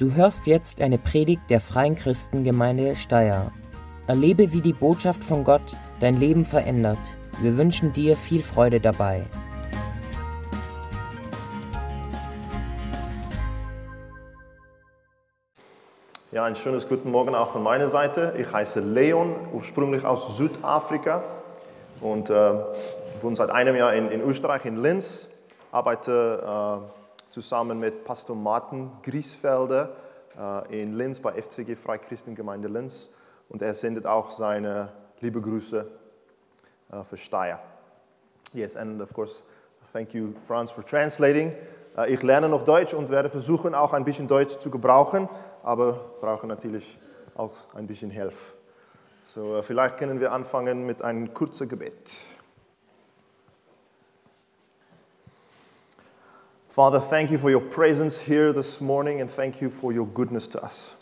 Du 0.00 0.14
hörst 0.14 0.46
jetzt 0.46 0.80
eine 0.80 0.96
Predigt 0.96 1.42
der 1.50 1.60
Freien 1.60 1.94
Christengemeinde 1.94 2.96
Steyr. 2.96 3.52
Erlebe, 4.06 4.50
wie 4.50 4.62
die 4.62 4.72
Botschaft 4.72 5.22
von 5.22 5.44
Gott 5.44 5.76
dein 6.00 6.18
Leben 6.18 6.46
verändert. 6.46 6.96
Wir 7.42 7.58
wünschen 7.58 7.92
dir 7.92 8.16
viel 8.16 8.42
Freude 8.42 8.80
dabei. 8.80 9.26
Ja, 16.32 16.44
ein 16.46 16.56
schönes 16.56 16.88
guten 16.88 17.10
Morgen 17.10 17.34
auch 17.34 17.52
von 17.52 17.62
meiner 17.62 17.90
Seite. 17.90 18.32
Ich 18.38 18.50
heiße 18.50 18.80
Leon, 18.80 19.34
ursprünglich 19.52 20.06
aus 20.06 20.34
Südafrika 20.34 21.22
und 22.00 22.30
äh, 22.30 22.54
wohne 23.20 23.36
seit 23.36 23.50
einem 23.50 23.76
Jahr 23.76 23.92
in, 23.92 24.10
in 24.10 24.22
Österreich, 24.22 24.64
in 24.64 24.80
Linz. 24.80 25.28
Arbeite 25.70 26.88
äh, 26.90 26.99
zusammen 27.30 27.78
mit 27.78 28.04
Pastor 28.04 28.36
Martin 28.36 28.90
Griesfelder 29.02 29.96
äh, 30.38 30.82
in 30.82 30.94
Linz 30.94 31.20
bei 31.20 31.40
FCG 31.40 31.76
Freikristengemeinde 31.76 32.68
Linz 32.68 33.08
und 33.48 33.62
er 33.62 33.72
sendet 33.74 34.06
auch 34.06 34.30
seine 34.30 34.92
liebe 35.20 35.40
Grüße 35.40 35.86
äh, 36.92 37.04
für 37.04 37.16
Steyr. 37.16 37.58
Yes, 38.52 38.76
and 38.76 39.00
of 39.00 39.12
course, 39.14 39.34
thank 39.92 40.12
you, 40.12 40.34
Franz, 40.46 40.72
for 40.72 40.84
translating. 40.84 41.52
Äh, 41.96 42.12
ich 42.12 42.22
lerne 42.22 42.48
noch 42.48 42.64
Deutsch 42.64 42.92
und 42.92 43.10
werde 43.10 43.28
versuchen, 43.28 43.74
auch 43.74 43.92
ein 43.92 44.04
bisschen 44.04 44.26
Deutsch 44.26 44.58
zu 44.58 44.70
gebrauchen, 44.70 45.28
aber 45.62 45.92
brauche 46.20 46.46
natürlich 46.46 46.98
auch 47.36 47.52
ein 47.74 47.86
bisschen 47.86 48.10
Hilfe. 48.10 48.52
So, 49.34 49.62
vielleicht 49.62 49.98
können 49.98 50.18
wir 50.18 50.32
anfangen 50.32 50.84
mit 50.84 51.02
einem 51.02 51.32
kurzen 51.32 51.68
Gebet. 51.68 52.10
Father, 56.70 57.00
thank 57.00 57.32
you 57.32 57.38
for 57.38 57.50
your 57.50 57.60
presence 57.60 58.20
here 58.20 58.52
this 58.52 58.80
morning 58.80 59.20
and 59.20 59.28
thank 59.28 59.60
you 59.60 59.70
for 59.70 59.92
your 59.92 60.06
goodness 60.06 60.46
to 60.46 60.62
us. 60.62 60.94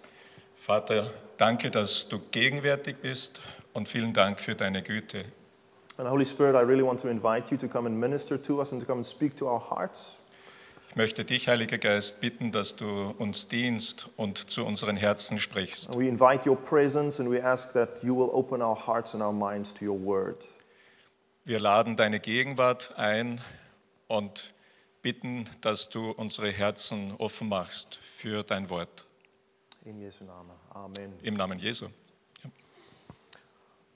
Vater, 0.56 1.10
danke, 1.36 1.70
dass 1.70 2.08
du 2.08 2.18
gegenwärtig 2.30 2.96
bist 3.02 3.42
und 3.74 3.86
vielen 3.86 4.14
Dank 4.14 4.40
für 4.40 4.54
deine 4.54 4.82
Güte. 4.82 5.26
And 5.98 6.08
Holy 6.08 6.24
Spirit, 6.24 6.54
I 6.54 6.64
really 6.64 6.82
want 6.82 7.00
to 7.00 7.08
invite 7.08 7.50
you 7.50 7.58
to 7.58 7.68
come 7.68 7.86
and 7.86 8.00
minister 8.00 8.40
to 8.40 8.60
us 8.60 8.72
and 8.72 8.80
to 8.80 8.86
come 8.86 9.00
and 9.00 9.06
speak 9.06 9.36
to 9.36 9.46
our 9.46 9.60
hearts. 9.60 10.16
Ich 10.88 10.96
möchte 10.96 11.22
dich, 11.26 11.48
Heiliger 11.48 11.76
Geist, 11.76 12.22
bitten, 12.22 12.50
dass 12.50 12.74
du 12.74 13.14
uns 13.18 13.46
dienst 13.48 14.08
und 14.16 14.48
zu 14.48 14.64
unseren 14.64 14.96
Herzen 14.96 15.38
sprichst. 15.38 15.90
And 15.90 15.98
we 15.98 16.08
invite 16.08 16.48
your 16.48 16.56
presence 16.56 17.20
and 17.20 17.30
we 17.30 17.44
ask 17.44 17.74
that 17.74 18.02
you 18.02 18.16
will 18.16 18.30
open 18.32 18.62
our 18.62 18.86
hearts 18.86 19.12
and 19.12 19.22
our 19.22 19.34
minds 19.34 19.74
to 19.74 19.84
your 19.84 20.02
word. 20.02 20.38
Wir 21.44 21.60
laden 21.60 21.96
deine 21.96 22.20
Gegenwart 22.20 22.94
ein 22.96 23.42
und 24.06 24.54
bitten, 25.08 25.46
dass 25.62 25.88
du 25.88 26.10
unsere 26.10 26.50
Herzen 26.50 27.14
offen 27.16 27.48
machst 27.48 27.96
für 27.96 28.42
dein 28.42 28.68
Wort. 28.68 29.06
In 29.86 29.96
Jesu 29.96 30.22
Namen. 30.22 30.50
Amen. 30.68 31.14
Im 31.22 31.32
Namen 31.32 31.58
Jesu. 31.58 31.86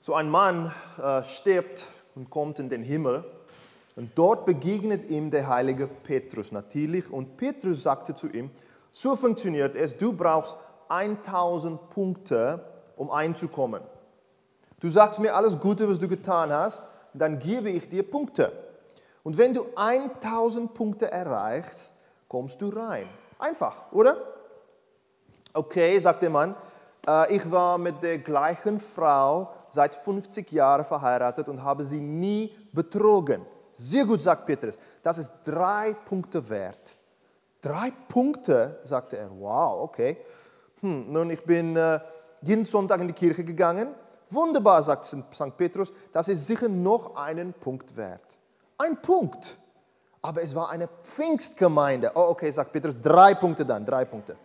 So 0.01 0.15
ein 0.15 0.27
Mann 0.27 0.73
äh, 0.97 1.23
stirbt 1.23 1.85
und 2.15 2.31
kommt 2.31 2.57
in 2.57 2.67
den 2.67 2.81
Himmel 2.81 3.23
und 3.95 4.09
dort 4.15 4.47
begegnet 4.47 5.07
ihm 5.11 5.29
der 5.29 5.47
heilige 5.47 5.85
Petrus 5.85 6.51
natürlich 6.51 7.07
und 7.11 7.37
Petrus 7.37 7.83
sagte 7.83 8.15
zu 8.15 8.27
ihm, 8.29 8.49
so 8.91 9.15
funktioniert 9.15 9.75
es, 9.75 9.95
du 9.95 10.13
brauchst 10.13 10.57
1000 10.89 11.91
Punkte, 11.91 12.65
um 12.95 13.11
einzukommen. 13.11 13.83
Du 14.79 14.89
sagst 14.89 15.19
mir 15.19 15.35
alles 15.35 15.59
Gute, 15.59 15.87
was 15.87 15.99
du 15.99 16.07
getan 16.07 16.51
hast, 16.51 16.81
dann 17.13 17.37
gebe 17.37 17.69
ich 17.69 17.87
dir 17.87 18.01
Punkte. 18.01 18.62
Und 19.23 19.37
wenn 19.37 19.53
du 19.53 19.65
1000 19.75 20.73
Punkte 20.73 21.09
erreichst, 21.09 21.95
kommst 22.27 22.61
du 22.61 22.69
rein. 22.69 23.07
Einfach, 23.39 23.91
oder? 23.91 24.17
Okay, 25.53 25.97
sagt 25.99 26.21
der 26.21 26.29
Mann, 26.29 26.55
äh, 27.07 27.35
ich 27.35 27.49
war 27.51 27.77
mit 27.77 28.01
der 28.01 28.19
gleichen 28.19 28.79
Frau 28.79 29.53
seit 29.69 29.95
50 29.95 30.51
Jahren 30.51 30.85
verheiratet 30.85 31.47
und 31.47 31.63
habe 31.63 31.85
sie 31.85 31.99
nie 31.99 32.55
betrogen. 32.73 33.45
Sehr 33.73 34.05
gut, 34.05 34.21
sagt 34.21 34.45
Petrus. 34.45 34.77
Das 35.01 35.17
ist 35.17 35.33
drei 35.43 35.95
Punkte 36.05 36.47
wert. 36.49 36.95
Drei 37.61 37.91
Punkte, 38.09 38.81
sagte 38.83 39.17
er. 39.17 39.29
Wow, 39.31 39.83
okay. 39.83 40.17
Hm, 40.81 41.11
nun, 41.11 41.29
ich 41.29 41.43
bin 41.43 41.75
äh, 41.75 41.99
jeden 42.41 42.65
Sonntag 42.65 42.99
in 43.01 43.07
die 43.07 43.13
Kirche 43.13 43.43
gegangen. 43.43 43.95
Wunderbar, 44.29 44.83
sagt 44.83 45.05
St. 45.05 45.57
Petrus. 45.57 45.91
Das 46.11 46.27
ist 46.27 46.45
sicher 46.45 46.67
noch 46.67 47.15
einen 47.15 47.53
Punkt 47.53 47.95
wert. 47.95 48.37
Ein 48.83 49.01
Punkt. 49.01 49.57
Aber 50.21 50.43
es 50.43 50.53
war 50.55 50.69
eine 50.69 50.89
Pfingstgemeinde. 50.89 52.11
Oh, 52.15 52.27
okay, 52.31 52.51
sagt 52.51 52.73
Petrus. 52.73 52.99
Drei 53.01 53.33
Punkte 53.33 53.65
dann, 53.65 53.85
drei 53.85 54.03
Punkte. 54.03 54.35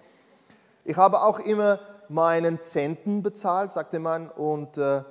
Ich 0.84 0.96
habe 0.96 1.22
auch 1.22 1.40
immer 1.40 1.80
meinen 2.08 2.60
Zenten 2.60 3.20
bezahlt, 3.20 3.72
sagt 3.72 3.92
der 3.94 4.00
Mann, 4.00 4.30
und 4.30 4.78
äh, 4.78 5.02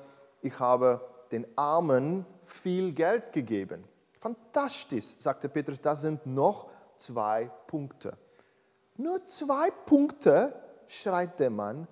ich 0.41 0.57
habe 0.59 1.01
den 1.33 1.45
Armen 1.57 2.25
viel 2.45 2.93
Geld 2.93 3.33
gegeben. 3.33 3.83
Fantastisch, 4.17 5.17
sagte 5.19 5.49
Petrus, 5.49 5.81
das 5.81 6.01
sind 6.01 6.25
noch 6.25 6.69
zwei 6.95 7.51
Punkte. 7.67 8.13
Nur 8.95 9.25
zwei 9.25 9.71
Punkte, 9.85 10.53
schreit 10.87 11.37
der 11.41 11.49
Mann. 11.49 11.85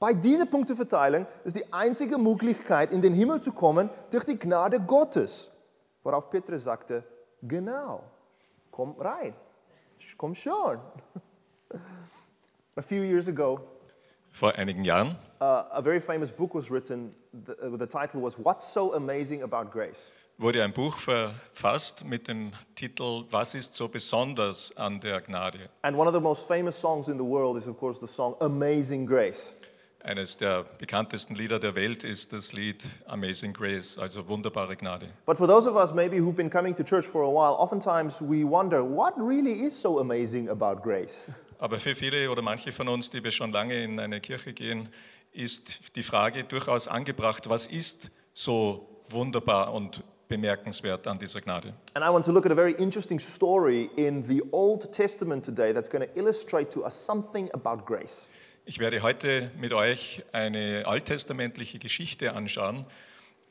Bei 0.00 0.12
dieser 0.12 0.46
Punkteverteilung 0.46 1.26
ist 1.44 1.56
die 1.56 1.72
einzige 1.72 2.18
Möglichkeit, 2.18 2.92
in 2.92 3.00
den 3.00 3.14
Himmel 3.14 3.40
zu 3.40 3.52
kommen, 3.52 3.90
durch 4.10 4.24
die 4.24 4.38
Gnade 4.38 4.80
Gottes. 4.80 5.52
Worauf 6.02 6.30
Petrus 6.30 6.64
sagte, 6.64 7.04
genau, 7.42 8.04
komm 8.70 8.94
rein, 8.98 9.34
komm 10.16 10.34
schon. 10.34 10.78
A 12.76 12.82
few 12.82 13.02
years 13.02 13.28
ago, 13.28 13.60
Vor 14.32 14.54
einigen 14.54 14.84
Jahren 14.84 15.16
uh, 15.40 15.64
a 15.72 15.82
very 15.82 16.00
famous 16.00 16.30
book 16.30 16.54
was 16.54 16.70
written. 16.70 17.14
The, 17.32 17.52
uh, 17.52 17.76
the 17.76 17.86
title 17.86 18.22
was 18.22 18.36
What's 18.38 18.72
So 18.72 18.94
Amazing 18.94 19.42
About 19.42 19.70
Grace? 19.70 19.98
wurde 20.40 20.62
ein 20.64 20.72
Buch 20.72 20.96
verfasst 20.96 22.04
mit 22.04 22.26
dem 22.28 22.52
Titel 22.74 23.24
Was 23.30 23.54
ist 23.54 23.74
so 23.74 23.88
besonders 23.88 24.74
an 24.76 24.98
der 25.00 25.20
Gnade? 25.20 25.68
And 25.82 25.96
one 25.96 26.08
of 26.08 26.14
the 26.14 26.20
most 26.20 26.46
famous 26.46 26.80
songs 26.80 27.08
in 27.08 27.18
the 27.18 27.24
world 27.24 27.58
is, 27.58 27.66
of 27.66 27.78
course, 27.78 27.98
the 28.00 28.06
song 28.06 28.34
Amazing 28.40 29.06
Grace. 29.06 29.52
Eines 30.02 30.38
der 30.38 30.64
bekanntesten 30.78 31.34
Lieder 31.34 31.58
der 31.58 31.74
Welt 31.74 32.04
ist 32.04 32.32
das 32.32 32.54
Lied 32.54 32.88
Amazing 33.06 33.52
Grace, 33.52 33.98
also 33.98 34.26
wunderbare 34.26 34.74
Gnade. 34.74 35.08
But 35.26 35.36
for 35.36 35.46
those 35.46 35.68
of 35.68 35.76
us 35.76 35.92
maybe 35.92 36.16
who've 36.16 36.36
been 36.36 36.48
coming 36.48 36.74
to 36.74 36.82
church 36.82 37.06
for 37.06 37.22
a 37.22 37.28
while, 37.28 37.54
oftentimes 37.58 38.18
we 38.22 38.42
wonder 38.42 38.82
what 38.82 39.12
really 39.18 39.66
is 39.66 39.78
so 39.78 40.00
amazing 40.00 40.48
about 40.48 40.82
grace? 40.82 41.26
Aber 41.58 41.78
für 41.78 41.94
viele 41.94 42.30
oder 42.30 42.40
manche 42.40 42.72
von 42.72 42.88
uns, 42.88 43.10
die 43.10 43.22
wir 43.22 43.30
schon 43.30 43.52
lange 43.52 43.84
in 43.84 44.00
eine 44.00 44.22
Kirche 44.22 44.54
gehen, 44.54 44.88
ist 45.32 45.94
die 45.94 46.02
Frage 46.02 46.44
durchaus 46.44 46.88
angebracht, 46.88 47.50
was 47.50 47.66
ist 47.66 48.10
so 48.32 49.02
wunderbar 49.10 49.74
und 49.74 50.02
bemerkenswert 50.28 51.06
an 51.06 51.18
dieser 51.18 51.42
Gnade? 51.42 51.74
And 51.92 52.02
I 52.02 52.08
want 52.08 52.24
to 52.24 52.32
look 52.32 52.46
at 52.46 52.52
a 52.52 52.54
very 52.54 52.72
interesting 52.78 53.20
story 53.20 53.90
in 53.96 54.24
the 54.24 54.42
Old 54.52 54.90
Testament 54.92 55.44
today 55.44 55.74
that's 55.74 55.90
going 55.90 56.08
to 56.08 56.18
illustrate 56.18 56.70
to 56.70 56.86
us 56.86 56.94
something 56.94 57.50
about 57.52 57.84
grace. 57.84 58.22
Ich 58.64 58.78
werde 58.78 59.02
heute 59.02 59.50
mit 59.58 59.72
euch 59.72 60.22
eine 60.32 60.84
alttestamentliche 60.86 61.78
Geschichte 61.78 62.34
anschauen, 62.34 62.84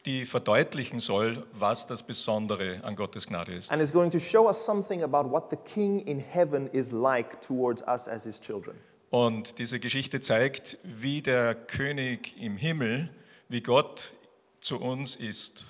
die 0.05 0.25
verdeutlichen 0.25 0.99
soll, 0.99 1.45
was 1.51 1.87
das 1.87 2.03
Besondere 2.03 2.79
an 2.83 2.95
Gottes 2.95 3.27
Gnade 3.27 3.53
ist. 3.53 3.71
And 3.71 3.81
it's 3.81 3.91
going 3.91 4.11
to 4.11 4.19
show 4.19 4.47
us 4.47 4.63
something 4.63 5.03
about 5.03 5.29
what 5.29 5.49
the 5.49 5.57
King 5.57 5.99
in 5.99 6.19
heaven 6.19 6.67
is 6.67 6.91
like 6.91 7.41
towards 7.41 7.81
us 7.81 8.07
as 8.07 8.23
his 8.23 8.39
children. 8.39 8.77
Und 9.09 9.57
diese 9.57 9.79
Geschichte 9.79 10.21
zeigt, 10.21 10.77
wie 10.83 11.21
der 11.21 11.55
König 11.55 12.35
im 12.39 12.57
Himmel, 12.57 13.09
wie 13.49 13.61
Gott 13.61 14.13
zu 14.61 14.79
uns 14.79 15.15
ist. 15.15 15.65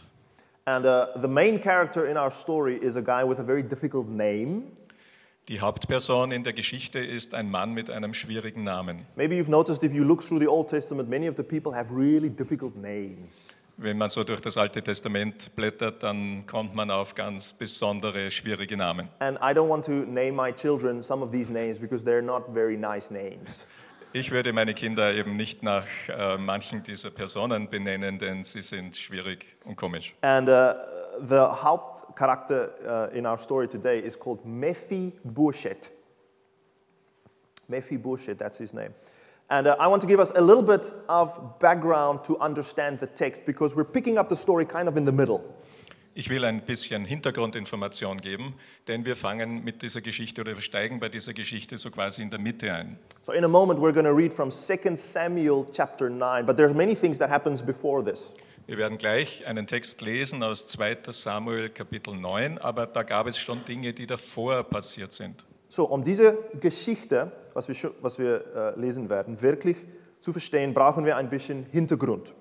And 0.66 0.86
uh, 0.86 1.08
the 1.20 1.28
main 1.28 1.60
character 1.60 2.06
in 2.06 2.18
our 2.18 2.32
story 2.32 2.76
is 2.76 2.96
a 2.96 3.02
guy 3.02 3.24
with 3.24 3.40
a 3.40 3.44
very 3.44 3.64
difficult 3.64 4.08
name. 4.08 4.64
Die 5.50 5.62
Hauptperson 5.62 6.32
in 6.32 6.44
der 6.44 6.54
Geschichte 6.54 7.00
ist 7.00 7.34
ein 7.34 7.50
Mann 7.50 7.74
mit 7.74 7.90
einem 7.90 8.14
schwierigen 8.14 8.63
Namen. 8.63 9.07
Maybe 9.16 9.34
you've 9.34 9.50
noticed 9.50 9.84
if 9.84 9.92
you 9.92 10.04
look 10.04 10.24
through 10.24 10.40
the 10.40 10.48
Old 10.48 10.69
Testament, 10.69 11.10
many 11.10 11.28
of 11.28 11.38
the 11.38 11.44
people 11.44 11.75
have 11.75 11.92
really 11.92 12.30
difficult 12.30 12.75
names. 12.75 13.48
Wenn 13.78 13.98
man 13.98 14.12
so 14.12 14.24
durch 14.24 14.42
das 14.42 14.60
Alte 14.60 14.84
Testament 14.84 15.56
blättert, 15.56 16.04
dann 16.04 16.46
kommt 16.46 16.75
man 16.75 16.92
auf 16.92 17.16
ganz 17.16 17.51
besondere, 17.51 18.30
schwierige 18.30 18.78
Namen. 18.78 19.10
And 19.18 19.40
I 19.40 19.51
don't 19.51 19.69
want 19.69 19.86
to 19.86 19.92
name 19.92 20.34
my 20.34 20.54
children 20.54 21.01
some 21.01 21.25
of 21.25 21.31
these 21.31 21.51
names 21.51 21.80
because 21.80 22.06
they're 22.06 22.22
not 22.22 22.44
very 22.54 22.78
nice 22.78 23.10
names. 23.10 23.66
Ich 24.13 24.30
würde 24.30 24.54
meine 24.54 24.75
Kinder 24.75 25.13
eben 25.16 25.36
nicht 25.36 25.63
nach 25.63 25.86
äh, 26.10 26.38
manchen 26.38 26.84
dieser 26.84 27.10
Personen 27.10 27.69
benennen, 27.72 28.19
denn 28.19 28.44
sie 28.44 28.62
sind 28.62 28.98
schwierig 28.98 29.46
und 29.66 29.78
komisch. 29.78 30.13
And 30.22 30.48
uh, 30.48 30.74
the 31.27 31.50
Hauptcharakter 31.50 32.71
uh, 32.86 33.10
in 33.12 33.25
our 33.25 33.38
story 33.38 33.68
today 33.68 34.00
is 34.00 34.16
called 34.16 34.45
Mephibosheth. 34.45 35.89
Mephibosheth, 37.68 38.38
that's 38.38 38.57
his 38.57 38.74
name. 38.74 38.94
And 39.50 39.68
uh, 39.68 39.75
I 39.80 39.88
want 39.88 40.01
to 40.01 40.07
give 40.07 40.19
us 40.19 40.31
a 40.36 40.42
little 40.42 40.63
bit 40.63 40.94
of 41.07 41.60
background 41.60 42.24
to 42.25 42.38
understand 42.39 43.00
the 43.00 43.07
text 43.07 43.45
because 43.45 43.75
we're 43.75 43.83
picking 43.83 44.18
up 44.18 44.30
the 44.30 44.36
story 44.36 44.66
kind 44.66 44.88
of 44.88 44.98
in 44.98 45.06
the 45.06 45.12
middle. 45.12 45.44
Ich 46.16 46.30
will 46.30 46.44
ein 46.44 46.62
bisschen 46.62 47.06
Hintergrundinformation 47.06 48.19
geben, 48.19 48.56
denn 48.88 49.06
wir 49.06 49.15
fangen 49.15 49.63
mit 49.63 49.81
dieser 49.81 50.01
Geschichte 50.01 50.42
oder 50.42 50.56
wir 50.56 50.62
steigen 50.62 51.00
bei 51.00 51.07
dieser 51.07 51.33
Geschichte 51.33 51.77
so 51.77 51.92
quasi 51.92 52.22
in 52.22 52.30
der 52.30 52.39
Mitte 52.39 52.74
ein. 52.74 52.98
So 53.25 53.31
in 53.31 53.44
a 53.44 53.48
moment 53.48 53.80
we're 53.80 53.94
going 53.94 54.06
to 54.06 54.13
read 54.13 54.33
from 54.33 54.51
2 54.51 54.95
Samuel 54.95 55.65
chapter 55.72 56.10
9, 56.10 56.45
but 56.45 56.57
there's 56.57 56.74
many 56.74 56.95
things 56.95 57.19
that 57.19 57.30
happens 57.30 57.62
before 57.62 58.04
this. 58.04 58.33
Wir 58.69 58.77
werden 58.77 59.00
gleich 59.00 59.48
einen 59.48 59.66
Text 59.66 60.00
lesen 60.01 60.44
aus 60.44 60.68
2. 60.68 61.00
Samuel 61.10 61.69
Kapitel 61.69 62.16
9, 62.16 62.60
aber 62.60 62.86
da 62.86 63.01
gab 63.01 63.25
es 63.25 63.36
schon 63.36 63.66
Dinge, 63.66 63.94
die 63.94 64.06
davor 64.06 64.62
passiert 64.62 65.12
sind. 65.12 65.44
So, 65.69 65.86
um 65.86 66.04
diese 66.04 66.38
Geschichte, 66.60 67.31
was 67.56 67.68
wir, 67.68 67.92
was 68.01 68.19
wir 68.19 68.45
äh, 68.56 68.80
lesen 68.80 69.10
werden, 69.10 69.42
wirklich 69.42 69.75
zu 70.21 70.31
verstehen, 70.31 70.75
brauchen 70.75 71.04
wir 71.04 71.18
ein 71.18 71.31
bisschen 71.31 71.66
Hintergrund. 71.71 72.36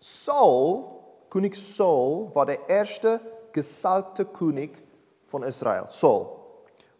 Saul, 0.00 0.84
König 1.30 1.54
Saul, 1.54 2.34
war 2.34 2.44
der 2.44 2.68
erste 2.68 3.20
gesalbte 3.52 4.24
König 4.24 4.82
von 5.26 5.44
Israel, 5.44 5.84
Saul. 5.90 6.26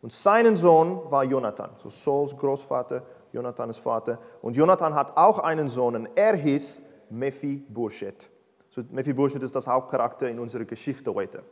Und 0.03 0.13
sein 0.13 0.55
Sohn 0.55 1.01
war 1.11 1.25
Jonathan, 1.25 1.71
so 1.83 1.91
Sauls 1.91 2.37
Großvater, 2.37 3.03
Jonathans 3.33 3.77
Vater. 3.77 4.21
Und 4.41 4.55
Jonathan 4.55 4.95
hat 4.95 5.17
auch 5.17 5.41
einen 5.41 5.69
Sohn, 5.69 5.97
und 5.97 6.11
er 6.15 6.37
hieß 6.37 6.81
Mephibosheth. 7.11 8.31
So, 8.79 8.85
Mephibosheth 8.93 9.43
ist 9.43 9.57
das 9.57 9.67
Hauptcharakter 9.67 10.29
in 10.29 10.39
unserer 10.39 10.65
Geschichte 10.65 11.13
heute. 11.13 11.43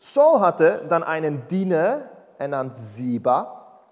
Saul 0.00 0.40
hatte 0.40 0.84
dann 0.88 1.04
einen 1.04 1.46
Diener, 1.46 2.10
ernannt 2.38 2.74
Siba. 2.74 3.84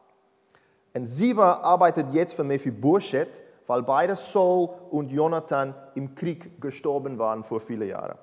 Und 0.92 1.06
Siba 1.06 1.60
arbeitet 1.60 2.12
jetzt 2.12 2.34
für 2.34 2.42
Mephibosheth, 2.42 3.40
weil 3.68 3.84
beide 3.84 4.16
Saul 4.16 4.70
und 4.90 5.12
Jonathan 5.12 5.72
im 5.94 6.16
Krieg 6.16 6.60
gestorben 6.60 7.16
waren 7.16 7.44
vor 7.44 7.60
vielen 7.60 7.88
Jahren. 7.88 8.18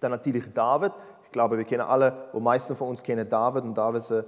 Dann 0.00 0.12
natürlich 0.12 0.50
David. 0.54 0.92
Ich 1.24 1.30
glaube, 1.30 1.58
wir 1.58 1.64
kennen 1.66 1.82
alle, 1.82 2.30
die 2.34 2.40
meisten 2.40 2.74
von 2.74 2.88
uns 2.88 3.02
kennen 3.02 3.28
David 3.28 3.64
und 3.64 3.74
Davids 3.74 4.10
äh, 4.10 4.24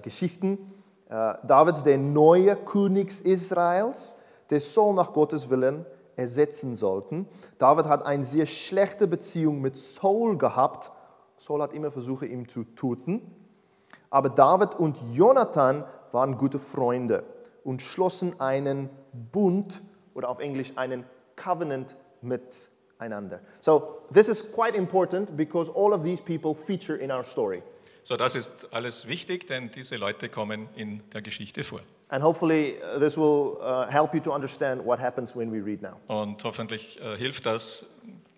Geschichten. 0.00 0.72
Äh, 1.10 1.34
David 1.42 1.76
ist 1.76 1.84
der 1.84 1.98
neue 1.98 2.56
König 2.56 3.26
Israels, 3.26 4.16
der 4.48 4.60
Saul 4.60 4.94
nach 4.94 5.12
Gottes 5.12 5.50
Willen 5.50 5.84
ersetzen 6.20 6.74
sollten. 6.74 7.26
David 7.58 7.86
hat 7.86 8.04
eine 8.04 8.22
sehr 8.22 8.46
schlechte 8.46 9.08
Beziehung 9.08 9.60
mit 9.60 9.76
Saul 9.76 10.36
gehabt. 10.38 10.92
Saul 11.38 11.62
hat 11.62 11.72
immer 11.72 11.90
versucht, 11.90 12.24
ihn 12.24 12.48
zu 12.48 12.64
töten. 12.64 13.22
Aber 14.10 14.28
David 14.28 14.74
und 14.74 14.96
Jonathan 15.14 15.84
waren 16.12 16.36
gute 16.36 16.58
Freunde 16.58 17.24
und 17.64 17.80
schlossen 17.80 18.38
einen 18.38 18.90
Bund 19.32 19.80
oder 20.14 20.28
auf 20.28 20.40
Englisch 20.40 20.72
einen 20.76 21.04
Covenant 21.36 21.96
miteinander. 22.20 23.40
So 23.60 24.02
this 24.12 24.28
is 24.28 24.52
quite 24.52 24.76
important 24.76 25.36
because 25.36 25.70
all 25.74 25.92
of 25.92 26.02
these 26.02 26.22
people 26.22 26.54
feature 26.54 26.98
in 26.98 27.10
our 27.10 27.24
story. 27.24 27.62
So, 28.02 28.16
das 28.16 28.34
ist 28.34 28.72
alles 28.72 29.06
wichtig, 29.08 29.46
denn 29.46 29.70
diese 29.70 29.96
Leute 29.96 30.28
kommen 30.28 30.68
in 30.74 31.02
der 31.10 31.22
Geschichte 31.22 31.64
vor. 31.64 31.80
And 32.10 32.24
hopefully 32.24 32.76
uh, 32.82 32.98
this 32.98 33.16
will 33.16 33.58
uh, 33.60 33.86
help 33.86 34.14
you 34.14 34.20
to 34.20 34.32
understand 34.32 34.84
what 34.84 34.98
happens 34.98 35.34
when 35.34 35.50
we 35.50 35.60
read 35.60 35.80
now. 35.80 35.96
Und 36.08 36.42
hoffentlich 36.42 37.00
äh, 37.00 37.16
hilft 37.16 37.46
das, 37.46 37.86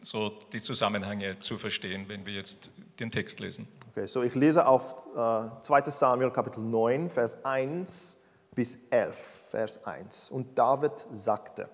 so 0.02 0.30
die 0.52 0.60
Zusammenhänge 0.60 1.38
zu 1.38 1.56
verstehen, 1.56 2.04
wenn 2.08 2.26
wir 2.26 2.34
jetzt 2.34 2.70
den 3.00 3.10
Text 3.10 3.40
lesen. 3.40 3.66
Okay, 3.90 4.06
so 4.06 4.22
ich 4.22 4.34
lese 4.34 4.66
auf 4.66 4.94
uh, 5.16 5.50
2 5.62 5.90
Samuel 5.90 6.30
Kapitel 6.30 6.60
9, 6.60 7.08
Vers 7.08 7.36
1 7.44 8.18
bis 8.54 8.78
11, 8.90 9.16
Vers 9.50 9.86
1. 9.86 10.30
Und 10.30 10.58
David 10.58 10.92
sagte, 11.12 11.68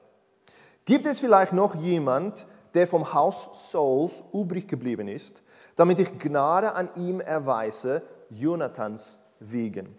gibt 0.84 1.04
es 1.06 1.18
vielleicht 1.18 1.52
noch 1.52 1.74
jemand, 1.74 2.46
der 2.74 2.86
vom 2.86 3.12
Haus 3.12 3.70
Sauls 3.72 4.22
übrig 4.32 4.68
geblieben 4.68 5.08
ist, 5.08 5.42
damit 5.74 5.98
ich 5.98 6.16
Gnade 6.18 6.74
an 6.74 6.90
ihm 6.94 7.20
erweise, 7.20 8.02
Jonathans 8.30 9.18
wegen? 9.40 9.96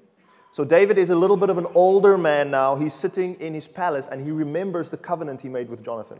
So 0.59 0.65
David 0.65 0.97
is 0.97 1.09
a 1.09 1.15
little 1.15 1.37
bit 1.37 1.49
of 1.49 1.57
an 1.57 1.67
older 1.73 2.17
man 2.17 2.51
now. 2.51 2.75
He's 2.75 2.93
sitting 2.93 3.35
in 3.35 3.53
his 3.53 3.65
palace 3.65 4.09
and 4.09 4.21
he 4.21 4.29
remembers 4.29 4.89
the 4.89 4.97
covenant 4.97 5.39
he 5.39 5.47
made 5.47 5.69
with 5.69 5.81
Jonathan. 5.85 6.19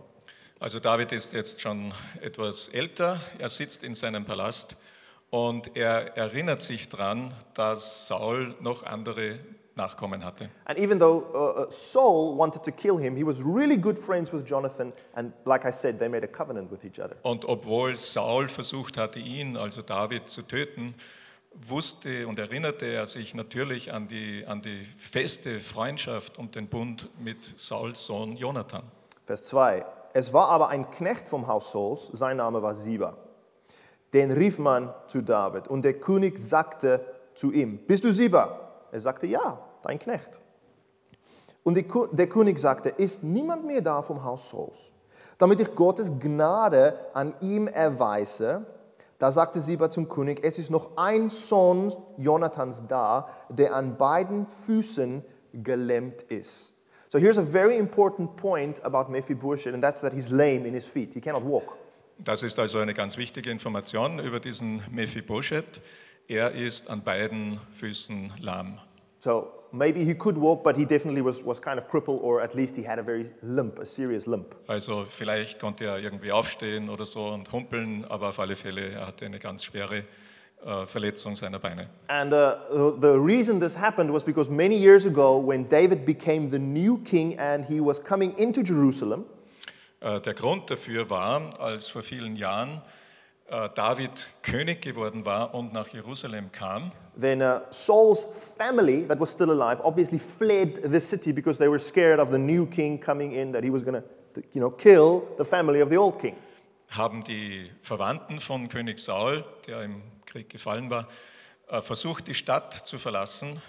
Also 0.62 0.80
David 0.80 1.12
ist 1.12 1.34
jetzt 1.34 1.60
schon 1.60 1.92
etwas 2.22 2.70
älter, 2.70 3.20
er 3.38 3.50
sitzt 3.50 3.84
in 3.84 3.96
seinem 3.96 4.24
Palast 4.24 4.78
und 5.30 5.76
er 5.76 6.16
erinnert 6.16 6.62
sich 6.62 6.88
daran, 6.88 7.34
dass 7.54 8.08
Saul 8.08 8.56
noch 8.62 8.84
andere 8.84 9.40
Nachkommen 9.76 10.24
hatte. 10.24 10.50
And 10.68 10.80
even 10.80 11.00
though 11.00 11.26
uh, 11.34 11.64
uh, 11.64 11.70
Saul 11.70 12.38
wanted 12.38 12.64
to 12.64 12.72
kill 12.72 12.98
him, 12.98 13.18
he 13.18 13.26
was 13.26 13.42
really 13.44 13.76
good 13.76 14.00
friends 14.00 14.32
with 14.32 14.46
Jonathan. 14.46 14.94
And 15.16 15.34
like 15.44 15.66
I 15.66 15.72
said, 15.74 16.00
they 16.00 16.08
made 16.08 16.24
a 16.24 16.32
covenant 16.32 16.72
with 16.72 16.86
each 16.86 17.02
other. 17.02 17.18
Und 17.24 17.44
obwohl 17.44 17.98
Saul 17.98 18.48
versucht 18.48 18.96
hatte, 18.96 19.20
ihn, 19.20 19.58
also 19.58 19.82
David, 19.82 20.30
zu 20.30 20.44
töten, 20.44 20.96
wusste 21.52 22.28
und 22.28 22.40
erinnerte 22.40 22.86
er 22.86 23.06
sich 23.06 23.34
natürlich 23.34 23.92
an 23.92 24.08
die, 24.08 24.46
an 24.48 24.62
die 24.62 24.86
feste 24.98 25.60
Freundschaft 25.60 26.38
und 26.38 26.56
den 26.56 26.68
Bund 26.68 27.10
mit 27.20 27.60
Sauls 27.60 28.06
Sohn 28.06 28.36
Jonathan. 28.38 28.84
Vers 29.26 29.46
2. 29.46 29.86
Es 30.14 30.34
war 30.34 30.50
aber 30.50 30.70
ein 30.70 30.90
Knecht 30.92 31.28
vom 31.28 31.48
Haus 31.48 31.72
Sauls, 31.72 32.10
sein 32.14 32.38
Name 32.38 32.62
war 32.62 32.76
Siba. 32.76 33.18
Den 34.14 34.32
rief 34.32 34.58
man 34.58 34.94
zu 35.08 35.22
David. 35.22 35.68
Und 35.68 35.84
der 35.84 35.94
König 36.00 36.40
sagte 36.40 37.06
zu 37.36 37.52
ihm, 37.52 37.78
bist 37.86 38.04
du 38.04 38.12
Siba? 38.12 38.88
Er 38.92 39.00
sagte, 39.00 39.28
ja, 39.28 39.60
dein 39.84 40.00
Knecht. 40.00 40.40
Und 41.64 41.76
der 41.76 42.28
König 42.28 42.58
sagte, 42.58 42.90
ist 42.90 43.24
niemand 43.24 43.66
mehr 43.66 43.82
da 43.82 44.02
vom 44.02 44.24
Haus 44.24 44.50
Sauls, 44.50 44.92
damit 45.38 45.60
ich 45.60 45.76
Gottes 45.76 46.12
Gnade 46.20 46.98
an 47.14 47.36
ihm 47.42 47.68
erweise? 47.68 48.66
Da 49.20 49.34
sagte 49.34 49.60
Siba 49.60 49.92
zum 49.92 50.08
König, 50.08 50.40
es 50.44 50.58
ist 50.58 50.72
noch 50.72 50.96
ein 50.96 51.30
Sohn 51.30 51.94
Jonathans 52.18 52.84
da, 52.88 53.28
der 53.50 53.76
an 53.76 53.98
beiden 53.98 54.46
Füßen 54.46 55.24
gelähmt 55.54 56.22
ist. 56.24 56.74
So 57.10 57.20
here's 57.20 57.38
a 57.38 57.44
very 57.44 57.78
important 57.78 58.38
point 58.38 58.84
about 58.86 59.12
Mephibosheth, 59.12 59.74
and 59.74 59.84
that's 59.84 60.00
that 60.02 60.14
he's 60.14 60.30
lame 60.30 60.66
in 60.66 60.74
his 60.74 60.86
feet. 60.86 61.14
He 61.14 61.20
cannot 61.20 61.44
walk. 61.44 61.76
Das 62.20 62.44
ist 62.44 62.58
also 62.60 62.80
eine 62.80 62.94
ganz 62.94 63.18
wichtige 63.18 63.50
Information 63.52 64.20
über 64.20 64.40
diesen 64.40 64.84
Mephibosheth. 64.90 65.82
Er 66.28 66.54
ist 66.54 66.90
an 66.90 67.04
beiden 67.04 67.60
Füßen 67.74 68.34
lahm. 68.40 68.80
So 69.20 69.48
maybe 69.72 70.04
he 70.06 70.16
could 70.16 70.38
walk, 70.38 70.64
but 70.64 70.76
he 70.78 70.86
definitely 70.86 71.22
was, 71.22 71.44
was 71.44 71.60
kind 71.60 71.78
of 71.78 71.88
crippled, 71.88 72.20
or 72.22 72.42
at 72.42 72.56
least 72.56 72.76
he 72.76 72.84
had 72.84 73.00
a 73.00 73.04
very 73.04 73.30
limp, 73.42 73.80
a 73.80 73.86
serious 73.86 74.26
limp. 74.26 74.56
Also 74.68 75.06
vielleicht 75.06 75.60
konnte 75.60 75.86
er 75.86 76.00
irgendwie 76.00 76.32
aufstehen 76.32 76.90
oder 76.90 77.06
so 77.06 77.28
und 77.28 77.52
humpeln, 77.52 78.06
aber 78.10 78.30
auf 78.30 78.40
alle 78.40 78.56
Fälle 78.56 78.90
er 78.92 79.08
hatte 79.08 79.26
eine 79.26 79.40
ganz 79.40 79.66
schwere 79.66 80.04
äh, 80.66 80.86
Verletzung 80.86 81.36
seiner 81.36 81.60
Beine. 81.60 81.90
And 82.08 82.34
uh, 82.34 82.92
the, 83.00 83.18
reason 83.18 83.60
this 83.60 83.78
happened 83.78 84.12
was 84.14 84.24
because 84.24 84.50
many 84.50 84.76
years 84.76 85.06
ago, 85.06 85.38
when 85.38 85.68
David 85.68 86.06
became 86.06 86.50
the 86.50 86.60
new 86.60 86.98
king 87.04 87.38
and 87.38 87.66
he 87.66 87.80
was 87.80 88.02
coming 88.02 88.34
into 88.38 88.62
Jerusalem, 88.62 89.26
Äh, 90.02 90.22
Der 90.22 90.34
Grund 90.34 90.70
dafür 90.70 91.10
war, 91.10 91.60
als 91.60 91.90
vor 91.90 92.04
vielen 92.04 92.36
Jahren 92.38 92.82
David 93.76 94.30
König 94.44 94.82
geworden 94.82 95.26
war 95.26 95.54
und 95.54 95.74
nach 95.74 95.88
Jerusalem 95.88 96.52
kam, 96.52 96.92
then 97.20 97.42
uh, 97.42 97.62
Saul's 97.72 98.26
family, 98.58 99.08
that 99.08 99.20
was 99.20 99.32
still 99.32 99.52
alive, 99.52 99.82
obviously 99.84 100.20
fled 100.20 100.80
the 100.84 101.00
city 101.00 101.34
because 101.34 101.58
they 101.58 101.68
were 101.68 101.80
scared 101.80 102.20
of 102.20 102.32
the 102.32 102.38
new 102.38 102.66
king 102.66 103.00
coming 103.00 103.34
in, 103.34 103.52
that 103.52 103.64
he 103.64 103.72
was 103.72 103.84
going 103.84 104.02
to, 104.02 104.42
you 104.54 104.62
know, 104.62 104.70
kill 104.70 105.24
the 105.38 105.46
family 105.46 105.82
of 105.82 105.90
the 105.90 105.98
old 105.98 106.20
king. 106.20 106.36
haben 106.90 107.24
die 107.24 107.70
Verwandten 107.82 108.40
von 108.40 108.68
König 108.68 109.00
Saul, 109.00 109.46
der 109.68 109.84
im 109.84 110.02
Krieg 110.26 110.50
gefallen 110.50 110.90
war, 110.90 111.08
äh, 111.68 111.82
versucht, 111.82 112.28
die 112.28 112.34
Stadt 112.34 112.74
zu 112.74 112.98
verlassen, 112.98 113.62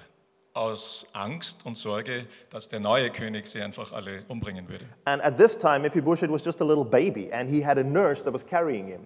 aus 0.53 1.07
Angst 1.13 1.65
und 1.65 1.77
Sorge, 1.77 2.27
dass 2.51 2.69
der 2.69 2.81
neue 2.81 3.11
König 3.11 3.47
sie 3.47 3.61
einfach 3.61 3.93
alle 3.93 4.25
umbringen 4.27 4.69
würde. 4.69 4.85
And 5.05 5.23
at 5.23 5.37
this 5.37 5.57
time, 5.57 5.81
Mephibosheth 5.81 6.31
was 6.31 6.45
just 6.45 6.61
a 6.61 6.65
little 6.65 6.85
baby, 6.85 7.33
and 7.33 7.49
he 7.49 7.65
had 7.65 7.79
a 7.79 7.85
nurse 7.85 8.23
that 8.25 8.33
was 8.33 8.45
carrying 8.45 8.87
him. 8.89 9.03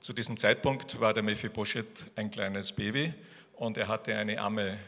Zu 0.00 0.14
diesem 0.14 0.38
Zeitpunkt 0.38 0.98
war 0.98 1.12
der 1.12 1.22
Mephibosheth 1.22 2.10
ein 2.16 2.30
kleines 2.30 2.72
Baby 2.72 3.12
und 3.56 3.76
er 3.76 3.86
hatte 3.86 4.14
eine 4.14 4.40
Amme, 4.40 4.78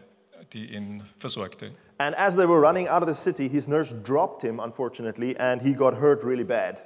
die 0.54 0.74
ihn 0.74 1.04
versorgte. 1.18 1.72
And 1.98 2.18
as 2.18 2.34
they 2.34 2.48
were 2.48 2.66
running 2.66 2.88
out 2.88 3.02
of 3.02 3.14
the 3.14 3.14
city, 3.14 3.46
his 3.46 3.68
nurse 3.68 3.94
dropped 3.94 4.42
him, 4.42 4.58
unfortunately, 4.58 5.36
and 5.38 5.60
he 5.60 5.74
got 5.74 6.00
hurt 6.00 6.24
really 6.24 6.44
bad. 6.44 6.80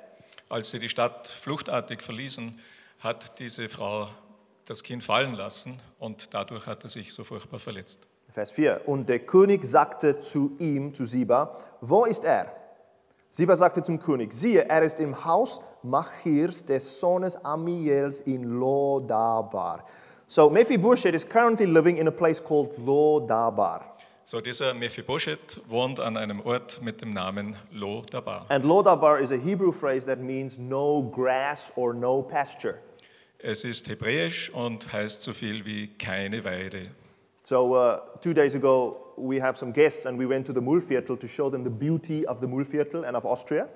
Als 0.48 0.70
sie 0.70 0.80
die 0.80 0.88
Stadt 0.88 1.28
fluchtartig 1.28 2.02
verließen, 2.02 2.58
hat 2.98 3.38
diese 3.38 3.68
Frau 3.68 4.08
das 4.64 4.82
Kind 4.82 5.04
fallen 5.04 5.34
lassen 5.34 5.78
und 6.00 6.34
dadurch 6.34 6.66
hat 6.66 6.82
er 6.82 6.88
sich 6.88 7.14
so 7.14 7.22
furchtbar 7.22 7.60
verletzt. 7.60 8.08
Vers 8.32 8.50
4. 8.50 8.82
Und 8.86 9.08
der 9.08 9.20
König 9.20 9.64
sagte 9.64 10.18
zu 10.18 10.56
ihm, 10.58 10.92
zu 10.92 11.06
Siba, 11.06 11.56
wo 11.80 12.04
ist 12.04 12.24
er? 12.24 12.52
Siba 13.30 13.56
sagte 13.56 13.84
zum 13.84 14.00
König, 14.00 14.32
siehe, 14.32 14.68
er 14.68 14.82
ist 14.82 14.98
im 14.98 15.24
Haus 15.24 15.60
Machirs, 15.90 16.64
des 16.64 16.80
Sohnes 17.00 17.36
Amiels 17.44 18.20
in 18.20 18.58
Lodabar. 18.60 19.84
So 20.28 20.50
Mephibosheth 20.50 21.14
is 21.14 21.24
currently 21.24 21.66
living 21.66 21.98
in 21.98 22.08
a 22.08 22.12
place 22.12 22.40
called 22.40 22.76
Lodabar. 22.78 23.82
So, 24.28 24.40
dieser 24.40 24.74
Mephibosheth 24.74 25.60
wohnt 25.68 26.00
an 26.00 26.16
einem 26.16 26.40
Ort 26.40 26.82
mit 26.82 27.00
dem 27.00 27.10
Namen 27.10 27.54
Lo 27.70 28.02
Dabar. 28.10 28.44
And 28.48 28.64
Lodabar 28.64 29.20
is 29.20 29.30
a 29.30 29.36
Hebrew 29.36 29.70
phrase 29.70 30.04
that 30.06 30.18
means 30.18 30.58
no 30.58 31.00
grass 31.00 31.70
or 31.76 31.94
no 31.94 32.22
pasture. 32.22 32.80
Es 33.38 33.62
ist 33.62 33.88
hebräisch 33.88 34.50
und 34.50 34.92
heißt 34.92 35.22
so 35.22 35.32
viel 35.32 35.64
wie 35.64 35.86
keine 35.96 36.42
Weide. 36.42 36.88
So 37.44 37.76
uh, 37.76 38.00
two 38.20 38.34
days 38.34 38.56
ago, 38.56 38.96
we 39.16 39.40
have 39.40 39.56
some 39.56 39.70
guests 39.70 40.06
and 40.06 40.18
we 40.18 40.26
went 40.26 40.44
to 40.46 40.52
the 40.52 40.60
Mühlviertel 40.60 41.20
to 41.20 41.28
show 41.28 41.48
them 41.48 41.62
the 41.62 41.70
beauty 41.70 42.26
of 42.26 42.40
the 42.40 42.48
Mühlviertel 42.48 43.06
and 43.06 43.16
of 43.16 43.24
Austria. 43.24 43.68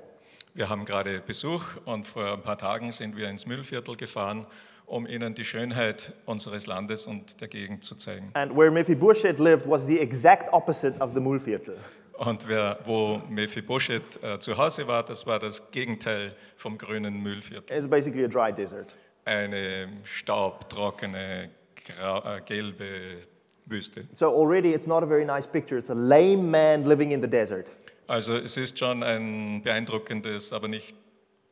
Wir 0.52 0.69
haben 0.69 0.85
gerade 0.85 1.21
Besuch 1.21 1.62
und 1.85 2.07
vor 2.07 2.33
ein 2.33 2.42
paar 2.42 2.59
Tagen 2.59 2.90
sind 2.90 3.16
wir 3.16 3.28
ins 3.28 3.47
Müllviertel 3.47 3.97
gefahren, 3.97 4.47
um 4.85 5.07
Ihnen 5.07 5.35
die 5.35 5.45
Schönheit 5.45 6.12
unseres 6.26 6.66
Landes 6.66 7.07
und 7.07 7.40
der 7.40 7.47
Gegend 7.47 7.85
zu 7.85 7.95
zeigen. 7.95 8.30
And 8.35 8.57
where 8.57 8.71
Mephibosheth 8.71 9.38
lived 9.38 9.69
was 9.69 9.87
the 9.87 10.00
exact 10.00 10.52
opposite 10.52 10.99
of 11.00 11.11
the 11.14 11.21
Mühlviertel. 11.21 11.76
Und 12.19 12.49
wer, 12.49 12.80
wo 12.85 13.23
Mephibosheth 13.30 14.23
äh, 14.23 14.40
zu 14.40 14.57
Hause 14.59 14.88
war, 14.88 15.04
das 15.04 15.25
war 15.25 15.38
das 15.38 15.71
Gegenteil 15.71 16.35
vom 16.57 16.76
grünen 16.76 17.23
Müllviertel. 17.23 17.76
It's 17.76 17.88
basically 17.88 18.25
a 18.25 18.28
dry 18.28 18.52
desert. 18.52 18.92
Eine 19.25 19.88
staubtrockene, 20.02 21.50
grau, 21.87 22.19
äh, 22.25 22.40
gelbe 22.45 23.21
Wüste. 23.66 24.09
So 24.14 24.35
already 24.35 24.75
it's 24.75 24.88
not 24.88 25.04
a 25.04 25.07
very 25.07 25.25
nice 25.25 25.47
picture. 25.47 25.78
It's 25.78 25.90
a 25.90 25.95
lame 25.95 26.50
man 26.50 26.85
living 26.87 27.12
in 27.12 27.23
the 27.23 27.28
desert. 27.28 27.71
Also 28.11 28.35
es 28.35 28.57
ist 28.57 28.76
schon 28.76 29.05
ein 29.05 29.62
beeindruckendes, 29.62 30.52
aber 30.52 30.67
nicht 30.67 30.97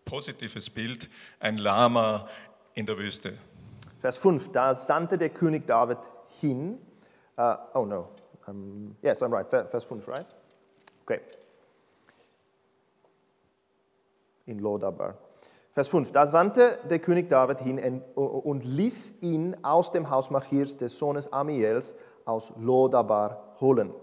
positives 0.05 0.69
Bild, 0.69 1.09
ein 1.38 1.57
Lama 1.57 2.29
in 2.75 2.85
der 2.85 2.99
Wüste. 2.99 3.38
Vers 4.00 4.17
5, 4.17 4.50
da 4.50 4.75
sandte 4.75 5.19
der 5.19 5.29
König 5.29 5.69
David 5.69 5.99
hin. 6.41 6.81
Uh, 7.37 7.55
oh 7.75 7.85
no. 7.85 8.09
Um, 8.49 8.97
yes, 9.03 9.23
I'm 9.23 9.33
right. 9.33 9.49
Ver- 9.49 9.67
Vers 9.67 9.85
5, 9.85 10.09
right? 10.09 10.27
Okay. 11.05 11.21
In 14.47 14.59
Lodabar. 14.59 15.15
Vers 15.75 15.87
5. 15.87 16.11
Da 16.11 16.27
sandte 16.27 16.81
der 16.91 16.99
König 16.99 17.29
David 17.29 17.61
hin 17.61 18.03
und 18.17 18.65
ließ 18.65 19.23
ihn 19.23 19.57
aus 19.62 19.93
dem 19.93 20.11
Haus 20.11 20.29
Machirs 20.31 20.77
des 20.77 20.99
Sohnes 20.99 21.33
Amiels 21.33 21.95
aus 22.25 22.53
Lodabar 22.59 23.55
holen. 23.61 23.95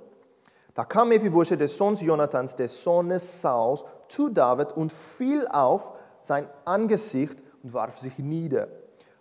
Da 0.76 0.84
kam 0.84 1.10
Mephibosheth 1.10 1.60
des 1.60 1.78
Sohns 1.78 2.02
Jonathans, 2.02 2.56
des 2.56 2.84
Sohnes 2.84 3.42
Sauls, 3.42 3.86
zu 4.10 4.30
David 4.30 4.74
und 4.74 4.92
fiel 4.92 5.48
auf 5.48 5.94
sein 6.22 6.48
Angesicht 6.66 7.38
und 7.64 7.74
warf 7.74 7.98
sich 7.98 8.20
nieder. 8.20 8.68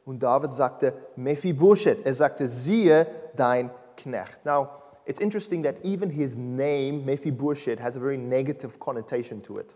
Und 0.04 0.22
David 0.22 0.52
sagte, 0.52 0.92
Mephibosheth, 1.16 2.04
er 2.04 2.12
sagte, 2.12 2.48
siehe 2.48 3.06
dein 3.36 3.70
Knecht. 3.96 4.44
Now, 4.44 4.68
it's 5.06 5.20
interesting 5.20 5.62
that 5.62 5.76
even 5.84 6.10
his 6.10 6.36
name, 6.36 7.04
Mephibosheth, 7.04 7.80
has 7.80 7.96
a 7.96 8.00
very 8.00 8.18
negative 8.18 8.78
connotation 8.80 9.42
to 9.42 9.60
it. 9.60 9.74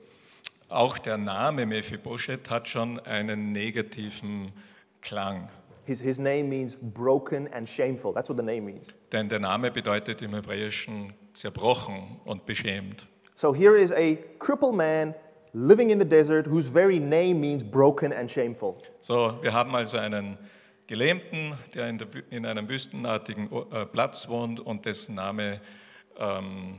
Auch 0.68 0.98
der 0.98 1.16
Name 1.16 1.64
Mephibosheth 1.64 2.50
hat 2.50 2.68
schon 2.68 2.98
einen 3.00 3.52
negativen 3.52 4.52
Klang. 5.00 5.48
His, 5.86 6.00
his 6.00 6.18
name 6.18 6.50
means 6.50 6.76
broken 6.76 7.48
and 7.54 7.66
shameful. 7.66 8.12
That's 8.12 8.28
what 8.28 8.36
the 8.36 8.44
name 8.44 8.66
means. 8.66 8.92
Denn 9.12 9.30
der 9.30 9.38
Name 9.38 9.70
bedeutet 9.70 10.20
im 10.20 10.34
Hebräischen 10.34 11.14
zerbrochen 11.38 12.20
und 12.24 12.46
beschämt. 12.46 13.06
So 13.34 13.54
here 13.54 13.76
is 13.76 13.92
a 13.92 14.16
crippled 14.38 14.74
man 14.74 15.14
living 15.52 15.90
in 15.90 15.98
the 15.98 16.04
desert 16.04 16.46
whose 16.46 16.68
very 16.68 16.98
name 16.98 17.34
means 17.40 17.62
broken 17.62 18.12
and 18.12 18.30
shameful. 18.30 18.76
So, 19.00 19.38
wir 19.42 19.52
haben 19.52 19.74
also 19.74 19.96
einen 19.98 20.36
Gelähmten, 20.86 21.54
der 21.74 21.88
in, 21.88 21.98
der, 21.98 22.08
in 22.30 22.46
einem 22.46 22.68
wüstenartigen 22.68 23.50
äh, 23.70 23.86
Platz 23.86 24.28
wohnt 24.28 24.60
und 24.60 24.84
dessen 24.84 25.14
Name 25.14 25.60
ähm, 26.18 26.78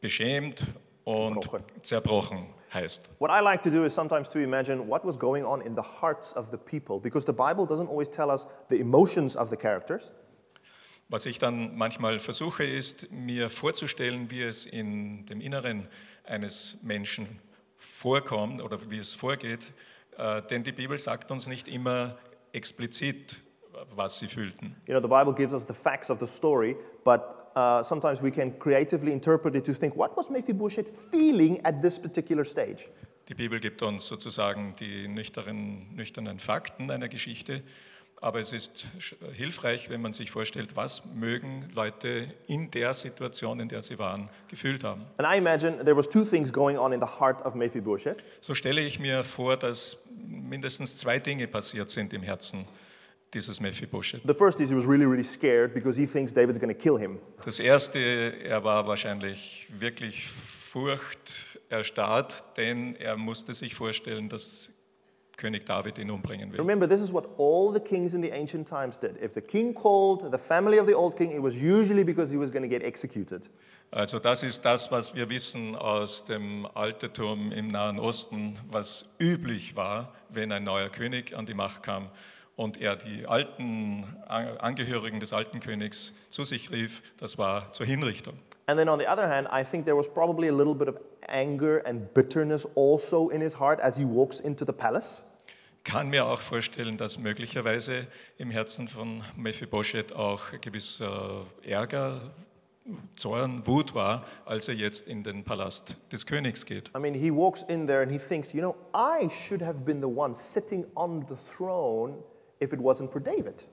beschämt 0.00 0.64
und 1.04 1.42
Zerbrochen. 1.42 1.64
zerbrochen 1.82 2.46
heißt. 2.72 3.10
What 3.20 3.30
I 3.30 3.42
like 3.42 3.62
to 3.62 3.70
do 3.70 3.84
is 3.84 3.94
sometimes 3.94 4.28
to 4.30 4.40
imagine 4.40 4.88
what 4.88 5.04
was 5.04 5.18
going 5.18 5.44
on 5.44 5.60
in 5.60 5.76
the 5.76 5.82
hearts 5.82 6.34
of 6.34 6.50
the 6.50 6.56
people 6.56 6.98
because 6.98 7.24
the 7.24 7.32
Bible 7.32 7.66
doesn't 7.66 7.88
always 7.88 8.10
tell 8.10 8.30
us 8.30 8.46
the 8.68 8.80
emotions 8.80 9.36
of 9.36 9.50
the 9.50 9.56
characters. 9.56 10.10
Was 11.08 11.24
ich 11.24 11.38
dann 11.38 11.76
manchmal 11.76 12.18
versuche, 12.18 12.64
ist 12.64 13.12
mir 13.12 13.48
vorzustellen, 13.48 14.28
wie 14.30 14.42
es 14.42 14.66
in 14.66 15.24
dem 15.26 15.40
Inneren 15.40 15.86
eines 16.24 16.78
Menschen 16.82 17.40
vorkommt 17.76 18.60
oder 18.60 18.90
wie 18.90 18.98
es 18.98 19.14
vorgeht. 19.14 19.72
Äh, 20.18 20.42
Denn 20.42 20.64
die 20.64 20.72
Bibel 20.72 20.98
sagt 20.98 21.30
uns 21.30 21.46
nicht 21.46 21.68
immer 21.68 22.18
explizit, 22.52 23.38
was 23.94 24.18
sie 24.18 24.26
fühlten. 24.26 24.74
You 24.86 24.98
know, 24.98 25.00
the 25.00 25.08
Bible 25.08 25.32
gives 25.32 25.52
us 25.52 25.64
the 25.66 25.74
facts 25.74 26.10
of 26.10 26.18
the 26.18 26.26
story, 26.26 26.76
but 27.04 27.52
uh, 27.54 27.84
sometimes 27.84 28.20
we 28.20 28.32
can 28.32 28.58
creatively 28.58 29.12
interpret 29.12 29.54
it 29.54 29.64
to 29.66 29.74
think, 29.74 29.96
what 29.96 30.16
was 30.16 30.28
Mephibosheth 30.28 30.88
feeling 31.10 31.64
at 31.64 31.82
this 31.82 32.00
particular 32.00 32.44
stage? 32.44 32.88
Die 33.28 33.34
Bibel 33.34 33.60
gibt 33.60 33.82
uns 33.82 34.06
sozusagen 34.06 34.72
die 34.78 35.08
nüchternen, 35.08 35.94
nüchternen 35.94 36.38
Fakten 36.38 36.90
einer 36.90 37.08
Geschichte, 37.08 37.62
aber 38.20 38.40
es 38.40 38.52
ist 38.52 38.86
hilfreich, 39.34 39.90
wenn 39.90 40.00
man 40.00 40.12
sich 40.12 40.30
vorstellt, 40.30 40.70
was 40.74 41.02
mögen 41.14 41.68
Leute 41.74 42.28
in 42.46 42.70
der 42.70 42.94
Situation, 42.94 43.60
in 43.60 43.68
der 43.68 43.82
sie 43.82 43.98
waren, 43.98 44.28
gefühlt 44.48 44.84
haben. 44.84 45.04
And 45.18 45.28
I 45.28 45.38
imagine 45.38 45.84
there 45.84 45.96
was 45.96 46.08
two 46.08 46.24
things 46.24 46.52
going 46.52 46.78
on 46.78 46.92
in 46.92 47.00
the 47.00 47.20
heart 47.20 47.44
of 47.44 47.54
Mephibosheth. 47.54 48.18
So 48.40 48.54
stelle 48.54 48.80
ich 48.80 48.98
mir 48.98 49.22
vor, 49.22 49.56
dass 49.56 50.02
mindestens 50.26 50.96
zwei 50.96 51.18
Dinge 51.18 51.46
passiert 51.46 51.90
sind 51.90 52.12
im 52.12 52.22
Herzen 52.22 52.66
dieses 53.34 53.60
Mephibosheth. 53.60 54.22
The 54.26 54.34
first 54.34 54.60
is 54.60 54.70
he 54.70 54.76
was 54.76 54.86
really, 54.86 55.04
really 55.04 55.24
scared 55.24 55.74
because 55.74 55.98
he 55.98 56.06
thinks 56.06 56.32
David's 56.32 56.58
going 56.58 56.74
to 56.74 56.80
kill 56.80 56.98
him. 56.98 57.18
Das 57.44 57.60
erste, 57.60 57.98
er 57.98 58.64
war 58.64 58.86
wahrscheinlich 58.86 59.68
wirklich 59.70 60.28
furchterstarrt, 60.28 62.44
denn 62.56 62.96
er 62.96 63.16
musste 63.16 63.54
sich 63.54 63.74
vorstellen, 63.74 64.28
dass 64.28 64.70
König 65.36 65.66
David 65.66 65.98
ihn 65.98 66.10
umbringen 66.10 66.50
will. 66.52 66.58
Remember, 66.58 66.88
this 66.88 67.00
is 67.00 67.12
what 67.12 67.26
all 67.36 67.72
the 67.72 67.80
kings 67.80 68.14
in 68.14 68.22
the 68.22 68.30
ancient 68.30 68.66
times 68.66 68.98
did. 68.98 69.16
If 69.22 69.34
the 69.34 69.42
king 69.42 69.74
called 69.74 70.32
the 70.32 70.38
family 70.38 70.78
of 70.80 70.86
the 70.86 70.94
old 70.94 71.16
king, 71.16 71.30
it 71.32 71.42
was 71.42 71.54
usually 71.54 72.04
because 72.04 72.30
he 72.30 72.38
was 72.38 72.50
going 72.50 72.62
to 72.62 72.68
get 72.68 72.82
executed. 72.82 73.48
Also 73.90 74.18
das 74.18 74.42
ist 74.42 74.64
das, 74.64 74.90
was 74.90 75.14
wir 75.14 75.28
wissen 75.28 75.76
aus 75.76 76.24
dem 76.24 76.66
Altertum 76.74 77.52
im 77.52 77.68
Nahen 77.68 77.98
Osten, 78.00 78.58
was 78.70 79.14
üblich 79.18 79.76
war, 79.76 80.12
wenn 80.28 80.50
ein 80.52 80.64
neuer 80.64 80.88
König 80.88 81.36
an 81.36 81.46
die 81.46 81.54
Macht 81.54 81.82
kam 81.84 82.08
und 82.56 82.80
er 82.80 82.96
die 82.96 83.26
alten 83.26 84.04
An- 84.26 84.56
Angehörigen 84.58 85.20
des 85.20 85.32
alten 85.32 85.60
Königs 85.60 86.12
zu 86.30 86.44
sich 86.44 86.70
rief, 86.72 87.02
das 87.18 87.38
war 87.38 87.72
zur 87.74 87.86
Hinrichtung. 87.86 88.34
And 88.66 88.76
then 88.78 88.88
on 88.88 88.98
the 88.98 89.06
other 89.06 89.28
hand, 89.28 89.46
I 89.52 89.62
think 89.62 89.84
there 89.84 89.96
was 89.96 90.08
probably 90.12 90.48
a 90.48 90.52
little 90.52 90.74
bit 90.74 90.88
of 90.88 90.96
anger 91.28 91.80
and 91.86 92.12
bitterness 92.12 92.66
also 92.74 93.28
in 93.28 93.40
his 93.40 93.60
heart 93.60 93.80
as 93.80 93.96
he 93.96 94.04
walks 94.04 94.40
into 94.40 94.64
the 94.64 94.72
palace. 94.72 95.22
Kann 95.86 96.10
mir 96.10 96.26
auch 96.26 96.40
vorstellen, 96.40 96.96
dass 96.96 97.16
möglicherweise 97.16 98.08
im 98.38 98.50
Herzen 98.50 98.88
von 98.88 99.22
Mephibosheth 99.36 100.12
auch 100.12 100.42
gewisser 100.60 101.46
Ärger, 101.62 102.32
Zorn, 103.14 103.64
Wut 103.68 103.94
war, 103.94 104.26
als 104.46 104.66
er 104.66 104.74
jetzt 104.74 105.06
in 105.06 105.22
den 105.22 105.44
Palast 105.44 105.96
des 106.10 106.26
Königs 106.26 106.66
geht. 106.66 106.90
I 106.96 106.98
mean, 106.98 107.14
he 107.14 107.30
walks 107.30 107.62
in 107.68 107.86
there 107.86 108.02
and 108.02 108.10
he 108.10 108.18
thinks, 108.18 108.52
you 108.52 108.60
know, 108.60 108.74
I 108.92 109.28
should 109.30 109.62
have 109.62 109.84
been 109.84 110.00
the 110.00 110.08
one 110.08 110.34
sitting 110.34 110.84
on 110.96 111.24
the 111.28 111.36
throne 111.56 112.16
if 112.60 112.72
it 112.72 112.80
wasn't 112.80 113.08
for 113.08 113.20
David. 113.20 113.68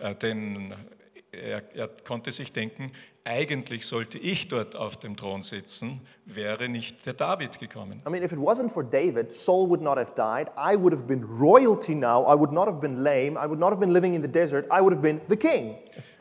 Äh, 0.00 0.16
denn 0.16 0.74
er, 1.32 1.62
er 1.74 1.88
konnte 1.88 2.30
sich 2.30 2.52
denken, 2.52 2.92
eigentlich 3.24 3.86
sollte 3.86 4.18
ich 4.18 4.48
dort 4.48 4.76
auf 4.76 4.96
dem 4.96 5.16
Thron 5.16 5.42
sitzen, 5.42 6.00
wäre 6.24 6.68
nicht 6.68 7.06
der 7.06 7.14
David 7.14 7.58
gekommen. 7.58 8.02
I 8.06 8.10
mean, 8.10 8.22
if 8.22 8.32
it 8.32 8.38
wasn't 8.38 8.70
for 8.70 8.82
David, 8.84 9.32
Saul 9.34 9.68
would 9.68 9.80
not 9.80 9.96
have 9.96 10.12
died. 10.14 10.48
I 10.56 10.76
would 10.76 10.92
have 10.92 11.06
been 11.06 11.24
royalty 11.24 11.94
now. 11.94 12.26
I 12.26 12.38
would 12.38 12.52
not 12.52 12.66
have 12.66 12.80
been 12.80 13.02
lame. 13.02 13.38
I 13.38 13.48
would 13.48 13.58
not 13.58 13.70
have 13.70 13.80
been 13.80 13.92
living 13.92 14.14
in 14.14 14.22
the 14.22 14.28
desert. 14.28 14.66
I 14.70 14.80
would 14.80 14.92
have 14.92 15.02
been 15.02 15.20
the 15.28 15.36
king. 15.36 15.76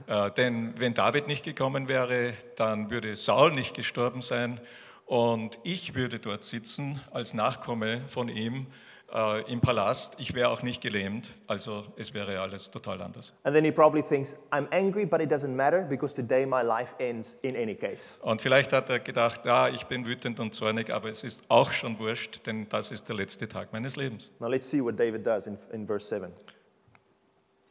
Äh, 0.08 0.32
denn 0.32 0.74
wenn 0.78 0.94
David 0.94 1.28
nicht 1.28 1.44
gekommen 1.44 1.88
wäre, 1.88 2.34
dann 2.56 2.90
würde 2.90 3.16
Saul 3.16 3.52
nicht 3.52 3.76
gestorben 3.76 4.22
sein 4.22 4.60
und 5.06 5.60
ich 5.64 5.96
würde 5.96 6.20
dort 6.20 6.44
sitzen 6.44 7.02
als 7.12 7.34
Nachkomme 7.34 8.02
von 8.08 8.30
ihm 8.30 8.68
äh, 9.14 9.52
im 9.52 9.62
Palast. 9.62 10.16
Ich 10.18 10.34
wäre 10.34 10.50
auch 10.50 10.64
nicht 10.64 10.82
gelähmt, 10.82 11.34
also 11.48 11.84
es 11.98 12.14
wäre 12.14 12.40
alles 12.40 12.72
total 12.72 13.02
anders. 13.02 13.34
And 13.44 13.56
then 13.56 13.64
he 13.64 13.72
probably 13.72 14.02
thinks, 14.02 14.36
I'm 14.52 14.68
angry, 14.72 15.06
but 15.06 15.22
it 15.22 15.32
doesn't 15.32 15.56
matter 15.56 15.82
because 15.82 16.14
today 16.14 16.46
my 16.46 16.62
life 16.62 16.96
ends 17.00 17.38
in 17.42 17.56
any 17.56 17.76
case. 17.76 18.14
Und 18.22 18.42
vielleicht 18.42 18.74
hat 18.74 18.90
er 18.90 19.00
gedacht, 19.00 19.46
ja, 19.46 19.70
ich 19.70 19.86
bin 19.86 20.06
wütend 20.06 20.40
und 20.40 20.54
zornig, 20.54 20.90
aber 20.92 21.10
es 21.10 21.24
ist 21.24 21.44
auch 21.50 21.72
schon 21.72 22.00
wurscht, 22.00 22.46
denn 22.46 22.68
das 22.70 22.92
ist 22.92 23.08
der 23.08 23.16
letzte 23.16 23.48
Tag 23.48 23.74
meines 23.74 23.96
Lebens. 23.96 24.32
Now 24.40 24.48
let's 24.48 24.70
see 24.70 24.84
what 24.84 25.00
David 25.00 25.26
does 25.26 25.48
in, 25.48 25.58
in 25.72 25.86
verse 25.86 26.08
7. 26.08 26.32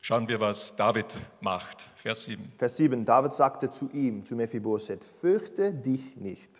Schauen 0.02 0.26
wir, 0.28 0.40
was 0.40 0.74
David 0.76 1.06
macht. 1.40 1.88
Vers 1.94 2.24
7. 2.24 2.52
Vers 2.56 2.76
7. 2.78 3.04
David 3.04 3.34
sagte 3.34 3.70
zu 3.70 3.90
ihm, 3.92 4.24
zu 4.24 4.34
Mephibosheth, 4.34 5.04
fürchte 5.04 5.74
dich 5.74 6.16
nicht, 6.16 6.50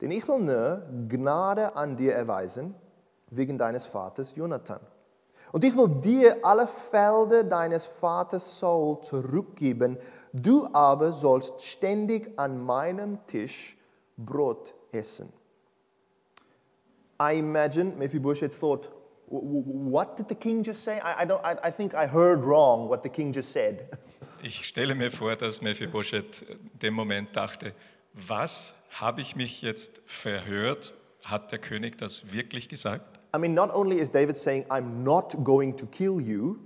denn 0.00 0.10
ich 0.10 0.26
will 0.26 0.38
nur 0.38 0.82
Gnade 1.08 1.76
an 1.76 1.96
dir 1.96 2.14
erweisen 2.14 2.74
wegen 3.30 3.58
deines 3.58 3.86
Vaters 3.86 4.32
Jonathan. 4.34 4.80
Und 5.52 5.64
ich 5.64 5.76
will 5.76 5.88
dir 5.88 6.38
alle 6.42 6.66
Felder 6.66 7.42
deines 7.44 7.86
Vaters 7.86 8.58
Saul 8.58 9.00
zurückgeben, 9.00 9.96
du 10.32 10.68
aber 10.72 11.12
sollst 11.12 11.62
ständig 11.64 12.38
an 12.38 12.64
meinem 12.64 13.18
Tisch 13.26 13.76
Brot 14.16 14.74
essen. 14.92 15.32
I 17.20 17.38
imagine 17.38 17.96
Mephibosheth 17.96 18.52
thought, 18.52 18.90
what 19.26 20.16
did 20.16 20.28
the 20.28 20.34
king 20.34 20.62
just 20.62 20.84
say? 20.84 21.00
I, 21.00 21.22
I, 21.22 21.26
don't, 21.26 21.44
I, 21.44 21.56
I 21.68 21.70
think 21.70 21.94
I 21.94 22.06
heard 22.06 22.44
wrong 22.44 22.88
what 22.88 23.02
the 23.02 23.08
king 23.08 23.32
just 23.32 23.52
said. 23.52 23.88
Ich 24.40 24.68
stelle 24.68 24.94
mir 24.94 25.10
vor, 25.10 25.34
dass 25.34 25.62
Mephibosheth 25.62 26.46
dem 26.80 26.94
Moment 26.94 27.34
dachte, 27.34 27.74
was 28.12 28.72
habe 28.90 29.20
ich 29.20 29.34
mich 29.34 29.62
jetzt 29.62 30.00
verhört? 30.06 30.94
Hat 31.24 31.50
der 31.50 31.58
König 31.58 31.98
das 31.98 32.32
wirklich 32.32 32.68
gesagt? 32.68 33.17
I 33.38 33.40
mean, 33.40 33.54
not 33.54 33.70
only 33.72 34.00
is 34.00 34.10
David 34.10 34.36
saying, 34.36 34.64
I'm 34.68 35.04
not 35.04 35.36
going 35.44 35.76
to 35.76 35.86
kill 35.86 36.20
you, 36.20 36.58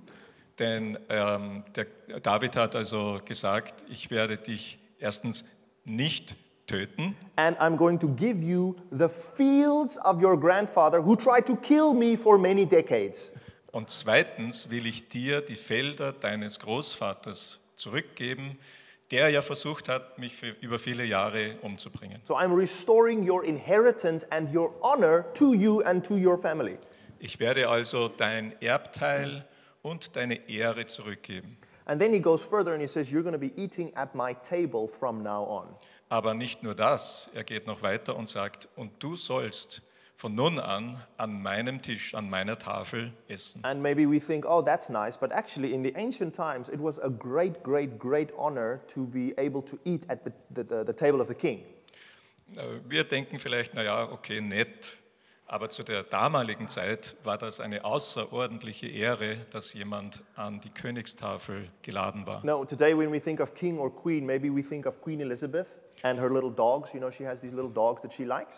Denn 0.59 0.99
ähm, 1.09 1.64
der, 1.75 1.87
David 2.23 2.57
hat 2.57 2.75
also 2.76 3.21
gesagt, 3.25 3.85
ich 3.91 4.11
werde 4.11 4.37
dich 4.37 4.79
erstens 4.99 5.45
nicht 5.85 6.37
töten 6.67 7.17
and 7.37 7.59
I'm 7.59 7.76
going 7.76 7.99
to 7.99 8.09
give 8.09 8.43
you 8.43 8.76
the 8.91 9.09
fields 9.09 9.99
of 10.05 10.23
your 10.23 10.38
grandfather 10.38 11.02
who 11.02 11.17
tried 11.17 11.47
to 11.47 11.57
kill 11.57 11.95
me 11.95 12.17
for 12.17 12.38
many 12.38 12.67
decades. 12.67 13.33
und 13.73 13.91
zweitens 13.91 14.71
will 14.71 14.87
ich 14.87 15.09
dir 15.09 15.41
die 15.41 15.57
Felder 15.57 16.12
deines 16.12 16.61
Großvaters 16.61 17.59
zurückgeben, 17.76 18.59
der 19.12 19.28
ja 19.28 19.42
versucht 19.42 19.88
hat, 19.88 20.19
mich 20.19 20.35
für 20.35 20.49
über 20.61 20.78
viele 20.78 21.04
Jahre 21.04 21.57
umzubringen. 21.61 22.21
So 22.25 22.35
I'm 22.35 22.57
restoring 22.57 23.28
your 23.28 23.45
inheritance 23.45 24.26
and 24.31 24.52
your 24.54 24.73
honor 24.83 25.33
to 25.35 25.52
you 25.54 25.83
and 25.83 26.04
to 26.04 26.14
your 26.16 26.38
family. 26.38 26.78
Ich 27.19 27.38
werde 27.38 27.69
also 27.69 28.09
dein 28.09 28.61
Erbteil 28.61 29.47
und 29.83 30.16
deine 30.16 30.49
Ehre 30.49 30.87
zurückgeben. 30.87 31.59
And 31.85 32.00
then 32.00 32.12
he 32.12 32.21
goes 32.21 32.42
further 32.42 32.73
and 32.73 32.81
he 32.81 32.88
says, 32.88 33.11
You're 33.11 33.23
going 33.23 33.35
to 33.35 33.38
be 33.38 33.52
eating 33.57 33.95
at 33.95 34.14
my 34.14 34.35
table 34.35 34.88
from 34.88 35.23
now 35.23 35.45
on. 35.45 35.69
Aber 36.09 36.35
nicht 36.35 36.62
nur 36.62 36.75
das, 36.75 37.28
er 37.35 37.45
geht 37.45 37.66
noch 37.66 37.83
weiter 37.83 38.16
und 38.16 38.28
sagt, 38.28 38.69
und 38.76 39.02
du 39.02 39.14
sollst 39.14 39.83
von 40.23 40.37
nun 40.37 40.61
an 40.61 41.02
an 41.17 41.43
meinem 41.43 41.83
Tisch, 41.83 42.14
an 42.14 42.31
meiner 42.31 42.57
Tafel 42.57 43.12
essen. 43.29 43.64
And 43.64 43.83
maybe 43.83 44.07
we 44.07 44.21
think, 44.21 44.47
oh, 44.47 44.62
that's 44.62 44.88
nice, 44.88 45.17
but 45.19 45.33
actually, 45.33 45.75
in 45.75 45.83
the 45.83 45.93
ancient 45.97 46.33
times, 46.37 46.69
it 46.69 46.79
was 46.79 46.99
a 46.99 47.11
great, 47.11 47.64
great, 47.64 47.99
great 47.99 48.33
honor 48.38 48.81
to 48.95 49.05
be 49.05 49.35
able 49.37 49.62
to 49.62 49.76
eat 49.85 50.05
at 50.09 50.25
the, 50.25 50.33
the, 50.55 50.62
the, 50.62 50.85
the 50.85 50.93
table 50.93 51.21
of 51.21 51.26
the 51.26 51.35
king. 51.35 51.64
Äh, 52.57 52.62
Wir 52.88 53.02
denken 53.02 53.41
vielleicht, 53.41 53.75
naja, 53.75 54.12
okay, 54.12 54.41
nett, 54.41 54.97
aber 55.47 55.71
zu 55.71 55.83
der 55.83 56.05
damaligen 56.05 56.69
Zeit 56.69 57.17
war 57.25 57.37
das 57.37 57.59
eine 57.59 57.85
außerordentliche 57.85 58.87
Ehre, 58.87 59.38
dass 59.50 59.73
jemand 59.73 60.23
an 60.37 60.61
die 60.61 60.71
Königstafel 60.71 61.69
geladen 61.83 62.26
war. 62.26 62.43
No, 62.45 62.64
today, 62.64 62.97
when 62.97 63.11
we 63.11 63.21
think 63.21 63.41
of 63.41 63.57
king 63.57 63.76
or 63.76 63.91
queen, 63.91 64.25
maybe 64.25 64.55
we 64.55 64.62
think 64.62 64.87
of 64.87 65.02
Queen 65.02 65.21
Elizabeth 65.21 65.67
and 66.05 66.21
her 66.21 66.31
little 66.31 66.52
dogs. 66.52 66.95
You 66.95 67.00
know, 67.00 67.11
she 67.11 67.26
has 67.26 67.41
these 67.41 67.52
little 67.52 67.73
dogs 67.73 68.02
that 68.02 68.12
she 68.12 68.25
likes. 68.25 68.55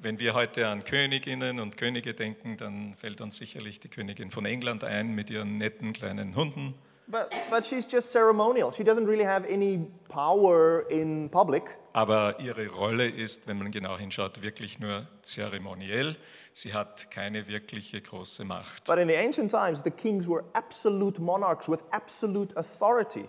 Wenn 0.00 0.20
wir 0.20 0.34
heute 0.34 0.68
an 0.68 0.84
Königinnen 0.84 1.58
und 1.58 1.76
Könige 1.76 2.14
denken, 2.14 2.56
dann 2.56 2.94
fällt 2.94 3.20
uns 3.20 3.36
sicherlich 3.36 3.80
die 3.80 3.88
Königin 3.88 4.30
von 4.30 4.46
England 4.46 4.84
ein 4.84 5.12
mit 5.12 5.28
ihren 5.28 5.58
netten 5.58 5.92
kleinen 5.92 6.36
Hunden. 6.36 6.74
But, 7.08 7.30
but 7.50 7.66
she's 7.66 7.84
just 7.90 8.12
ceremonial. 8.12 8.72
She 8.72 8.84
doesn't 8.84 9.08
really 9.08 9.24
have 9.24 9.44
any 9.44 9.90
power 10.08 10.84
in 10.88 11.28
public. 11.30 11.76
Aber 11.94 12.38
ihre 12.38 12.68
Rolle 12.68 13.08
ist, 13.08 13.48
wenn 13.48 13.58
man 13.58 13.72
genau 13.72 13.98
hinschaut, 13.98 14.40
wirklich 14.40 14.78
nur 14.78 15.08
zeremoniell. 15.22 16.16
Sie 16.52 16.74
hat 16.74 17.10
keine 17.10 17.48
wirkliche 17.48 18.00
große 18.00 18.44
Macht. 18.44 18.84
But 18.84 18.98
in 18.98 19.08
the 19.08 19.16
ancient 19.16 19.50
times, 19.50 19.82
the 19.82 19.90
kings 19.90 20.28
were 20.28 20.44
absolute 20.52 21.20
monarchs 21.20 21.68
with 21.68 21.80
absolute 21.90 22.56
authority. 22.56 23.28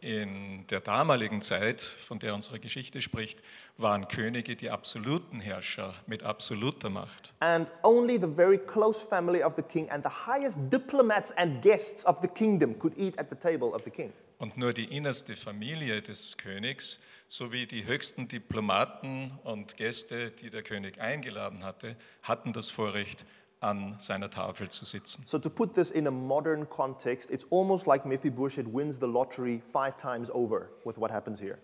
In 0.00 0.66
der 0.68 0.80
damaligen 0.80 1.40
Zeit, 1.40 1.80
von 1.80 2.18
der 2.18 2.34
unsere 2.34 2.60
Geschichte 2.60 3.00
spricht, 3.00 3.40
waren 3.78 4.08
Könige 4.08 4.54
die 4.54 4.68
absoluten 4.68 5.40
Herrscher 5.40 5.94
mit 6.06 6.22
absoluter 6.22 6.90
Macht. 6.90 7.32
And 7.40 7.70
only 7.82 8.18
the 8.20 8.28
very 8.28 8.58
close 8.58 9.06
family 9.06 9.42
of 9.42 9.54
the 9.56 9.62
king 9.62 9.90
and 9.90 10.04
the 10.04 10.10
highest 10.26 10.58
diplomats 10.70 11.32
and 11.32 11.62
guests 11.62 12.04
of 12.04 12.20
the 12.20 12.28
kingdom 12.28 12.78
could 12.78 12.96
eat 12.98 13.18
at 13.18 13.30
the 13.30 13.36
table 13.36 13.68
of 13.74 13.82
the 13.84 13.90
king. 13.90 14.12
Und 14.38 14.58
nur 14.58 14.74
die 14.74 14.84
innerste 14.84 15.34
Familie 15.34 16.02
des 16.02 16.36
Königs 16.36 17.00
sowie 17.28 17.66
die 17.66 17.86
höchsten 17.86 18.28
Diplomaten 18.28 19.32
und 19.44 19.76
Gäste, 19.76 20.30
die 20.30 20.50
der 20.50 20.62
König 20.62 21.00
eingeladen 21.00 21.64
hatte, 21.64 21.96
hatten 22.22 22.52
das 22.52 22.70
Vorrecht, 22.70 23.24
an 23.66 23.96
seiner 23.98 24.30
Tafel 24.30 24.70
zu 24.70 24.84
sitzen. 24.84 25.24
So, 25.26 25.38
to 25.38 25.50
put 25.50 25.74
this 25.74 25.90
in 25.90 26.06
a 26.06 26.10
modern 26.10 26.68
context, 26.68 27.30
it's 27.30 27.46
almost 27.50 27.86
like 27.86 28.06
Mephibosheth 28.06 28.66
wins 28.72 28.98
the 29.00 29.06
lottery 29.06 29.60
five 29.72 29.96
times 29.96 30.30
over 30.30 30.68
with 30.84 30.96
what 30.96 31.10
happens 31.10 31.40
here. 31.40 31.58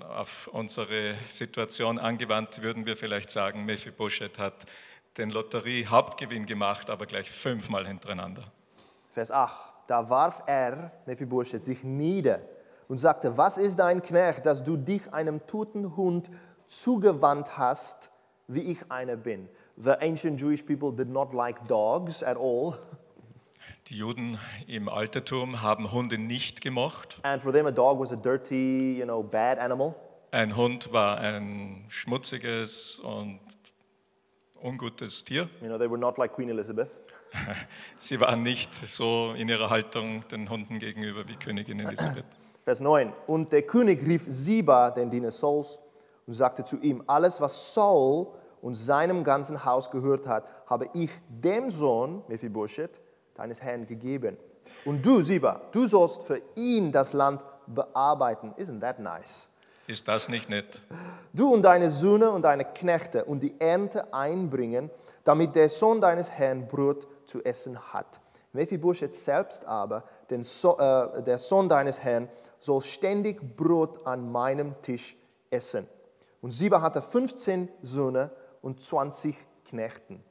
Auf 0.00 0.48
unsere 0.52 1.14
Situation 1.28 1.98
angewandt 1.98 2.62
würden 2.62 2.86
wir 2.86 2.96
vielleicht 2.96 3.30
sagen, 3.30 3.64
Mephibosheth 3.64 4.38
hat 4.38 4.66
den 5.16 5.30
Lotterie-Hauptgewinn 5.30 6.44
gemacht, 6.44 6.90
aber 6.90 7.06
gleich 7.06 7.30
fünfmal 7.30 7.86
hintereinander. 7.86 8.42
Vers 9.14 9.30
8. 9.30 9.72
Da 9.86 10.10
warf 10.10 10.42
er, 10.46 10.90
Mephibosheth, 11.06 11.62
sich 11.62 11.84
nieder 11.84 12.40
und 12.88 12.98
sagte, 12.98 13.38
was 13.38 13.56
ist 13.56 13.78
dein 13.78 14.02
Knecht, 14.02 14.44
dass 14.44 14.62
du 14.62 14.76
dich 14.76 15.12
einem 15.12 15.46
toten 15.46 15.96
Hund 15.96 16.28
zugewandt 16.66 17.56
hast, 17.56 18.10
wie 18.48 18.72
ich 18.72 18.90
einer 18.90 19.16
bin? 19.16 19.48
The 19.76 20.00
ancient 20.00 20.40
Jewish 20.40 20.64
people 20.64 20.90
did 20.90 21.10
not 21.10 21.34
like 21.34 21.66
dogs 21.68 22.22
at 22.22 22.36
all. 22.36 22.78
Die 23.88 23.98
Juden 23.98 24.38
im 24.66 24.88
Altertum 24.88 25.62
haben 25.62 25.92
Hunde 25.92 26.18
nicht 26.18 26.60
gemocht. 26.60 27.20
And 27.22 27.42
for 27.42 27.52
them, 27.52 27.66
a 27.66 27.70
dog 27.70 28.00
was 28.00 28.10
a 28.10 28.16
dirty, 28.16 28.96
you 28.98 29.04
know, 29.04 29.22
bad 29.22 29.58
animal. 29.58 29.94
Ein 30.32 30.56
Hund 30.56 30.92
war 30.92 31.18
ein 31.18 31.84
schmutziges 31.88 32.98
und 33.00 33.38
ungutes 34.60 35.24
Tier. 35.24 35.48
You 35.60 35.68
know, 35.68 35.78
they 35.78 35.88
were 35.88 35.98
not 35.98 36.18
like 36.18 36.32
Queen 36.32 36.48
Elizabeth. 36.48 36.90
Sie 37.96 38.20
waren 38.20 38.42
nicht 38.42 38.74
so 38.74 39.34
in 39.36 39.48
ihrer 39.48 39.70
Haltung 39.70 40.26
den 40.28 40.48
Hunden 40.48 40.78
gegenüber 40.78 41.28
wie 41.28 41.36
Königin 41.36 41.80
Elisabeth. 41.80 42.24
Vers 42.64 42.80
9. 42.80 43.12
Und 43.26 43.52
der 43.52 43.62
König 43.62 44.04
rief 44.06 44.26
Siba, 44.28 44.90
den 44.90 45.10
Diener 45.10 45.30
Sauls, 45.30 45.78
und 46.26 46.34
sagte 46.34 46.64
zu 46.64 46.78
ihm, 46.78 47.04
alles, 47.06 47.40
was 47.40 47.74
Saul 47.74 48.28
und 48.62 48.74
seinem 48.74 49.24
ganzen 49.24 49.64
Haus 49.64 49.90
gehört 49.90 50.26
hat, 50.26 50.46
habe 50.66 50.88
ich 50.94 51.10
dem 51.28 51.70
Sohn, 51.70 52.22
Mephibosheth, 52.28 53.00
deines 53.34 53.62
Herrn 53.62 53.86
gegeben. 53.86 54.36
Und 54.84 55.04
du, 55.04 55.20
Siba, 55.20 55.62
du 55.72 55.86
sollst 55.86 56.22
für 56.22 56.40
ihn 56.54 56.92
das 56.92 57.12
Land 57.12 57.42
bearbeiten. 57.66 58.54
Isn't 58.56 58.80
that 58.80 58.98
nice? 58.98 59.48
Ist 59.86 60.08
das 60.08 60.28
nicht 60.28 60.48
nett? 60.48 60.80
Du 61.32 61.52
und 61.52 61.62
deine 61.62 61.90
Söhne 61.90 62.30
und 62.30 62.42
deine 62.42 62.64
Knechte 62.64 63.24
und 63.24 63.40
die 63.40 63.54
Ernte 63.60 64.12
einbringen, 64.12 64.90
damit 65.22 65.54
der 65.54 65.68
Sohn 65.68 66.00
deines 66.00 66.30
Herrn 66.30 66.66
Brot 66.66 67.06
zu 67.24 67.42
essen 67.44 67.78
hat. 67.92 68.20
Mephibosheth 68.52 69.14
selbst 69.14 69.64
aber, 69.64 70.04
den 70.30 70.42
so 70.42 70.78
äh, 70.78 71.22
der 71.22 71.38
Sohn 71.38 71.68
deines 71.68 72.00
Herrn, 72.00 72.28
soll 72.58 72.82
ständig 72.82 73.56
Brot 73.56 74.06
an 74.06 74.30
meinem 74.32 74.80
Tisch 74.82 75.16
essen. 75.50 75.86
Und 76.40 76.50
Siba 76.50 76.80
hatte 76.80 77.02
15 77.02 77.68
Söhne 77.82 78.30
und 78.66 78.80
20 78.80 79.36
Knechten. 79.66 80.24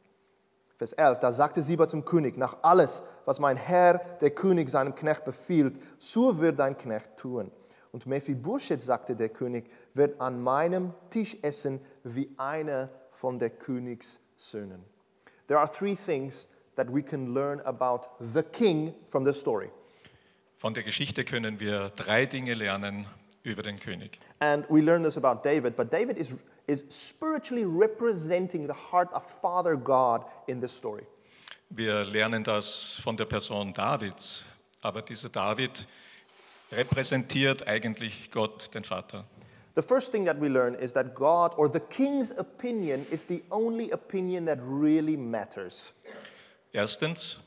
Vers 0.77 0.91
11, 0.91 1.19
da 1.21 1.31
sagte 1.31 1.63
Siba 1.63 1.87
zum 1.87 2.03
König, 2.03 2.35
nach 2.35 2.57
alles, 2.63 3.05
was 3.23 3.39
mein 3.39 3.55
Herr, 3.55 3.99
der 4.19 4.31
König, 4.31 4.69
seinem 4.69 4.93
Knecht 4.93 5.23
befiehlt, 5.23 5.81
so 5.99 6.41
wird 6.41 6.59
dein 6.59 6.77
Knecht 6.77 7.15
tun. 7.15 7.49
Und 7.93 8.05
Mephibosheth, 8.05 8.81
sagte 8.81 9.15
der 9.15 9.29
König, 9.29 9.71
wird 9.93 10.19
an 10.19 10.41
meinem 10.43 10.93
Tisch 11.11 11.37
essen 11.43 11.79
wie 12.03 12.29
einer 12.35 12.89
von 13.11 13.39
der 13.39 13.51
Königssöhnen. 13.51 14.83
There 15.47 15.57
are 15.57 15.71
three 15.71 15.95
things 15.95 16.49
that 16.75 16.93
we 16.93 17.01
can 17.01 17.33
learn 17.33 17.61
about 17.61 18.09
the 18.19 18.43
king 18.43 18.93
from 19.07 19.23
this 19.23 19.39
story. 19.39 19.69
Von 20.57 20.73
der 20.73 20.83
Geschichte 20.83 21.23
können 21.23 21.61
wir 21.61 21.89
drei 21.95 22.25
Dinge 22.25 22.53
lernen 22.53 23.05
über 23.43 23.63
den 23.63 23.79
König. 23.79 24.19
And 24.39 24.65
we 24.69 24.81
learn 24.81 25.03
this 25.03 25.17
about 25.17 25.41
David, 25.47 25.77
but 25.77 25.93
David 25.93 26.17
is, 26.17 26.35
is 26.67 26.86
spiritually 26.89 27.65
representing 27.65 28.67
the 28.67 28.73
heart 28.73 29.12
of 29.13 29.23
Father 29.41 29.75
God 29.75 30.25
in 30.47 30.60
this 30.60 30.71
story. 30.71 31.06
Wir 31.69 32.06
lernen 32.06 32.43
das 32.43 32.99
von 33.04 33.17
der 33.17 33.25
Person 33.25 33.73
Davids, 33.73 34.45
aber 34.82 35.01
dieser 35.01 35.30
David 35.30 35.88
repräsentiert 36.71 37.67
eigentlich 37.67 38.32
Gott, 38.32 38.73
den 38.73 38.84
Vater. 38.84 39.25
The 39.75 39.82
first 39.82 40.12
thing 40.12 40.25
that 40.25 40.39
we 40.39 40.47
learn 40.47 40.73
is 40.75 40.93
that 40.93 41.15
God 41.15 41.51
or 41.58 41.67
the 41.69 41.82
king's 41.82 42.32
opinion 42.32 43.06
is 43.12 43.25
the 43.25 43.43
only 43.51 43.91
opinion 43.91 44.45
that 44.45 44.60
really 44.62 45.17
matters. 45.17 45.91
Erstens, 46.71 47.39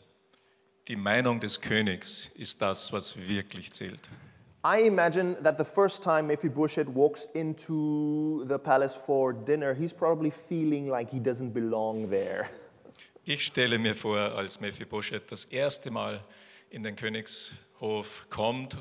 die 0.88 0.96
Meinung 0.96 1.40
des 1.40 1.60
Königs 1.60 2.28
ist 2.34 2.60
das, 2.60 2.92
was 2.92 3.16
wirklich 3.16 3.72
zählt. 3.72 4.08
I 4.70 4.80
imagine 4.80 5.36
that 5.40 5.56
the 5.56 5.64
first 5.64 6.02
time 6.02 6.26
Mephibosheth 6.26 6.88
walks 6.88 7.26
into 7.32 8.44
the 8.44 8.58
palace 8.58 8.94
for 8.94 9.32
dinner, 9.32 9.72
he's 9.72 9.94
probably 9.94 10.28
feeling 10.28 10.90
like 10.90 11.08
he 11.10 11.20
doesn't 11.20 11.54
belong 11.54 12.10
there. 12.10 12.48
Ich 13.24 13.44
stelle 13.44 13.78
mir 13.78 13.94
vor, 13.94 14.18
als 14.18 14.60
Mephibosheth 14.60 15.30
das 15.30 15.44
erste 15.44 15.90
Mal 15.90 16.20
in 16.70 16.82
den 16.82 16.96
Königshof 16.96 18.26
kommt 18.30 18.78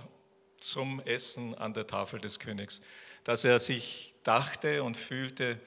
zum 0.59 1.01
Essen 1.05 1.55
an 1.55 1.73
der 1.73 1.87
Tafel 1.87 2.19
des 2.19 2.39
Königs, 2.39 2.81
dass 3.23 3.43
er 3.43 3.59
sich 3.59 4.13
dachte 4.23 4.83
und 4.83 4.97
fühlte, 4.97 5.57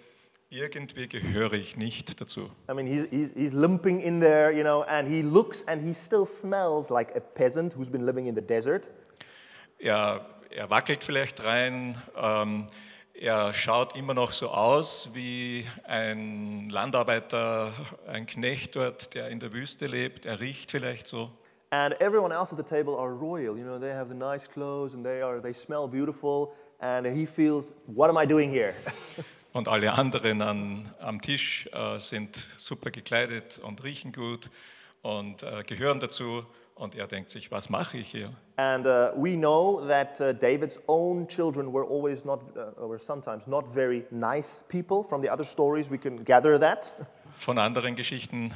irgendwie 0.51 1.09
gehöre 1.09 1.55
ich 1.55 1.77
nicht 1.77 2.21
dazu. 2.21 2.51
I 2.71 2.75
mean, 2.75 2.87
he's, 2.87 3.07
he's, 3.11 3.33
he's 3.35 3.53
limping 3.53 4.01
in 4.01 4.21
there, 4.21 4.51
you 4.51 4.63
know, 4.63 4.83
and 4.83 5.09
he 5.09 5.23
looks 5.23 5.63
and 5.67 5.83
he 5.83 5.95
still 5.95 6.27
smells 6.27 6.91
like 6.91 7.15
a 7.17 7.21
peasant 7.21 7.75
who's 7.75 7.91
been 7.91 8.05
living 8.05 8.27
in 8.27 8.35
the 8.35 8.43
desert. 8.43 8.89
Er, 9.83 10.27
er 10.51 10.69
wackelt 10.69 11.03
vielleicht 11.03 11.43
rein, 11.43 12.01
ähm, 12.14 12.66
er 13.14 13.55
schaut 13.55 13.97
immer 13.97 14.12
noch 14.12 14.33
so 14.33 14.51
aus 14.51 15.11
wie 15.14 15.66
ein 15.85 16.69
Landarbeiter, 16.69 17.73
ein 18.07 18.27
Knecht 18.27 18.77
dort, 18.77 19.14
der 19.14 19.29
in 19.29 19.40
der 19.40 19.53
Wüste 19.55 19.87
lebt. 19.87 20.27
Er 20.27 20.40
riecht 20.40 20.71
vielleicht 20.71 21.07
so. 21.07 21.31
And 21.71 21.99
everyone 22.01 22.35
else 22.35 22.53
at 22.53 22.59
the 22.59 22.64
table 22.64 22.99
are 22.99 23.12
royal, 23.12 23.57
you 23.57 23.64
know, 23.64 23.79
they 23.79 23.93
have 23.93 24.09
the 24.11 24.14
nice 24.14 24.47
clothes 24.47 24.93
and 24.93 25.03
they, 25.03 25.23
are, 25.23 25.40
they 25.40 25.55
smell 25.55 25.88
beautiful. 25.88 26.53
And 26.81 27.07
he 27.07 27.25
feels, 27.25 27.73
what 27.87 28.11
am 28.11 28.19
I 28.19 28.27
doing 28.27 28.51
here? 28.51 28.75
Und 29.53 29.66
alle 29.66 29.93
anderen 29.93 30.43
an, 30.43 30.90
am 31.01 31.23
Tisch 31.23 31.69
äh, 31.73 31.99
sind 31.99 32.49
super 32.57 32.90
gekleidet 32.90 33.59
und 33.59 33.83
riechen 33.83 34.12
gut 34.12 34.49
und 35.03 35.43
äh, 35.43 35.64
gehören 35.64 35.99
dazu. 35.99 36.45
Und 36.81 36.95
er 36.95 37.07
denkt 37.07 37.29
sich, 37.29 37.51
was 37.51 37.69
mache 37.69 37.99
ich 37.99 38.11
hier? 38.11 38.33
And 38.57 38.87
uh, 38.87 39.11
we 39.14 39.37
know 39.37 39.87
that 39.87 40.19
uh, 40.19 40.33
David's 40.33 40.81
own 40.87 41.29
children 41.29 41.75
were 41.75 41.85
always 41.85 42.25
not, 42.25 42.40
uh, 42.57 42.83
or 42.83 42.99
sometimes 42.99 43.47
not 43.47 43.66
very 43.71 44.07
nice 44.11 44.64
people. 44.69 45.05
From 45.05 45.21
the 45.21 45.31
other 45.31 45.45
stories, 45.45 45.90
we 45.90 45.99
can 45.99 46.25
gather 46.25 46.59
that. 46.59 46.95
Von 47.33 47.59
anderen 47.59 47.97
Geschichten 47.97 48.55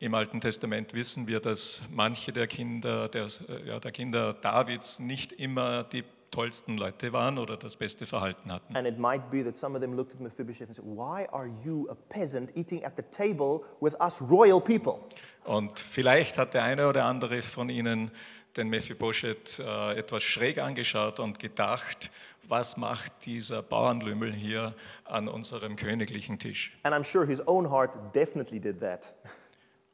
im 0.00 0.16
Alten 0.16 0.40
Testament 0.40 0.94
wissen 0.94 1.28
wir, 1.28 1.38
dass 1.38 1.80
manche 1.92 2.32
der 2.32 2.48
Kinder, 2.48 3.08
der, 3.08 3.28
ja, 3.64 3.78
der 3.78 3.92
Kinder 3.92 4.34
Davids 4.34 4.98
nicht 4.98 5.32
immer 5.32 5.84
die 5.84 6.02
tollsten 6.32 6.76
Leute 6.76 7.12
waren 7.12 7.38
oder 7.38 7.56
das 7.56 7.76
beste 7.76 8.04
Verhalten 8.06 8.50
hatten. 8.50 8.76
And 8.76 8.88
it 8.88 8.98
might 8.98 9.30
be 9.30 9.44
that 9.44 9.56
some 9.56 9.76
of 9.76 9.80
them 9.80 9.94
looked 9.94 10.14
at 10.14 10.20
Mephibosheth 10.20 10.66
and 10.66 10.74
said, 10.74 10.84
Why 10.84 11.28
are 11.30 11.48
you, 11.64 11.88
a 11.88 11.94
peasant, 11.94 12.50
eating 12.56 12.84
at 12.84 12.96
the 12.96 13.04
table 13.04 13.62
with 13.80 13.94
us 14.00 14.20
royal 14.20 14.60
people? 14.60 15.08
Und 15.44 15.78
vielleicht 15.78 16.38
hat 16.38 16.54
der 16.54 16.62
eine 16.62 16.88
oder 16.88 17.04
andere 17.04 17.42
von 17.42 17.68
ihnen 17.68 18.10
den 18.56 18.68
Mephibosheth 18.68 19.58
äh, 19.58 19.98
etwas 19.98 20.22
schräg 20.22 20.58
angeschaut 20.58 21.20
und 21.20 21.38
gedacht, 21.38 22.10
was 22.48 22.76
macht 22.76 23.12
dieser 23.24 23.62
Bauernlümmel 23.62 24.32
hier 24.32 24.74
an 25.04 25.28
unserem 25.28 25.76
königlichen 25.76 26.38
Tisch? 26.38 26.76
And 26.82 26.94
I'm 26.94 27.04
sure 27.04 27.26
his 27.26 27.46
own 27.46 27.70
heart 27.70 27.90
definitely 28.14 28.60
did 28.60 28.80
that. 28.80 29.14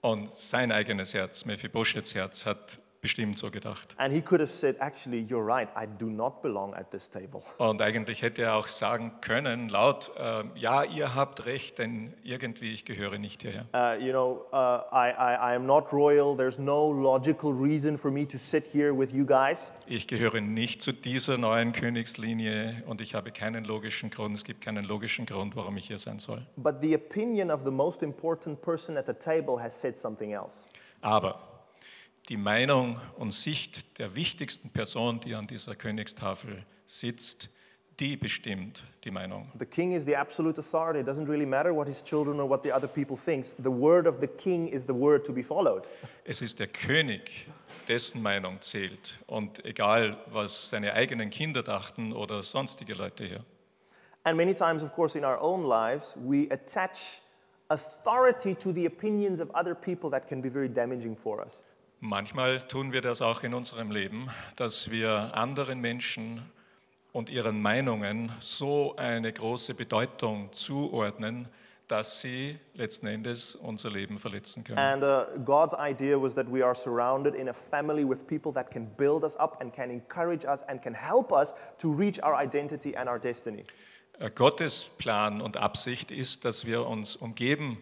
Und 0.01 0.33
sein 0.35 0.73
eigenes 0.73 1.15
Herz, 1.15 1.45
Mephibosheths 1.45 2.15
Herz, 2.15 2.47
hat 2.47 2.81
bestimmt 3.01 3.39
so 3.39 3.51
gedacht. 3.51 3.95
And 3.97 4.13
he 4.13 4.21
could 4.21 4.41
have 4.41 4.53
said, 4.53 4.77
Actually, 4.81 5.27
you're 5.29 5.45
right, 5.45 5.69
I 5.77 5.87
do 5.87 6.07
not 6.07 6.43
belong 6.43 6.75
at 6.75 6.91
this 6.91 7.09
table. 7.09 7.43
Und 7.59 7.81
eigentlich 7.81 8.23
hätte 8.23 8.43
er 8.43 8.57
auch 8.57 8.69
sagen 8.69 9.13
können, 9.21 9.69
laut, 9.69 10.13
äh, 10.19 10.45
ja, 10.55 10.85
ihr 10.85 11.15
habt 11.15 11.47
recht, 11.47 11.79
denn 11.79 12.15
irgendwie 12.23 12.73
ich 12.73 12.85
gehöre 12.85 13.19
nicht 13.19 13.43
hierher. 13.43 13.67
Uh, 13.75 14.01
you 14.01 14.13
know, 14.13 14.45
uh, 14.53 14.83
I, 14.93 15.11
I, 15.11 15.53
I 15.53 15.55
am 15.55 15.67
not 15.67 15.93
royal. 15.93 16.37
There's 16.37 16.59
no 16.59 16.93
logical 16.93 17.53
reason 17.53 17.97
for 17.97 18.11
me 18.11 18.27
to 18.29 18.39
sit 18.39 18.65
here 18.73 18.97
with 18.97 19.13
you 19.13 19.25
guys. 19.25 19.71
Ich 19.87 20.07
gehöre 20.07 20.41
nicht 20.41 20.83
zu 20.83 20.93
dieser 20.93 21.39
neuen 21.39 21.73
Königslinie 21.73 22.83
und 22.87 23.01
ich 23.01 23.15
habe 23.15 23.33
keinen 23.33 23.65
logischen 23.65 24.11
Grund, 24.11 24.37
es 24.37 24.45
gibt 24.45 24.61
keinen 24.61 24.85
logischen 24.85 25.27
Grund, 25.27 25.57
warum 25.57 25.77
ich 25.77 25.87
hier 25.87 25.99
sein 25.99 26.19
soll. 26.19 26.47
But 26.57 26.77
the 26.83 26.95
opinion 26.95 27.51
of 27.51 27.63
the 27.65 27.71
most 27.71 28.03
important 28.03 28.61
person 28.61 28.97
at 28.97 29.07
the 29.07 29.15
table 29.15 29.61
has 29.61 29.79
said 29.79 29.97
something 29.97 30.33
else. 30.33 30.55
Aber 31.03 31.50
die 32.31 32.37
Meinung 32.37 33.01
und 33.19 33.33
Sicht 33.33 33.99
der 33.99 34.15
wichtigsten 34.15 34.71
Person, 34.71 35.19
die 35.19 35.35
an 35.35 35.49
dieser 35.49 35.75
Königstafel 35.75 36.65
sitzt, 36.87 37.51
die 37.99 38.17
bestimmt 38.17 38.85
die 39.05 39.11
Meinung. 39.11 39.51
The 39.59 39.67
king 39.67 39.93
is 39.93 40.05
the 40.05 40.17
absolute 40.17 40.59
authority. 40.61 41.01
It 41.01 41.09
doesn't 41.09 41.29
really 41.29 41.45
matter 41.45 41.75
what 41.75 41.89
his 41.89 42.03
children 42.03 42.39
or 42.39 42.49
what 42.49 42.63
the 42.63 42.73
other 42.73 42.87
people 42.87 43.17
thinks. 43.17 43.53
The 43.59 43.71
word 43.71 44.07
of 44.07 44.21
the 44.21 44.29
king 44.29 44.69
is 44.69 44.87
the 44.87 44.95
word 44.95 45.27
to 45.27 45.33
be 45.33 45.43
followed. 45.43 45.83
Es 46.25 46.41
ist 46.41 46.61
der 46.61 46.69
König, 46.69 47.49
dessen 47.89 48.23
Meinung 48.23 48.61
zählt. 48.61 49.19
Und 49.27 49.65
egal, 49.65 50.17
was 50.33 50.71
seine 50.71 50.95
eigenen 50.95 51.31
Kinder 51.31 51.65
dachten 51.65 52.13
oder 52.13 52.45
sonstige 52.45 52.95
Leute 52.95 53.25
hier. 53.25 53.45
And 54.23 54.37
many 54.37 54.55
times, 54.55 54.85
of 54.85 54.95
course, 54.95 55.19
in 55.19 55.25
our 55.25 55.41
own 55.43 55.65
lives, 55.65 56.15
we 56.17 56.47
attach 56.51 57.21
authority 57.69 58.55
to 58.55 58.73
the 58.73 58.87
opinions 58.87 59.41
of 59.41 59.51
other 59.53 59.75
people 59.75 60.11
that 60.11 60.29
can 60.29 60.41
be 60.41 60.49
very 60.49 60.69
damaging 60.69 61.17
for 61.17 61.45
us. 61.45 61.61
Manchmal 62.03 62.67
tun 62.67 62.93
wir 62.93 63.03
das 63.03 63.21
auch 63.21 63.43
in 63.43 63.53
unserem 63.53 63.91
Leben, 63.91 64.29
dass 64.57 64.91
wir 64.91 65.33
anderen 65.35 65.83
Menschen 65.83 66.41
und 67.13 67.29
ihren 67.29 67.61
Meinungen 67.61 68.33
so 68.41 68.97
eine 68.97 69.31
große 69.31 69.75
Bedeutung 69.75 70.51
zuordnen, 70.53 71.47
dass 71.89 72.23
sie 72.23 72.59
letzten 72.73 73.07
Endes 73.07 73.55
unser 73.55 73.91
Leben 73.91 74.19
verletzen 74.19 74.65
können. 74.65 74.79
And 74.79 75.03
uh, 75.03 75.25
God's 75.45 75.75
idea 75.75 76.17
was 76.17 76.35
that 76.37 76.47
we 76.51 76.65
are 76.65 76.75
surrounded 76.75 77.35
in 77.35 77.51
a 77.51 77.53
family 77.53 78.09
with 78.09 78.27
people 78.27 78.51
that 78.55 78.71
can 78.71 78.87
build 78.97 79.23
us 79.23 79.37
up 79.37 79.61
and 79.61 79.71
can 79.71 79.91
encourage 79.91 80.47
us 80.47 80.63
and 80.69 80.81
can 80.81 80.95
help 80.95 81.31
us 81.33 81.55
to 81.79 81.93
reach 81.93 82.23
our 82.23 82.35
identity 82.43 82.97
and 82.97 83.11
our 83.11 83.19
destiny. 83.19 83.65
Äh, 84.19 84.31
Gottes 84.31 84.85
Plan 84.97 85.43
und 85.43 85.59
Absicht 85.59 86.11
ist, 86.11 86.47
dass 86.47 86.65
wir 86.65 86.87
uns 86.87 87.17
umgeben, 87.17 87.77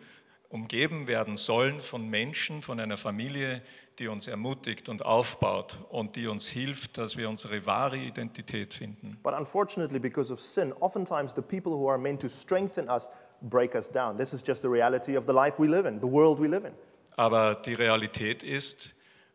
umgeben 0.49 1.07
werden 1.07 1.37
sollen 1.37 1.81
von 1.81 2.09
Menschen, 2.09 2.63
von 2.63 2.81
einer 2.81 2.97
Familie, 2.97 3.63
die 3.99 4.09
uns 4.09 4.27
ermutigt 4.29 4.89
und 4.89 5.05
aufbaut 5.05 5.79
und 5.91 6.17
die 6.17 6.27
uns 6.27 6.47
hilft, 6.47 6.99
dass 6.99 7.17
wir 7.17 7.29
unsere 7.29 7.67
wahre 7.67 7.97
Identität 7.97 8.75
finden. 8.75 9.19
But 9.23 9.35
unfortunately, 9.35 9.99
because 9.99 10.33
of 10.33 10.41
sin, 10.41 10.73
oftentimes 10.81 11.35
the 11.35 11.43
people 11.43 11.73
who 11.73 11.89
are 11.89 11.99
meant 11.99 12.21
to 12.23 12.29
strengthen 12.29 12.89
us 12.89 13.11
break 13.43 13.75
us 13.75 13.91
down. 13.91 14.17
This 14.17 14.33
is 14.33 14.43
just 14.47 14.63
the 14.63 14.69
reality 14.69 15.17
of 15.17 15.25
the 15.27 15.33
life 15.33 15.61
we 15.61 15.69
live 15.69 15.87
in, 15.87 16.01
the 16.01 16.07
world 16.07 16.41
we 16.41 16.49
live 16.49 16.65
in. 16.65 16.73
Aber 17.17 17.57
die 17.57 17.75
Realität 17.75 18.43
ist 18.43 18.91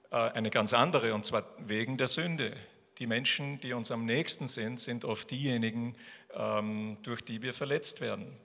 äh, 0.09 0.15
eine 0.15 0.49
ganz 0.49 0.73
andere, 0.73 1.13
und 1.13 1.25
zwar 1.25 1.43
wegen 1.57 1.97
der 1.97 2.07
Sünde. 2.07 2.53
Die 2.99 3.07
Menschen, 3.07 3.59
die 3.59 3.73
uns 3.73 3.91
am 3.91 4.05
nächsten 4.05 4.47
sind, 4.47 4.79
sind 4.79 5.03
oft 5.03 5.31
diejenigen, 5.31 5.95
ähm, 6.33 6.97
durch 7.03 7.21
die 7.21 7.41
wir 7.41 7.53
verletzt 7.53 7.99
werden. 7.99 8.37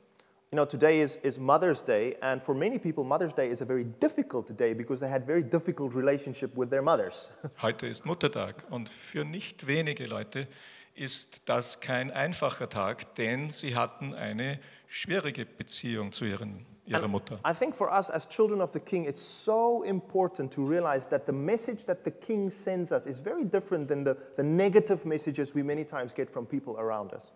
You 0.51 0.57
know, 0.57 0.65
today 0.65 1.01
is, 1.01 1.17
is 1.23 1.39
Mother's 1.39 1.83
Day, 1.83 2.17
and 2.23 2.43
for 2.43 2.55
many 2.55 2.79
people, 2.79 3.05
Mother's 3.05 3.35
Day 3.35 3.51
is 3.51 3.61
a 3.61 3.67
very 3.67 3.85
difficult 3.85 4.57
day 4.57 4.73
because 4.73 4.99
they 4.99 5.09
had 5.09 5.27
very 5.27 5.43
difficult 5.43 5.95
relationship 5.95 6.57
with 6.57 6.71
their 6.71 6.81
mothers. 6.81 7.29
Heute 7.61 7.87
ist 7.87 8.07
Muttertag 8.07 8.65
und 8.71 8.89
für 8.89 9.27
nicht 9.27 9.67
wenige 9.67 10.07
Leute 10.07 10.49
ist 10.95 11.43
das 11.45 11.81
kein 11.81 12.11
einfacher 12.11 12.71
Tag, 12.71 13.15
denn 13.17 13.51
sie 13.51 13.77
hatten 13.77 14.15
eine 14.15 14.59
schwierige 14.87 15.45
Beziehung 15.45 16.13
zu 16.13 16.25
ihren, 16.25 16.65
ihrer 16.87 17.09
Mutter. 17.09 17.39
I 17.47 17.53
think 17.53 17.75
for 17.75 17.93
us 17.93 18.11
as 18.11 18.27
children 18.27 18.63
of 18.63 18.71
the 18.73 18.81
King, 18.81 19.05
it's 19.05 19.21
so 19.21 19.83
important 19.83 20.51
to 20.55 20.65
realize 20.65 21.07
that 21.11 21.27
the 21.27 21.33
message 21.33 21.85
that 21.85 22.05
the 22.07 22.11
King 22.11 22.49
sends 22.49 22.91
us 22.91 23.05
is 23.05 23.19
very 23.19 23.45
different 23.45 23.87
than 23.89 24.03
the, 24.03 24.17
the 24.37 24.43
negative 24.43 25.05
messages 25.05 25.55
we 25.55 25.63
many 25.63 25.85
times 25.85 26.15
get 26.15 26.31
from 26.31 26.47
people 26.47 26.79
around 26.79 27.13
us. 27.13 27.33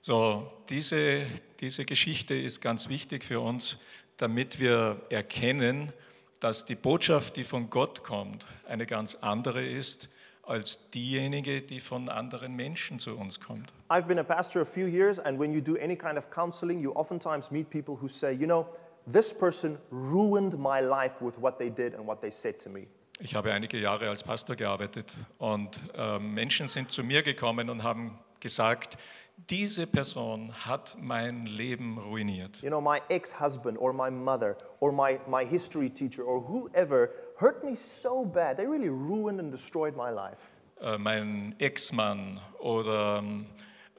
So, 0.00 0.50
diese, 0.68 1.26
diese 1.60 1.84
Geschichte 1.84 2.34
ist 2.34 2.60
ganz 2.60 2.88
wichtig 2.88 3.24
für 3.24 3.40
uns, 3.40 3.76
damit 4.18 4.60
wir 4.60 5.00
erkennen, 5.10 5.92
dass 6.40 6.64
die 6.64 6.74
Botschaft, 6.74 7.36
die 7.36 7.44
von 7.44 7.70
Gott 7.70 8.02
kommt, 8.02 8.44
eine 8.68 8.86
ganz 8.86 9.16
andere 9.16 9.66
ist 9.66 10.08
als 10.42 10.90
diejenige, 10.90 11.60
die 11.60 11.80
von 11.80 12.08
anderen 12.08 12.54
Menschen 12.54 12.98
zu 12.98 13.16
uns 13.16 13.40
kommt. 13.40 13.72
I've 13.90 14.06
been 14.06 14.18
a 14.18 14.22
pastor 14.22 14.62
a 14.62 14.64
few 14.64 14.86
years, 14.86 15.18
and 15.18 15.38
when 15.40 15.52
you 15.52 15.60
do 15.60 15.76
any 15.76 15.96
kind 15.96 16.16
of 16.16 16.30
counseling, 16.30 16.80
you 16.80 16.92
oftentimes 16.92 17.50
meet 17.50 17.68
people 17.68 17.96
who 18.00 18.08
say, 18.08 18.32
you 18.32 18.46
know, 18.46 18.66
this 19.10 19.32
person 19.32 19.78
ruined 19.90 20.56
my 20.58 20.80
life 20.80 21.20
with 21.20 21.34
what 21.40 21.58
they 21.58 21.70
did 21.70 21.94
and 21.94 22.06
what 22.06 22.20
they 22.20 22.30
said 22.30 22.60
to 22.60 22.70
me. 22.70 22.86
Ich 23.18 23.34
habe 23.34 23.52
einige 23.52 23.78
Jahre 23.78 24.10
als 24.10 24.22
Pastor 24.22 24.56
gearbeitet 24.56 25.14
und 25.38 25.80
äh, 25.96 26.18
Menschen 26.18 26.68
sind 26.68 26.90
zu 26.90 27.02
mir 27.02 27.22
gekommen 27.22 27.70
und 27.70 27.82
haben 27.82 28.18
gesagt, 28.40 28.98
diese 29.36 29.86
Person 29.86 30.52
hat 30.64 30.96
mein 31.00 31.46
Leben 31.46 31.98
ruiniert. 31.98 32.62
You 32.62 32.70
know, 32.70 32.80
my 32.80 33.00
ex 33.08 33.38
husband 33.38 33.78
or 33.78 33.92
my 33.92 34.10
mother 34.10 34.56
or 34.80 34.92
my, 34.92 35.20
my 35.28 35.44
history 35.44 35.90
teacher 35.90 36.24
or 36.24 36.40
whoever 36.40 37.10
hurt 37.38 37.62
me 37.62 37.76
so 37.76 38.24
bad. 38.24 38.56
They 38.56 38.66
really 38.66 38.88
ruined 38.88 39.38
and 39.40 39.52
destroyed 39.52 39.94
my 39.96 40.10
life. 40.10 40.48
Äh, 40.80 40.98
mein 40.98 41.54
Ex-Mann 41.58 42.40
oder 42.58 43.22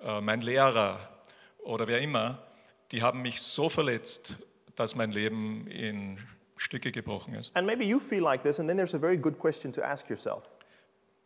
äh, 0.03 0.21
mein 0.21 0.41
Lehrer 0.41 0.99
oder 1.63 1.87
wer 1.87 1.99
immer, 2.01 2.39
die 2.91 3.01
haben 3.01 3.21
mich 3.21 3.41
so 3.41 3.69
verletzt, 3.69 4.35
dass 4.75 4.95
mein 4.95 5.11
Leben 5.11 5.67
in 5.67 6.17
Stücke 6.55 6.91
gebrochen 6.91 7.35
ist. 7.35 7.55
And 7.55 7.65
maybe 7.65 7.83
you 7.83 7.99
feel 7.99 8.23
like 8.23 8.43
this, 8.43 8.59
and 8.59 8.67
then 8.67 8.77
there's 8.77 8.93
a 8.93 8.99
very 8.99 9.17
good 9.17 9.37
question 9.37 9.71
to 9.73 9.81
ask 9.83 10.09
yourself. 10.09 10.43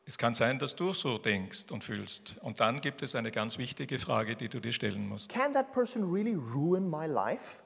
Es 0.05 0.17
kann 0.17 0.33
sein, 0.33 0.57
dass 0.59 0.75
du 0.75 0.93
so 0.93 1.17
denkst 1.17 1.71
und 1.71 1.83
fühlst. 1.83 2.35
Und 2.41 2.59
dann 2.59 2.81
gibt 2.81 3.03
es 3.03 3.15
eine 3.15 3.31
ganz 3.31 3.57
wichtige 3.57 3.99
Frage, 3.99 4.35
die 4.35 4.49
du 4.49 4.59
dir 4.59 4.71
stellen 4.71 5.07
musst. 5.07 5.29
Can 5.29 5.53
that 5.53 5.71
person 5.71 6.11
really 6.11 6.33
ruin 6.33 6.89
my 6.89 7.05
life? 7.05 7.59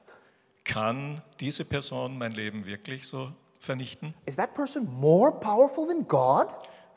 Kann 0.64 1.22
diese 1.40 1.64
Person 1.64 2.18
mein 2.18 2.32
Leben 2.32 2.66
wirklich 2.66 3.06
so 3.06 3.32
vernichten? 3.58 4.14
Is 4.26 4.36
that 4.36 4.54
person 4.54 4.86
more 5.00 5.32
powerful 5.32 5.86
than 5.86 6.06
God? 6.06 6.48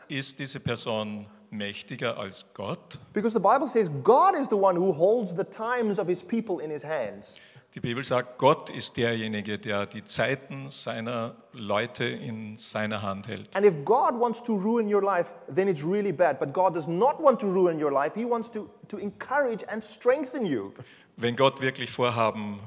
Ist 0.07 0.39
diese 0.39 0.59
Person 0.59 1.27
mächtiger 1.51 2.17
als 2.17 2.45
Gott? 2.53 2.99
Because 3.13 3.33
the 3.33 3.39
Bible 3.39 3.67
says 3.67 3.89
God 4.03 4.35
is 4.39 4.47
the 4.49 4.55
one 4.55 4.77
who 4.77 4.95
holds 4.95 5.35
the 5.35 5.43
times 5.43 5.99
of 5.99 6.07
his 6.07 6.23
people 6.23 6.63
in 6.63 6.69
his 6.69 6.83
hands. 6.83 7.35
Die 7.75 7.81
Bibel 7.81 8.03
sagt, 8.03 8.39
Gott 8.39 8.71
ist 8.71 8.97
derjenige, 8.97 9.59
der 9.59 9.85
die 9.85 10.03
Zeiten 10.03 10.69
seiner 10.69 11.35
Leute 11.53 12.03
in 12.03 12.57
seiner 12.57 13.03
Hand 13.03 13.27
hält. 13.27 13.55
And 13.55 13.63
if 13.63 13.75
God 13.85 14.19
wants 14.19 14.41
to 14.43 14.55
ruin 14.55 14.91
your 14.91 15.03
life, 15.03 15.31
then 15.53 15.67
it's 15.67 15.83
really 15.83 16.11
bad. 16.11 16.39
But 16.39 16.51
God 16.51 16.75
does 16.75 16.87
not 16.87 17.21
want 17.21 17.39
to 17.41 17.47
ruin 17.47 17.79
your 17.79 17.91
life. 17.91 18.13
He 18.15 18.25
wants 18.25 18.49
to, 18.51 18.71
to 18.87 18.97
encourage 18.97 19.63
and 19.67 19.83
strengthen 19.83 20.47
you. 20.47 20.73
Wenn 21.15 21.35
Gott 21.35 21.61
wirklich 21.61 21.91
vorhaben 21.91 22.59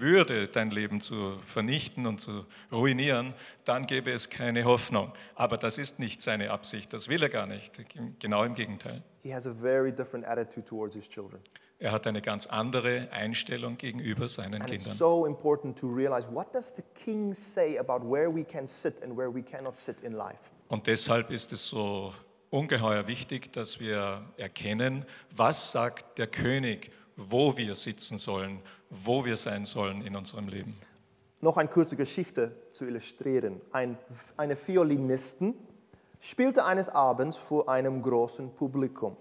würde, 0.00 0.48
dein 0.48 0.70
Leben 0.70 1.00
zu 1.00 1.38
vernichten 1.44 2.06
und 2.06 2.20
zu 2.20 2.44
ruinieren, 2.72 3.34
dann 3.64 3.86
gäbe 3.86 4.10
es 4.10 4.28
keine 4.28 4.64
Hoffnung. 4.64 5.12
Aber 5.36 5.56
das 5.56 5.78
ist 5.78 6.00
nicht 6.00 6.20
seine 6.20 6.50
Absicht, 6.50 6.92
das 6.92 7.08
will 7.08 7.22
er 7.22 7.28
gar 7.28 7.46
nicht. 7.46 7.72
Genau 8.18 8.42
im 8.42 8.54
Gegenteil. 8.54 9.02
He 9.22 9.32
has 9.32 9.46
a 9.46 9.54
very 9.54 9.92
different 9.92 10.26
attitude 10.26 10.66
towards 10.66 10.94
his 10.94 11.08
children. 11.08 11.40
Er 11.80 11.92
hat 11.92 12.08
eine 12.08 12.20
ganz 12.20 12.46
andere 12.46 13.08
Einstellung 13.12 13.78
gegenüber 13.78 14.28
seinen 14.28 14.62
And 14.62 14.70
it's 14.70 14.84
Kindern. 14.84 14.96
so 14.96 15.26
important 15.26 15.78
to 15.78 15.86
realize 15.86 16.28
what 16.32 16.52
does 16.52 16.74
the 16.76 16.82
king 16.94 17.32
say 17.32 17.78
about 17.78 18.00
where 18.04 18.34
we 18.34 18.42
can 18.42 18.66
sit 18.66 19.00
and 19.02 19.16
where 19.16 19.32
we 19.32 19.42
cannot 19.42 19.76
sit 19.76 20.00
in 20.00 20.12
life. 20.12 20.40
Und 20.66 20.88
deshalb 20.88 21.30
ist 21.30 21.52
es 21.52 21.66
so 21.66 22.12
ungeheuer 22.50 23.06
wichtig, 23.06 23.52
dass 23.52 23.78
wir 23.78 24.22
erkennen, 24.36 25.04
was 25.36 25.70
sagt 25.70 26.18
der 26.18 26.26
König, 26.26 26.90
wo 27.16 27.56
wir 27.56 27.76
sitzen 27.76 28.18
sollen, 28.18 28.60
wo 28.90 29.24
wir 29.24 29.36
sein 29.36 29.64
sollen 29.64 30.02
in 30.02 30.16
unserem 30.16 30.48
Leben. 30.48 30.76
Noch 31.40 31.56
eine 31.56 31.68
kurze 31.68 31.94
Geschichte 31.94 32.56
zu 32.72 32.86
illustrieren. 32.86 33.60
Ein, 33.70 33.96
eine 34.36 34.56
Violinistin 34.56 35.54
spielte 36.20 36.64
eines 36.64 36.88
Abends 36.88 37.36
vor 37.36 37.68
einem 37.68 38.02
großen 38.02 38.50
Publikum. 38.54 39.16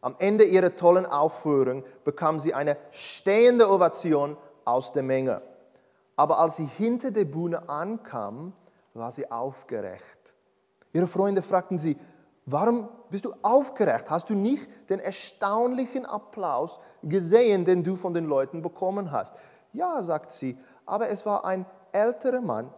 Am 0.00 0.16
Ende 0.18 0.44
ihrer 0.44 0.74
tollen 0.76 1.06
Aufführung 1.06 1.84
bekam 2.04 2.40
sie 2.40 2.54
eine 2.54 2.76
stehende 2.90 3.70
Ovation 3.70 4.36
aus 4.64 4.92
der 4.92 5.02
Menge. 5.02 5.42
Aber 6.16 6.38
als 6.38 6.56
sie 6.56 6.64
hinter 6.64 7.10
der 7.10 7.24
Bühne 7.24 7.68
ankam, 7.68 8.52
war 8.94 9.12
sie 9.12 9.30
aufgeregt. 9.30 10.34
Ihre 10.92 11.06
Freunde 11.06 11.42
fragten 11.42 11.78
sie, 11.78 11.96
warum 12.46 12.88
bist 13.10 13.24
du 13.24 13.34
aufgeregt? 13.42 14.10
Hast 14.10 14.30
du 14.30 14.34
nicht 14.34 14.68
den 14.88 15.00
erstaunlichen 15.00 16.06
Applaus 16.06 16.78
gesehen, 17.02 17.64
den 17.64 17.84
du 17.84 17.96
von 17.96 18.14
den 18.14 18.24
Leuten 18.24 18.62
bekommen 18.62 19.12
hast? 19.12 19.34
Ja, 19.72 20.02
sagt 20.02 20.32
sie, 20.32 20.58
aber 20.86 21.08
es 21.10 21.24
war 21.26 21.44
ein 21.44 21.64
älterer 21.92 22.40
Mann 22.40 22.70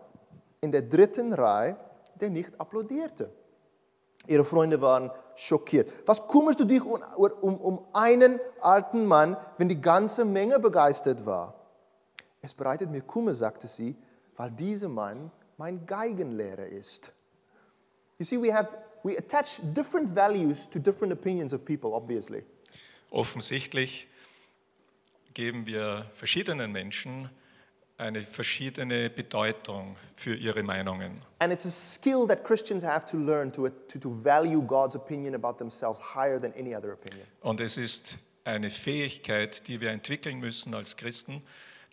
in 0.61 0.73
der 0.73 0.83
dritten 0.83 1.33
Reihe, 1.33 1.77
der 2.21 2.31
nicht 2.31 2.61
applaudierte. 2.61 3.31
Ihre 4.27 4.45
Freunde 4.45 4.81
waren 4.81 5.11
schockiert. 5.37 5.91
Was 6.07 6.27
kümmerst 6.29 6.61
du 6.61 6.65
dich 6.65 6.83
um, 6.83 7.01
um, 7.17 7.57
um 7.57 7.87
einen 7.93 8.39
alten 8.61 9.07
Mann, 9.07 9.37
wenn 9.59 9.69
die 9.69 9.81
ganze 9.81 10.25
Menge 10.25 10.59
begeistert 10.59 11.27
war? 11.27 11.55
Es 12.41 12.55
bereitet 12.55 12.91
mir 12.91 13.03
Kummer, 13.03 13.35
sagte 13.35 13.67
sie, 13.67 13.97
weil 14.37 14.51
dieser 14.51 14.89
Mann 14.89 15.31
mein 15.57 15.87
Geigenlehrer 15.87 16.67
ist. 16.67 17.13
You 18.19 18.25
see, 18.25 18.41
we 18.41 18.55
have 18.55 18.69
we 19.03 19.17
attach 19.17 19.61
different 19.75 20.15
values 20.15 20.69
to 20.71 20.79
different 20.79 21.13
opinions 21.13 21.53
of 21.53 21.65
people, 21.65 21.93
obviously. 21.93 22.45
Offensichtlich 23.11 24.09
geben 25.35 25.67
wir 25.67 26.07
verschiedenen 26.15 26.73
Menschen 26.73 27.31
eine 28.03 28.23
verschiedene 28.23 29.09
Bedeutung 29.09 29.97
für 30.15 30.35
ihre 30.35 30.63
Meinungen. 30.63 31.23
And 31.39 31.53
it's 31.53 31.65
a 31.65 31.71
skill 31.71 32.27
that 32.29 32.45
Christians 32.45 32.83
have 32.85 33.07
to 33.07 33.17
learn 33.17 33.53
to, 33.53 33.69
to, 33.69 33.99
to 33.99 34.11
value 34.11 34.63
God's 34.63 34.95
opinion 34.95 35.35
about 35.35 35.59
themselves 35.59 36.01
higher 36.15 36.41
than 36.41 36.53
any 36.59 36.75
other 36.75 36.93
opinion. 36.93 37.27
Und 37.41 37.61
es 37.61 37.77
ist 37.77 38.19
eine 38.45 38.71
Fähigkeit, 38.71 39.67
die 39.69 39.81
wir 39.81 39.91
entwickeln 39.91 40.39
müssen 40.41 40.75
als 40.75 40.97
Christen, 40.97 41.43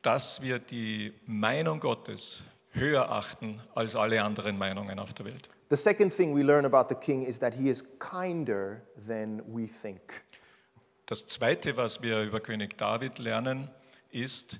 dass 0.01 0.41
wir 0.41 0.59
die 0.59 1.13
Meinung 1.25 1.79
Gottes 1.79 2.41
höher 2.71 3.11
achten 3.11 3.61
als 3.75 3.95
alle 3.95 4.23
anderen 4.23 4.57
Meinungen 4.57 4.99
auf 4.99 5.13
der 5.13 5.25
Welt. 5.25 5.49
The 5.69 5.75
second 5.75 6.15
thing 6.15 6.35
we 6.35 6.41
learn 6.41 6.65
about 6.65 6.87
the 6.89 6.95
king 6.95 7.23
is 7.23 7.39
that 7.39 7.53
he 7.53 7.69
is 7.69 7.83
kinder 7.99 8.81
than 9.07 9.41
we 9.45 9.67
think. 9.67 10.23
Das 11.05 11.27
Zweite, 11.27 11.77
was 11.77 12.01
wir 12.01 12.21
über 12.21 12.39
König 12.39 12.77
David 12.77 13.19
lernen, 13.19 13.69
ist, 14.11 14.59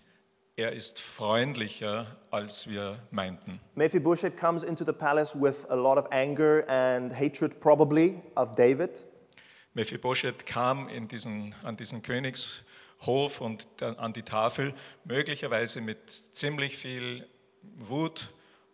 er 0.60 0.74
ist 0.74 1.00
freundlicher, 1.00 2.06
als 2.32 2.68
wir 2.70 3.00
meinten. 3.12 3.62
Mephibosheth 3.76 4.36
comes 4.38 4.62
into 4.64 4.84
the 4.84 4.92
palace 4.92 5.34
with 5.34 5.66
a 5.70 5.76
lot 5.76 5.98
of 5.98 6.06
anger 6.12 6.66
and 6.68 7.14
hatred, 7.18 7.62
probably, 7.62 8.22
of 8.36 8.56
David. 8.56 9.06
Mephibosheth 9.74 10.46
kam 10.46 10.90
in 10.90 11.08
diesen, 11.08 11.56
an 11.64 11.78
diesen 11.78 12.02
Königshof 12.02 13.40
und 13.40 13.68
an 13.82 14.12
die 14.12 14.24
Tafel, 14.24 14.74
möglicherweise 15.06 15.80
mit 15.80 16.10
ziemlich 16.36 16.78
viel 16.78 17.26
Wut 17.78 18.30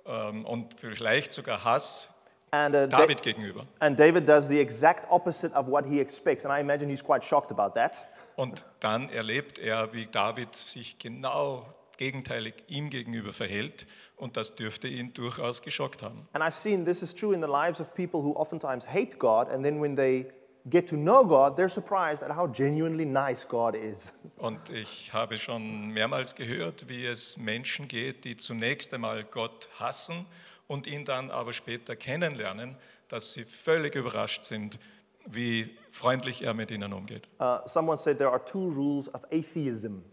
ähm, 0.08 0.43
und 0.45 0.80
vielleicht 0.80 1.34
sogar 1.34 1.63
Hass 1.63 2.10
And, 2.52 2.74
uh, 2.74 2.88
Da- 2.88 3.00
David 3.02 3.21
gegenüber. 3.21 3.65
and 3.80 4.00
David 4.00 4.28
does 4.28 4.48
the 4.48 4.60
exact 4.60 5.12
opposite 5.12 5.54
of 5.54 5.67
what 5.67 5.86
he 5.86 6.00
expects. 6.00 6.45
And 6.45 6.54
I 6.56 6.62
imagine 6.62 6.89
he's 6.89 7.04
quite 7.04 7.24
shocked 7.24 7.52
about 7.52 7.76
that. 7.80 8.08
Und 8.38 8.65
dann 8.80 9.10
erlebt 9.10 9.60
er, 9.60 9.93
wie 9.93 10.08
David 10.08 10.56
sich 10.56 10.98
genau 11.00 11.65
gegenteilig 11.97 12.55
ihm 12.67 12.89
gegenüber 12.89 13.34
verhält. 13.34 13.86
Und 14.17 14.38
das 14.38 14.55
dürfte 14.55 14.88
ihn 14.88 15.13
durchaus 15.13 15.62
geschockt 15.62 16.01
haben. 16.01 16.27
And 16.34 16.43
I've 16.43 16.51
seen 16.51 16.86
this 16.86 17.01
is 17.01 17.13
true 17.13 17.34
in 17.34 17.41
the 17.41 17.47
lives 17.47 17.81
of 17.81 17.93
people 17.93 18.21
who 18.21 18.34
oftentimes 18.36 18.88
hate 18.88 19.17
God, 19.17 19.49
and 19.49 19.63
then 19.63 19.81
when 19.81 19.95
they 19.95 20.27
get 20.69 20.89
to 20.89 20.95
know 20.95 21.23
God, 21.25 21.58
they're 21.58 21.69
surprised 21.69 22.23
at 22.23 22.36
how 22.36 22.47
genuinely 22.47 23.05
nice 23.05 23.47
God 23.47 23.75
is. 23.75 24.13
Und 24.38 24.69
ich 24.69 25.13
habe 25.13 25.38
schon 25.38 25.89
mehrmals 25.89 26.36
gehört, 26.36 26.88
wie 26.89 27.05
es 27.05 27.38
Menschen 27.38 27.88
geht, 27.88 28.23
die 28.25 28.36
zunächst 28.36 28.93
einmal 28.93 29.23
Gott 29.23 29.69
hassen 29.79 30.25
und 30.67 30.88
ihn 30.88 31.05
dann 31.05 31.31
aber 31.31 31.53
später 31.53 31.95
kennenlernen, 31.95 32.75
dass 33.08 33.34
sie 33.34 33.43
völlig 33.43 33.95
überrascht 33.95 34.43
sind, 34.43 34.79
wie 35.25 35.75
freundlich 35.91 36.41
er 36.41 36.53
mit 36.53 36.71
ihnen 36.71 36.93
umgeht. 36.93 37.27
Uh, 37.39 37.60
someone 37.67 37.97
said 37.97 38.17
there 38.17 38.31
are 38.31 38.43
two 38.43 38.69
rules 38.69 39.13
of 39.13 39.23
atheism. 39.31 40.03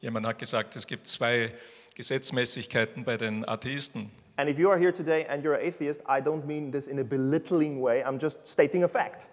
Jemand 0.00 0.26
hat 0.26 0.38
gesagt, 0.38 0.76
es 0.76 0.86
gibt 0.86 1.08
zwei 1.08 1.52
Gesetzmäßigkeiten 1.94 3.04
bei 3.04 3.16
den 3.16 3.46
Atheisten. 3.46 4.10
And 4.36 4.48
if 4.48 4.58
you 4.58 4.70
are 4.70 4.78
here 4.78 4.92
today 4.92 5.26
and 5.28 5.44
you're 5.44 5.54
an 5.54 5.66
atheist, 5.66 6.00
I 6.08 6.20
don't 6.20 6.46
mean 6.46 6.72
this 6.72 6.86
in 6.86 6.98
a 6.98 7.04
belittling 7.04 7.82
way, 7.82 8.02
I'm 8.02 8.18
just 8.18 8.38
stating 8.46 8.84
a 8.84 8.88
fact. 8.88 9.28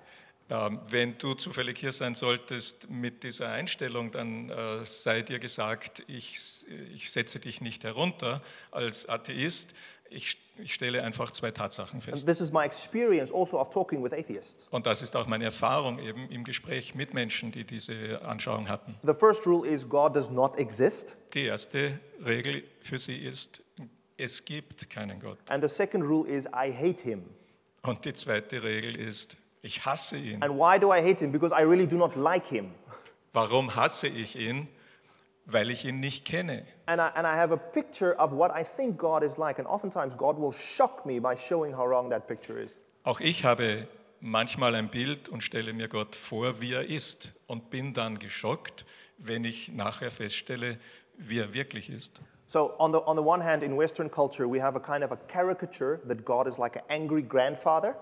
Ähm, 0.49 0.79
wenn 0.89 1.17
du 1.17 1.33
zufällig 1.33 1.77
hier 1.77 1.91
sein 1.91 2.15
solltest 2.15 2.89
mit 2.89 3.23
dieser 3.23 3.49
Einstellung, 3.49 4.11
dann 4.11 4.49
äh, 4.49 4.85
sei 4.85 5.21
dir 5.21 5.39
gesagt, 5.39 6.03
ich, 6.07 6.65
ich 6.93 7.11
setze 7.11 7.39
dich 7.39 7.59
nicht 7.59 7.83
herunter 7.83 8.41
als 8.71 9.09
Atheist. 9.09 9.73
Ich, 10.09 10.37
ich 10.57 10.73
stelle 10.73 11.03
einfach 11.03 11.31
zwei 11.31 11.51
Tatsachen 11.51 12.01
fest. 12.01 12.25
this 12.25 12.39
is 12.41 12.51
my 12.51 12.63
experience 12.65 13.31
also 13.33 13.59
of 13.59 13.69
talking 13.69 14.03
with 14.03 14.13
atheists. 14.13 14.67
Und 14.71 14.85
das 14.85 15.01
ist 15.01 15.15
auch 15.15 15.27
meine 15.27 15.45
Erfahrung 15.45 15.99
eben 15.99 16.29
im 16.29 16.43
Gespräch 16.43 16.95
mit 16.95 17.13
Menschen, 17.13 17.51
die 17.51 17.63
diese 17.65 18.21
Anschauung 18.23 18.69
hatten. 18.69 18.95
The 19.03 19.13
first 19.13 19.45
rule 19.45 19.67
is 19.67 19.87
God 19.87 20.15
does 20.15 20.29
not 20.29 20.57
exist, 20.57 21.15
Die 21.33 21.43
erste 21.45 21.99
Regel 22.25 22.63
für 22.79 22.97
sie 22.97 23.17
ist, 23.17 23.61
es 24.17 24.43
gibt 24.45 24.89
keinen 24.89 25.19
Gott. 25.19 25.37
and 25.49 25.63
the 25.63 25.69
second 25.73 26.03
rule 26.05 26.27
is 26.27 26.45
I 26.47 26.71
hate 26.73 27.01
him. 27.01 27.23
Und 27.83 28.03
die 28.05 28.13
zweite 28.13 28.63
Regel 28.63 28.95
ist, 28.95 29.37
ich 29.61 29.85
hasse 29.85 30.17
ihn. 30.17 30.41
And 30.41 30.53
why 30.57 30.79
do 30.79 30.93
I 30.93 30.99
hate 31.01 31.19
him? 31.23 31.31
Because 31.31 31.53
I 31.53 31.63
really 31.63 31.87
do 31.87 31.97
not 31.97 32.15
like 32.15 32.47
him. 32.47 32.71
Warum 33.33 33.75
hasse 33.75 34.07
ich 34.07 34.35
ihn? 34.37 34.67
Weil 35.49 35.71
ich 35.71 35.85
ihn 35.85 36.01
nicht 36.01 36.25
kenne. 36.25 36.65
And 36.87 36.99
I, 36.99 37.17
and 37.17 37.25
I 37.25 37.37
have 37.39 37.53
a 37.53 37.57
picture 37.57 38.13
of 38.19 38.31
what 38.31 38.51
I 38.51 38.63
think 38.63 38.97
God 38.97 39.23
is 39.23 39.37
like, 39.37 39.59
and 39.59 39.67
oftentimes 39.67 40.15
God 40.17 40.37
will 40.37 40.51
shock 40.51 41.05
me 41.05 41.19
by 41.19 41.35
showing 41.35 41.75
how 41.75 41.87
wrong 41.87 42.09
that 42.09 42.27
picture 42.27 42.61
is. 42.61 42.77
Auch 43.03 43.21
ich 43.21 43.45
habe 43.45 43.87
manchmal 44.19 44.75
ein 44.75 44.89
Bild 44.89 45.29
und 45.29 45.41
stelle 45.41 45.71
mir 45.73 45.87
Gott 45.87 46.15
vor, 46.15 46.59
wie 46.59 46.73
er 46.73 46.89
ist 46.89 47.31
und 47.47 47.69
bin 47.69 47.93
dann 47.93 48.19
geschockt, 48.19 48.85
wenn 49.17 49.45
ich 49.45 49.69
nachher 49.69 50.11
feststelle, 50.11 50.77
wie 51.17 51.39
er 51.39 51.53
wirklich 51.53 51.89
ist. 51.89 52.19
So, 52.45 52.73
on 52.79 52.91
the, 52.93 52.99
on 52.99 53.17
the 53.17 53.23
one 53.23 53.43
hand, 53.43 53.63
in 53.63 53.77
Western 53.77 54.09
culture, 54.09 54.49
we 54.49 54.61
have 54.61 54.75
a 54.75 54.79
kind 54.79 55.03
of 55.03 55.11
a 55.11 55.17
caricature 55.27 55.99
that 56.07 56.23
God 56.23 56.47
is 56.47 56.57
like 56.57 56.77
an 56.77 56.83
angry 56.89 57.21
grandfather. 57.21 57.95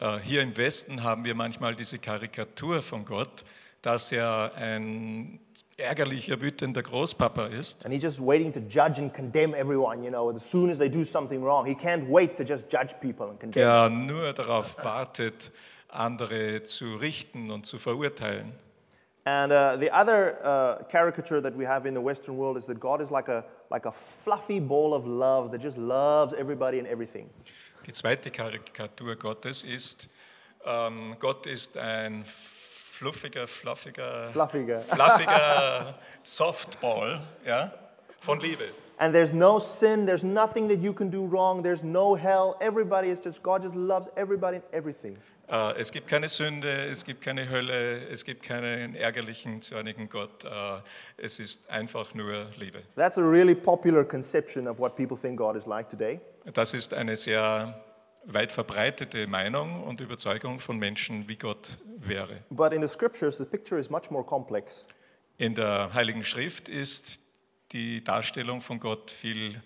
Äh, 0.00 0.18
Hier 0.20 0.42
im 0.42 0.56
Westen 0.56 1.02
haben 1.02 1.24
wir 1.24 1.34
manchmal 1.34 1.74
diese 1.74 1.98
Karikatur 1.98 2.82
von 2.82 3.04
Gott, 3.04 3.44
dass 3.82 4.12
er 4.12 4.52
ein 4.54 5.40
ärgerlicher, 5.78 6.40
wütender 6.40 6.82
Großpapa 6.82 7.46
ist, 7.46 7.84
And 7.84 7.94
he's 7.94 8.02
just 8.02 8.20
waiting 8.20 8.52
to 8.52 8.60
judge 8.60 8.98
and 8.98 9.12
condemn 9.14 9.54
everyone, 9.54 10.02
you 10.02 10.10
know, 10.10 10.30
as 10.34 10.42
soon 10.42 10.70
as 10.70 10.78
they 10.78 10.88
do 10.88 11.04
something 11.04 11.42
wrong. 11.42 11.64
He 11.66 11.74
can't 11.74 12.08
wait 12.08 12.36
to 12.36 12.44
just 12.44 12.68
judge 12.70 12.94
people 13.00 13.30
and 13.30 13.38
condemn. 13.40 13.64
der 13.64 13.88
nur 13.88 14.32
darauf 14.32 14.76
wartet, 14.82 15.50
andere 15.88 16.62
zu 16.64 16.96
richten 16.96 17.50
und 17.50 17.64
zu 17.64 17.78
verurteilen. 17.78 18.52
And 19.24 19.52
uh, 19.52 19.76
the 19.76 19.90
other 19.92 20.38
uh, 20.42 20.84
caricature 20.90 21.40
that 21.42 21.54
we 21.56 21.66
have 21.66 21.86
in 21.86 21.94
the 21.94 22.00
Western 22.00 22.36
world 22.36 22.56
is 22.56 22.64
that 22.66 22.80
God 22.80 23.00
is 23.00 23.10
like 23.10 23.28
a, 23.28 23.44
like 23.70 23.86
a 23.86 23.92
fluffy 23.92 24.58
ball 24.58 24.94
of 24.94 25.06
love 25.06 25.50
that 25.52 25.60
just 25.60 25.76
loves 25.76 26.32
everybody 26.32 26.78
and 26.78 26.88
everything. 26.88 27.28
Die 27.86 27.92
zweite 27.92 28.30
Karikatur 28.30 29.16
Gottes 29.16 29.64
ist, 29.64 30.08
ähm, 30.64 31.16
Gott 31.20 31.46
ist 31.46 31.76
ein 31.76 32.24
fluffiger, 32.98 33.46
fluffiger, 33.46 34.30
Fluffiger. 34.32 34.80
fluffiger 34.88 35.94
Softball, 36.24 37.20
ja, 37.46 37.72
von 38.20 38.40
Liebe. 38.40 38.64
And 39.00 39.14
there's 39.14 39.32
no 39.32 39.60
sin, 39.60 40.06
there's 40.06 40.24
nothing 40.24 40.68
that 40.68 40.80
you 40.82 40.92
can 40.92 41.08
do 41.08 41.24
wrong, 41.24 41.62
there's 41.62 41.84
no 41.84 42.16
hell. 42.16 42.56
Everybody 42.60 43.10
is 43.10 43.20
just, 43.20 43.42
God 43.42 43.62
just 43.62 43.76
loves 43.76 44.08
everybody 44.16 44.56
and 44.56 44.64
everything. 44.72 45.16
Äh, 45.48 45.78
Es 45.78 45.92
gibt 45.92 46.08
keine 46.08 46.28
Sünde, 46.28 46.88
es 46.90 47.04
gibt 47.04 47.22
keine 47.22 47.48
Hölle, 47.48 48.08
es 48.10 48.24
gibt 48.24 48.42
keinen 48.42 48.96
ärgerlichen, 48.96 49.62
zornigen 49.62 50.08
Gott. 50.08 50.44
Äh, 50.44 50.48
Es 51.16 51.38
ist 51.38 51.70
einfach 51.70 52.12
nur 52.14 52.46
Liebe. 52.56 52.82
That's 52.96 53.16
a 53.18 53.22
really 53.22 53.54
popular 53.54 54.04
conception 54.04 54.66
of 54.66 54.78
what 54.80 54.96
people 54.96 55.16
think 55.16 55.36
God 55.38 55.54
is 55.56 55.64
like 55.66 55.88
today. 55.88 56.20
Das 56.52 56.74
ist 56.74 56.92
eine 56.92 57.14
sehr 57.14 57.80
weit 58.24 58.52
verbreitete 58.52 59.26
Meinung 59.26 59.82
und 59.82 60.00
Überzeugung 60.00 60.60
von 60.60 60.78
Menschen, 60.78 61.28
wie 61.28 61.36
Gott 61.36 61.78
wäre. 61.98 62.42
But 62.50 62.72
in 62.72 62.82
the 62.82 62.88
scriptures, 62.88 63.38
the 63.38 63.44
picture 63.44 63.78
is 63.80 63.90
much 63.90 64.10
more 64.10 64.24
complex. 64.24 64.86
In 65.36 65.54
der 65.54 65.92
Heiligen 65.94 66.24
Schrift 66.24 66.68
ist 66.68 67.18
die 67.72 68.02
Darstellung 68.02 68.60
von 68.60 68.80
Gott 68.80 69.10
viel 69.10 69.62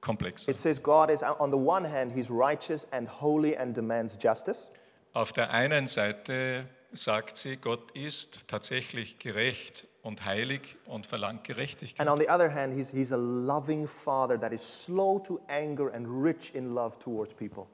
komplexer. 0.00 0.50
It 0.50 0.56
says 0.56 0.82
God 0.82 1.10
is, 1.10 1.22
on 1.22 1.50
the 1.50 1.58
one 1.58 1.88
hand, 1.88 2.12
He's 2.14 2.30
righteous 2.30 2.86
and 2.92 3.08
holy 3.20 3.56
and 3.56 3.76
demands 3.76 4.16
justice. 4.20 4.70
Auf 5.12 5.32
der 5.32 5.50
einen 5.50 5.88
Seite 5.88 6.66
sagt 6.92 7.36
sie, 7.36 7.56
Gott 7.56 7.90
ist 7.92 8.48
tatsächlich 8.48 9.18
gerecht 9.18 9.86
und 10.02 10.24
heilig 10.24 10.76
und 10.86 11.06
verlangt 11.06 11.44
Gerechtigkeit. 11.44 12.06
And 12.06 12.08
on 12.08 12.18
the 12.18 12.30
other 12.30 12.52
hand, 12.52 12.74
he's, 12.74 12.90
he's 12.90 13.12
a 13.12 13.16
loving 13.16 13.88
father 13.88 14.38
that 14.38 14.52
is 14.52 14.62
slow 14.62 15.18
to 15.20 15.40
anger 15.48 15.92
and 15.92 16.06
rich 16.06 16.54
in 16.54 16.74
love 16.74 16.98
towards 16.98 17.34
people. 17.34 17.66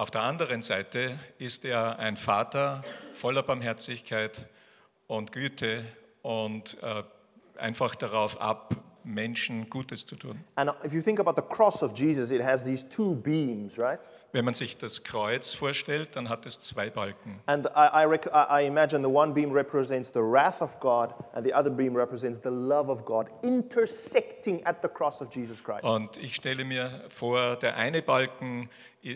Auf 0.00 0.10
der 0.10 0.22
anderen 0.22 0.62
Seite 0.62 1.18
ist 1.36 1.62
er 1.66 1.98
ein 1.98 2.16
Vater 2.16 2.82
voller 3.12 3.42
Barmherzigkeit 3.42 4.48
und 5.06 5.30
Güte 5.30 5.84
und 6.22 6.82
äh, 6.82 7.02
einfach 7.58 7.94
darauf 7.94 8.40
ab, 8.40 8.74
Menschen 9.04 9.68
Gutes 9.70 10.06
zu 10.06 10.16
tun. 10.16 10.44
And 10.56 10.72
if 10.84 10.92
you 10.92 11.02
think 11.02 11.20
about 11.20 11.34
the 11.36 11.42
cross 11.42 11.82
of 11.82 11.92
Jesus, 11.94 12.30
it 12.30 12.42
has 12.42 12.64
these 12.64 12.86
two 12.88 13.14
beams, 13.14 13.78
right? 13.78 14.00
Wenn 14.32 14.44
man 14.44 14.54
sich 14.54 14.78
das 14.78 15.02
Kreuz 15.02 15.54
vorstellt, 15.54 16.14
dann 16.14 16.28
hat 16.28 16.46
es 16.46 16.60
zwei 16.60 16.88
Balken. 16.88 17.40
And 17.46 17.66
I, 17.74 18.04
I, 18.04 18.62
I 18.62 18.66
imagine 18.66 19.02
the 19.02 19.10
one 19.10 19.32
beam 19.32 19.52
represents 19.52 20.10
the 20.12 20.20
wrath 20.20 20.62
of 20.62 20.78
God, 20.78 21.14
and 21.32 21.44
the 21.44 21.52
other 21.52 21.70
beam 21.70 21.96
represents 21.96 22.38
the 22.42 22.50
love 22.50 22.88
of 22.88 23.04
God 23.04 23.26
intersecting 23.42 24.64
at 24.64 24.82
the 24.82 24.88
cross 24.88 25.20
of 25.20 25.34
Jesus 25.34 25.62
Christ. 25.62 25.82
Und 25.82 26.16
ich 26.16 26.34
stelle 26.34 26.64
mir 26.64 27.04
vor, 27.08 27.56
der 27.56 27.76
eine 27.76 28.02
Balken 28.02 28.68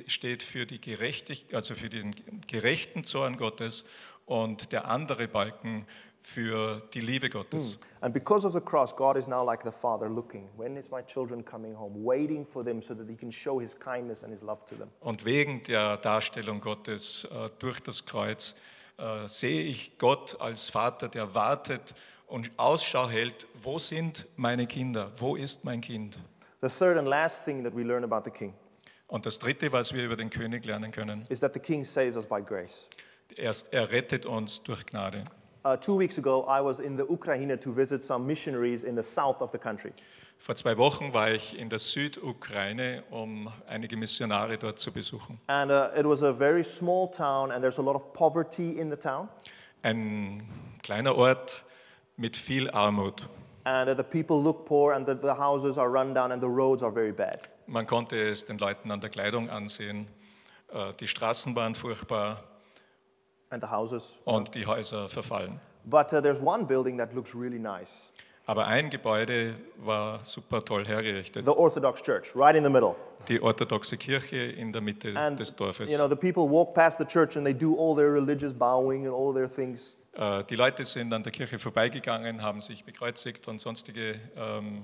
steht 0.06 0.42
für, 0.42 0.66
die 0.66 0.80
Gerechtig 0.80 1.46
also 1.52 1.74
für 1.74 1.90
den 1.90 2.14
gerechten 2.46 3.04
Zorn 3.04 3.36
Gottes 3.36 3.84
und 4.26 4.72
der 4.72 4.86
andere 4.86 5.28
Balken 5.28 5.86
für 6.24 6.80
die 6.94 7.00
Liebe 7.00 7.28
Gottes. 7.28 7.78
And 8.00 8.12
because 8.12 8.46
of 8.46 8.54
the 8.54 8.60
cross, 8.60 8.96
God 8.96 9.16
is 9.16 9.28
now 9.28 9.44
like 9.44 9.62
the 9.62 9.70
father 9.70 10.08
looking. 10.08 10.48
When 10.56 10.76
is 10.76 10.90
my 10.90 11.02
children 11.02 11.44
coming 11.44 11.76
home? 11.76 12.02
Waiting 12.02 12.46
for 12.46 12.64
them 12.64 12.82
so 12.82 12.94
that 12.94 13.06
he 13.08 13.14
can 13.14 13.30
show 13.30 13.60
his 13.60 13.78
kindness 13.78 14.24
and 14.24 14.32
his 14.32 14.42
love 14.42 14.64
to 14.70 14.74
them. 14.74 14.88
Und 15.00 15.24
wegen 15.24 15.62
der 15.64 15.98
Darstellung 15.98 16.60
Gottes 16.60 17.24
äh, 17.24 17.50
durch 17.58 17.80
das 17.80 18.06
Kreuz 18.06 18.54
äh, 18.96 19.28
sehe 19.28 19.62
ich 19.62 19.98
Gott 19.98 20.40
als 20.40 20.70
Vater, 20.70 21.08
der 21.08 21.34
wartet 21.34 21.94
und 22.26 22.50
Ausschau 22.56 23.08
hält, 23.08 23.46
wo 23.62 23.78
sind 23.78 24.26
meine 24.36 24.66
Kinder, 24.66 25.12
wo 25.18 25.36
ist 25.36 25.64
mein 25.64 25.82
Kind? 25.82 26.18
The 26.62 26.68
third 26.68 26.96
and 26.96 27.06
last 27.06 27.44
thing 27.44 27.62
that 27.64 27.76
we 27.76 27.82
learn 27.82 28.02
about 28.02 28.22
the 28.24 28.30
king 28.30 28.54
Und 29.08 29.26
das 29.26 29.38
Dritte, 29.38 29.70
was 29.72 29.92
wir 29.92 30.06
über 30.06 30.16
den 30.16 30.30
König 30.30 30.64
lernen 30.64 30.90
können, 30.90 31.26
is 31.28 31.40
that 31.40 31.52
the 31.52 31.60
king 31.60 31.84
saves 31.84 32.16
us 32.16 32.26
by 32.26 32.40
grace. 32.40 32.88
er, 33.36 33.54
er 33.70 33.90
rettet 33.92 34.24
uns 34.24 34.62
durch 34.62 34.86
Gnade. 34.86 35.22
Uh, 35.66 35.78
two 35.78 35.96
weeks 35.96 36.18
ago, 36.18 36.44
I 36.44 36.60
was 36.60 36.78
in 36.78 36.94
the 36.94 37.06
Ukraine 37.08 37.48
to 37.58 37.72
visit 37.72 38.04
some 38.04 38.26
missionaries 38.26 38.84
in 38.84 38.94
the 38.94 39.02
south 39.02 39.40
of 39.40 39.50
the 39.50 39.58
country. 39.58 39.92
Vor 40.36 40.56
zwei 40.56 40.76
Wochen 40.76 41.14
war 41.14 41.30
ich 41.30 41.58
in 41.58 41.70
der 41.70 41.78
Südukraine, 41.78 43.02
um 43.10 43.50
einige 43.66 43.96
Missionare 43.96 44.58
dort 44.58 44.78
zu 44.78 44.92
besuchen. 44.92 45.38
And 45.46 45.70
uh, 45.70 45.88
it 45.96 46.04
was 46.04 46.22
a 46.22 46.34
very 46.34 46.64
small 46.64 47.10
town, 47.10 47.50
and 47.50 47.62
there's 47.62 47.78
a 47.78 47.82
lot 47.82 47.96
of 47.96 48.12
poverty 48.12 48.78
in 48.78 48.90
the 48.90 48.96
town. 48.96 49.30
Ein 49.82 50.46
kleiner 50.82 51.16
Ort 51.16 51.64
mit 52.18 52.36
viel 52.36 52.68
Armut. 52.68 53.26
And 53.64 53.88
uh, 53.88 53.94
the 53.94 54.04
people 54.04 54.42
look 54.42 54.66
poor, 54.66 54.92
and 54.92 55.06
the, 55.06 55.14
the 55.14 55.34
houses 55.34 55.78
are 55.78 55.88
run 55.88 56.12
down, 56.12 56.30
and 56.32 56.42
the 56.42 56.50
roads 56.50 56.82
are 56.82 56.92
very 56.92 57.12
bad. 57.12 57.48
Man 57.66 57.86
konnte 57.86 58.16
es 58.16 58.44
den 58.44 58.58
Leuten 58.58 58.90
an 58.90 59.00
der 59.00 59.08
Kleidung 59.08 59.48
ansehen. 59.48 60.08
Äh, 60.74 60.92
Die 61.00 61.06
Straßen 61.06 61.56
waren 61.56 61.74
furchtbar. 61.74 62.42
Und 64.24 64.54
die 64.54 64.66
Häuser 64.66 65.08
verfallen. 65.08 65.60
But 65.84 66.12
uh, 66.12 66.20
there's 66.20 66.40
one 66.40 66.64
building 66.66 66.96
that 66.98 67.12
looks 67.14 67.34
really 67.34 67.58
nice 67.58 68.10
Aber 68.46 68.66
ein 68.66 68.90
Gebäude 68.90 69.54
war 69.78 70.22
super 70.22 70.62
toll 70.64 70.84
hergerichtet. 70.86 71.44
the 71.46 71.50
Orthodox 71.50 72.02
Church, 72.02 72.34
right 72.34 72.54
in 72.56 72.62
the 72.64 72.70
middle. 72.70 72.94
Die 73.28 73.40
orthodoxe 73.40 73.96
Kirche 73.96 74.36
in 74.36 74.70
der 74.72 74.82
Mitte 74.82 75.16
And, 75.16 75.38
des 75.38 75.54
Dorfes. 75.56 75.90
you 75.90 75.96
know, 75.96 76.08
the 76.08 76.16
people 76.16 76.42
walk 76.48 76.74
past 76.74 76.98
the 76.98 77.06
church 77.06 77.36
and 77.36 77.46
they 77.46 77.54
do 77.54 77.74
all 77.78 77.96
their 77.96 78.12
religious 78.12 78.52
bowing 78.52 79.06
and 79.06 79.14
all 79.14 79.32
their 79.32 79.48
things. 79.48 79.94
Äh, 80.12 80.44
Die 80.44 80.56
Leute 80.56 80.84
sind 80.84 81.12
an 81.12 81.22
der 81.22 81.32
Kirche 81.32 81.58
vorbeigegangen, 81.58 82.42
haben 82.42 82.60
sich 82.60 82.84
bekreuzigt 82.84 83.48
und 83.48 83.60
sonstige 83.60 84.20
ähm, 84.36 84.82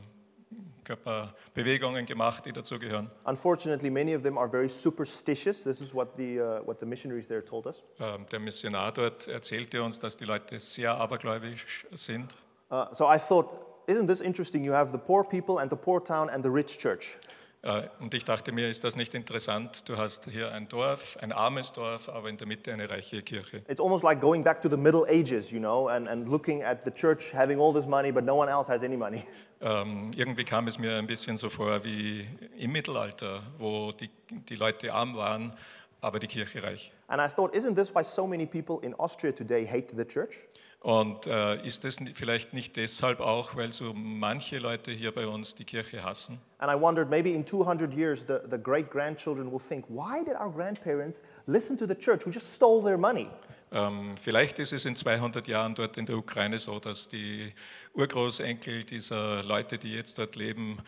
Körperbewegungen 0.96 2.06
gemacht, 2.06 2.44
die 2.46 2.52
dazugehören. 2.52 3.10
Unfortunately, 3.24 3.90
many 3.90 4.14
of 4.16 4.22
them 4.22 4.36
are 4.38 4.48
very 4.48 4.68
superstitious. 4.68 5.62
This 5.62 5.80
is 5.80 5.94
what 5.94 6.16
the, 6.16 6.40
uh, 6.40 6.66
what 6.66 6.80
the 6.80 6.86
missionaries 6.86 7.26
there 7.28 7.44
told 7.44 7.66
us. 7.66 7.76
Ähm, 8.00 8.26
Der 8.30 8.40
Missionar 8.40 8.92
dort 8.92 9.28
erzählte 9.28 9.82
uns, 9.82 9.98
dass 10.00 10.16
die 10.16 10.24
Leute 10.24 10.58
sehr 10.58 10.96
abergläubisch 10.96 11.86
sind. 11.92 12.36
Uh, 12.70 12.86
so 12.92 13.04
I 13.06 13.18
thought, 13.18 13.48
isn't 13.88 14.06
this 14.06 14.20
interesting? 14.20 14.64
You 14.64 14.72
have 14.72 14.90
the 14.92 14.98
poor 14.98 15.24
people 15.24 15.58
and 15.60 15.70
the 15.70 15.76
poor 15.76 16.02
town 16.02 16.28
and 16.30 16.44
the 16.44 16.50
rich 16.50 16.78
church. 16.78 17.18
Äh, 17.62 17.88
Und 17.98 18.14
ich 18.14 18.24
dachte 18.24 18.52
mir, 18.52 18.70
ist 18.70 18.84
das 18.84 18.96
nicht 18.96 19.14
interessant? 19.14 19.86
Du 19.88 19.98
hast 19.98 20.24
hier 20.30 20.50
ein 20.52 20.66
Dorf, 20.68 21.18
ein 21.20 21.30
armes 21.30 21.72
Dorf, 21.72 22.08
aber 22.08 22.30
in 22.30 22.38
der 22.38 22.46
Mitte 22.46 22.72
eine 22.72 22.88
reiche 22.88 23.22
Kirche. 23.22 23.62
It's 23.68 23.80
almost 23.80 24.02
like 24.02 24.20
going 24.20 24.42
back 24.42 24.62
to 24.62 24.68
the 24.70 24.78
Middle 24.78 25.04
Ages, 25.06 25.50
you 25.50 25.58
know, 25.58 25.88
and, 25.88 26.08
and 26.08 26.26
looking 26.28 26.62
at 26.62 26.84
the 26.84 26.90
church 26.90 27.34
having 27.34 27.60
all 27.60 27.72
this 27.74 27.86
money, 27.86 28.10
but 28.12 28.24
no 28.24 28.34
one 28.34 28.48
else 28.50 28.66
has 28.70 28.82
any 28.82 28.96
money. 28.96 29.24
Ähm, 29.60 30.12
irgendwie 30.16 30.44
kam 30.44 30.66
es 30.68 30.78
mir 30.78 30.96
ein 30.96 31.06
bisschen 31.06 31.36
so 31.36 31.50
vor 31.50 31.84
wie 31.84 32.26
im 32.56 32.72
Mittelalter, 32.72 33.42
wo 33.58 33.92
die, 33.92 34.08
die 34.30 34.56
Leute 34.56 34.92
arm 34.92 35.14
waren, 35.16 35.52
aber 36.00 36.18
die 36.18 36.28
Kirche 36.28 36.62
reich. 36.62 36.92
And 37.08 37.20
I 37.20 37.28
thought, 37.28 37.54
isn't 37.54 37.76
this 37.76 37.94
why 37.94 38.02
so 38.02 38.26
many 38.26 38.46
people 38.46 38.78
in 38.82 38.94
Austria 38.94 39.32
today 39.32 39.66
hate 39.66 39.94
the 39.94 40.04
church? 40.04 40.46
Und 40.80 41.26
äh, 41.26 41.62
ist 41.66 41.84
das 41.84 41.98
vielleicht 42.14 42.54
nicht 42.54 42.74
deshalb 42.76 43.20
auch, 43.20 43.54
weil 43.54 43.70
so 43.70 43.92
manche 43.92 44.56
Leute 44.56 44.92
hier 44.92 45.12
bei 45.12 45.26
uns 45.26 45.54
die 45.54 45.66
Kirche 45.66 46.02
hassen? 46.02 46.40
And 46.56 46.72
I 46.72 46.80
wondered, 46.80 47.10
maybe 47.10 47.30
in 47.30 47.46
200 47.46 47.92
years, 47.92 48.20
the, 48.26 48.38
the 48.50 48.56
great 48.56 48.90
grandchildren 48.90 49.52
will 49.52 49.60
think, 49.60 49.84
why 49.88 50.24
did 50.24 50.36
our 50.36 50.50
grandparents 50.50 51.20
listen 51.46 51.76
to 51.76 51.86
the 51.86 51.94
church 51.94 52.24
who 52.24 52.30
just 52.30 52.54
stole 52.54 52.82
their 52.82 52.96
money? 52.96 53.28
Ähm, 53.72 54.16
vielleicht 54.20 54.58
ist 54.58 54.72
es 54.72 54.84
in 54.84 54.96
200 54.96 55.46
Jahren 55.46 55.74
dort 55.74 55.96
in 55.96 56.06
der 56.06 56.16
Ukraine 56.16 56.58
so, 56.58 56.80
dass 56.80 57.08
die 57.08 57.52
Urgroßenkel 57.94 58.84
dieser 58.84 59.42
Leute, 59.42 59.78
die 59.78 59.92
jetzt 59.92 60.18
dort 60.18 60.36
leben, 60.36 60.78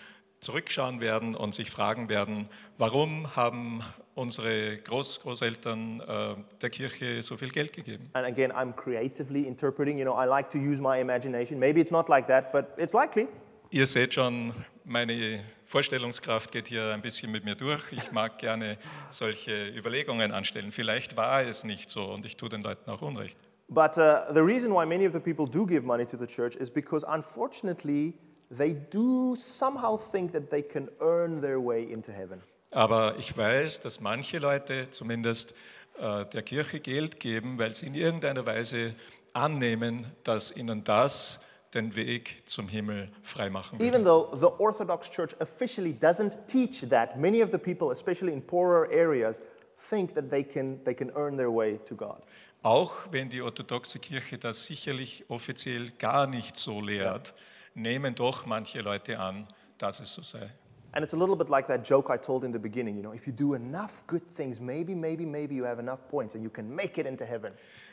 zurückschauen 0.40 1.00
werden 1.00 1.36
und 1.36 1.54
sich 1.54 1.70
fragen 1.70 2.08
werden, 2.08 2.48
warum 2.76 3.36
haben 3.36 3.82
unsere 4.14 4.76
Groß 4.78 5.20
Großeltern 5.20 6.00
äh, 6.00 6.34
der 6.60 6.70
Kirche 6.70 7.22
so 7.22 7.36
viel 7.36 7.50
Geld 7.50 7.72
gegeben? 7.72 8.10
And 8.12 8.26
again, 8.26 8.50
I'm 8.50 8.74
creatively 8.74 9.46
interpreting, 9.46 9.98
you 9.98 10.04
know, 10.04 10.20
I 10.20 10.26
like 10.26 10.50
to 10.50 10.58
use 10.58 10.82
my 10.82 11.00
imagination. 11.00 11.60
Maybe 11.60 11.80
it's 11.80 11.92
not 11.92 12.08
like 12.08 12.26
that, 12.26 12.52
but 12.52 12.66
it's 12.76 12.92
likely. 12.92 13.28
Ihr 13.74 13.86
seht 13.86 14.12
schon, 14.12 14.52
meine 14.84 15.42
Vorstellungskraft 15.64 16.52
geht 16.52 16.68
hier 16.68 16.92
ein 16.92 17.00
bisschen 17.00 17.32
mit 17.32 17.46
mir 17.46 17.54
durch. 17.54 17.80
Ich 17.90 18.12
mag 18.12 18.36
gerne 18.36 18.76
solche 19.08 19.68
Überlegungen 19.68 20.30
anstellen. 20.30 20.70
Vielleicht 20.72 21.16
war 21.16 21.42
es 21.42 21.64
nicht 21.64 21.88
so 21.88 22.04
und 22.04 22.26
ich 22.26 22.36
tue 22.36 22.50
den 22.50 22.62
Leuten 22.62 22.90
auch 22.90 23.00
Unrecht. 23.00 23.34
But 23.68 23.96
uh, 23.96 24.30
the 24.34 24.40
reason 24.40 24.72
why 24.72 24.84
many 24.84 25.06
of 25.06 25.14
the 25.14 25.18
people 25.18 25.46
do 25.46 25.64
give 25.64 25.86
money 25.86 26.04
to 26.04 26.18
the 26.18 26.26
church 26.26 26.54
is 26.54 26.68
because 26.68 27.02
unfortunately, 27.08 28.12
they 28.54 28.76
do 28.90 29.36
somehow 29.36 29.96
think 29.96 30.34
that 30.34 30.50
they 30.50 30.60
can 30.60 30.90
earn 31.00 31.40
their 31.40 31.58
way 31.58 31.82
into 31.82 32.12
heaven. 32.12 32.42
Aber 32.72 33.16
ich 33.18 33.34
weiß, 33.34 33.80
dass 33.80 34.00
manche 34.02 34.38
Leute 34.38 34.90
zumindest 34.90 35.54
äh, 35.98 36.26
der 36.26 36.42
Kirche 36.42 36.78
Geld 36.80 37.20
geben, 37.20 37.58
weil 37.58 37.74
sie 37.74 37.86
in 37.86 37.94
irgendeiner 37.94 38.44
Weise 38.44 38.94
annehmen, 39.32 40.04
dass 40.24 40.54
ihnen 40.54 40.84
das 40.84 41.40
den 41.74 41.96
Weg 41.96 42.42
zum 42.44 42.68
Himmel 42.68 43.10
freimachen 43.22 43.78
wird. 43.78 43.88
Even 43.88 44.04
though 44.04 44.36
the 44.38 44.46
Orthodox 44.62 45.10
Church 45.10 45.34
officially 45.40 45.92
doesn't 45.92 46.46
teach 46.46 46.88
that, 46.88 47.16
many 47.16 47.42
of 47.42 47.50
the 47.50 47.58
people, 47.58 47.90
especially 47.90 48.32
in 48.32 48.42
poorer 48.42 48.90
areas, 48.92 49.40
think 49.88 50.14
that 50.14 50.30
they 50.30 50.44
can, 50.44 50.82
they 50.84 50.94
can 50.94 51.10
earn 51.16 51.36
their 51.36 51.50
way 51.50 51.78
to 51.86 51.94
God. 51.94 52.22
Auch 52.62 52.92
wenn 53.10 53.28
die 53.28 53.42
orthodoxe 53.42 53.98
Kirche 53.98 54.38
das 54.38 54.64
sicherlich 54.66 55.24
offiziell 55.28 55.90
gar 55.98 56.28
nicht 56.28 56.56
so 56.56 56.80
lehrt, 56.80 57.34
nehmen 57.74 58.14
doch 58.14 58.46
manche 58.46 58.80
Leute 58.82 59.18
an, 59.18 59.48
dass 59.78 59.98
es 59.98 60.14
so 60.14 60.22
sei. 60.22 60.50
And 60.94 61.02
it's 61.02 61.14
a 61.14 61.16
little 61.16 61.36
bit 61.36 61.48
like 61.48 61.66
that 61.68 61.84
joke 61.84 62.10
I 62.14 62.18
told 62.18 62.44
in 62.44 62.52
the 62.52 62.58
beginning. 62.58 62.96
You 62.96 63.02
know, 63.02 63.14
if 63.14 63.26
you 63.26 63.32
do 63.32 63.54
enough 63.54 64.02
good 64.06 64.22
things, 64.34 64.60
maybe, 64.60 64.94
maybe, 64.94 65.24
maybe 65.24 65.54
you 65.54 65.64
have 65.64 65.80
enough 65.80 66.06
points 66.08 66.34
and 66.34 66.42
you 66.42 66.50
can 66.50 66.74
make 66.74 66.98
it 66.98 67.06
into 67.06 67.24
heaven. 67.24 67.52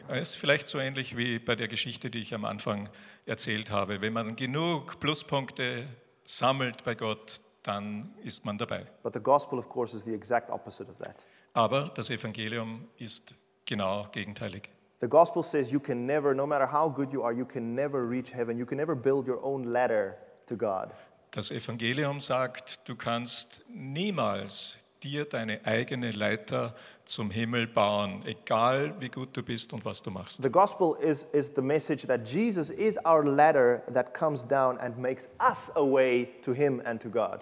Es 0.09 0.31
ist 0.31 0.35
vielleicht 0.35 0.67
so 0.67 0.79
ähnlich 0.79 1.15
wie 1.15 1.39
bei 1.39 1.55
der 1.55 1.67
Geschichte, 1.67 2.09
die 2.09 2.19
ich 2.19 2.33
am 2.33 2.43
Anfang 2.43 2.89
erzählt 3.25 3.71
habe. 3.71 4.01
Wenn 4.01 4.13
man 4.13 4.35
genug 4.35 4.99
Pluspunkte 4.99 5.87
sammelt 6.25 6.83
bei 6.83 6.95
Gott, 6.95 7.39
dann 7.63 8.13
ist 8.23 8.45
man 8.45 8.57
dabei. 8.57 8.85
But 9.03 9.13
the 9.13 9.21
gospel, 9.21 9.59
of 9.59 9.69
course, 9.69 9.95
is 9.95 10.03
the 10.03 10.13
exact 10.13 10.49
opposite 10.49 10.89
of 10.89 10.97
that. 10.97 11.25
Aber 11.53 11.91
das 11.95 12.09
Evangelium 12.09 12.87
ist 12.97 13.33
genau 13.65 14.07
gegenteilig. 14.11 14.69
The 15.01 15.07
gospel 15.07 15.41
says 15.41 15.71
you 15.71 15.79
can 15.79 16.05
never, 16.05 16.33
no 16.33 16.45
matter 16.45 16.69
how 16.69 16.93
good 16.93 17.13
you 17.13 17.23
are, 17.23 17.33
you 17.33 17.45
can 17.45 17.73
never 17.73 18.01
reach 18.01 18.33
heaven. 18.33 18.57
You 18.57 18.65
can 18.65 18.77
never 18.77 18.95
build 18.95 19.27
your 19.27 19.41
own 19.41 19.63
ladder 19.63 20.17
to 20.47 20.57
God. 20.57 20.91
Das 21.31 21.51
Evangelium 21.51 22.19
sagt, 22.19 22.79
du 22.87 22.95
kannst 22.95 23.63
niemals 23.69 24.77
dir 25.03 25.25
deine 25.25 25.65
eigene 25.65 26.11
Leiter 26.11 26.75
zum 27.05 27.31
Himmel 27.31 27.67
bauen, 27.67 28.23
egal 28.25 28.93
wie 28.99 29.09
gut 29.09 29.29
du 29.35 29.43
bist 29.43 29.73
und 29.73 29.85
was 29.85 30.01
du 30.01 30.11
machst. 30.11 30.41
The 30.41 30.49
gospel 30.49 30.95
is, 31.01 31.25
is 31.31 31.51
the 31.55 31.61
message 31.61 32.05
that 32.07 32.27
Jesus 32.27 32.69
is 32.69 32.97
our 33.05 33.23
ladder 33.23 33.81
that 33.93 34.13
comes 34.13 34.45
down 34.47 34.77
and 34.79 34.97
makes 34.97 35.29
us 35.39 35.71
a 35.75 35.81
way 35.81 36.29
to 36.43 36.53
Him 36.53 36.81
and 36.85 37.01
to 37.01 37.09
God. 37.09 37.41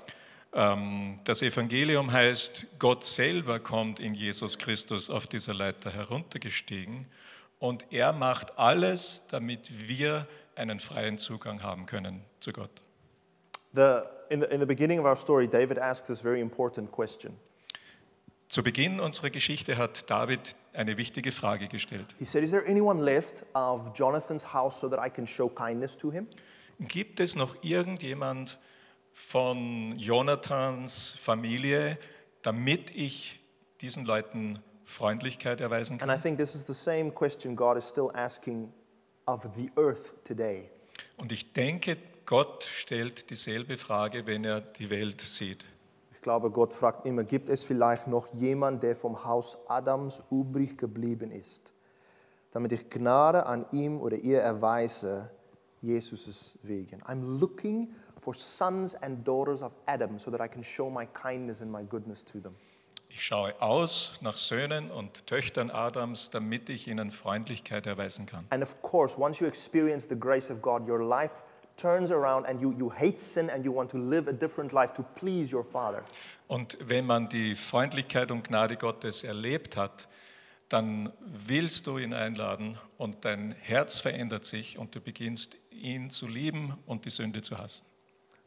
Ähm, 0.54 1.20
Das 1.26 1.42
Evangelium 1.42 2.12
heißt, 2.12 2.80
Gott 2.80 3.04
selber 3.06 3.60
kommt 3.60 4.00
in 4.00 4.14
Jesus 4.14 4.58
Christus 4.58 5.10
auf 5.10 5.28
dieser 5.28 5.54
Leiter 5.54 5.92
heruntergestiegen 5.92 7.06
und 7.60 7.86
er 7.92 8.14
macht 8.14 8.58
alles, 8.58 9.24
damit 9.30 9.88
wir 9.88 10.28
einen 10.56 10.80
freien 10.80 11.18
Zugang 11.18 11.64
haben 11.64 11.86
können 11.86 12.22
zu 12.40 12.54
Gott. 12.54 12.72
The, 13.74 14.06
in, 14.30 14.40
the, 14.42 14.54
in 14.54 14.60
the 14.60 14.66
beginning 14.66 15.00
of 15.00 15.06
our 15.06 15.16
story, 15.16 15.48
David 15.48 15.78
asks 15.78 16.08
this 16.08 16.22
very 16.22 16.42
important 16.42 16.92
question. 16.92 17.38
Zu 18.50 18.64
Beginn 18.64 19.02
unserer 19.02 19.30
Geschichte 19.30 19.78
hat 19.78 20.10
David 20.10 20.56
eine 20.74 20.96
wichtige 20.98 21.32
Frage 21.34 21.68
gestellt. 21.68 22.16
He 22.18 22.26
said, 22.26 22.44
Is 22.44 22.52
there 22.52 22.66
anyone 22.66 23.02
left 23.04 23.44
of 23.54 23.94
Jonathan's 23.94 24.54
house 24.54 24.80
so 24.80 24.88
that 24.90 25.00
I 25.00 25.10
can 25.10 25.28
show 25.28 25.50
kindness 25.50 25.98
to 25.98 26.12
him? 26.12 26.28
Gibt 26.80 27.20
es 27.20 27.36
noch 27.36 27.56
irgendjemand 27.62 28.58
von 29.12 29.98
Jonathans 29.98 31.16
Familie, 31.20 31.98
damit 32.44 32.92
ich 32.96 33.40
diesen 33.82 34.06
Leuten 34.06 34.60
Freundlichkeit 34.86 35.60
erweisen 35.60 36.00
And 36.00 36.04
I 36.04 36.14
kann? 36.14 36.22
think 36.22 36.38
this 36.38 36.56
is 36.56 36.66
the 36.66 36.74
same 36.74 37.12
question 37.12 37.56
God 37.56 37.78
is 37.78 37.84
still 37.88 38.12
asking 38.14 38.72
of 39.26 39.46
the 39.58 39.70
earth 39.76 40.14
today. 40.24 40.70
Und 41.18 41.32
ich 41.32 41.52
denke, 41.52 41.98
Gott 42.28 42.66
stellt 42.66 43.30
dieselbe 43.30 43.78
Frage, 43.78 44.28
wenn 44.28 44.44
er 44.44 44.60
die 44.60 44.90
Welt 44.90 45.22
sieht. 45.22 45.66
Ich 46.12 46.22
glaube, 46.22 46.52
Gott 46.52 46.74
fragt 46.74 47.06
immer, 47.06 47.24
gibt 47.24 47.48
es 47.48 47.64
vielleicht 47.64 48.06
noch 48.08 48.28
jemand, 48.34 48.84
der 48.84 48.98
vom 48.98 49.24
Haus 49.24 49.58
Adams 49.70 50.22
übrig 50.30 50.78
geblieben 50.78 51.32
ist, 51.32 51.72
damit 52.52 52.74
ich 52.74 52.90
Gnade 52.90 53.46
an 53.46 53.66
ihm 53.72 54.02
oder 54.02 54.18
ihr 54.18 54.42
erweise, 54.42 55.32
Jesus' 55.82 56.58
wegen. 56.64 57.02
I'm 57.04 57.40
looking 57.40 57.96
for 58.20 58.36
sons 58.36 58.94
and 58.96 59.26
daughters 59.26 59.62
of 59.62 59.72
Adam 59.86 60.20
so 60.20 60.30
that 60.30 60.42
I 60.42 60.50
can 60.50 60.66
show 60.66 60.90
my 60.90 61.06
kindness 61.06 61.62
and 61.62 61.72
my 61.72 61.86
goodness 61.86 62.26
to 62.26 62.42
them. 62.42 62.54
Ich 63.08 63.24
schaue 63.24 63.54
aus 63.62 64.16
nach 64.20 64.36
Söhnen 64.36 64.92
und 64.92 65.28
Töchtern 65.28 65.72
Adams, 65.72 66.30
damit 66.30 66.68
ich 66.68 66.90
ihnen 66.90 67.12
Freundlichkeit 67.12 67.88
erweisen 67.88 68.26
kann. 68.26 68.46
And 68.50 68.62
of 68.62 68.82
course, 68.82 69.18
once 69.18 69.40
you 69.40 69.48
experience 69.48 70.06
the 70.10 70.20
grace 70.20 70.52
of 70.52 70.62
God, 70.62 70.90
your 70.90 71.02
life 71.02 71.32
turns 71.78 72.12
around 72.12 72.46
and 72.46 72.60
you, 72.60 72.74
you 72.78 72.90
hate 72.90 73.20
sin 73.20 73.50
and 73.50 73.64
you 73.64 73.72
want 73.72 73.90
to 73.92 73.98
live 73.98 74.28
a 74.28 74.34
different 74.34 74.74
life 74.74 74.94
to 74.94 75.04
please 75.16 75.56
your 75.56 75.64
Father. 75.64 76.04
Und 76.48 76.78
wenn 76.82 77.06
man 77.06 77.30
die 77.30 77.56
Freundlichkeit 77.56 78.32
und 78.32 78.48
Gnade 78.48 78.78
Gottes 78.78 79.24
erlebt 79.24 79.78
hat, 79.78 80.08
dann 80.70 81.14
willst 81.22 81.88
du 81.88 81.98
ihn 81.98 82.14
einladen 82.14 82.78
und 82.98 83.24
dein 83.24 83.52
Herz 83.52 84.00
verändert 84.00 84.46
sich 84.46 84.78
und 84.78 84.96
du 84.96 85.00
beginnst 85.00 85.56
ihn 85.72 86.10
zu 86.10 86.28
lieben 86.28 86.74
und 86.86 87.06
die 87.06 87.10
Sünde 87.10 87.42
zu 87.42 87.58
hassen. 87.58 87.86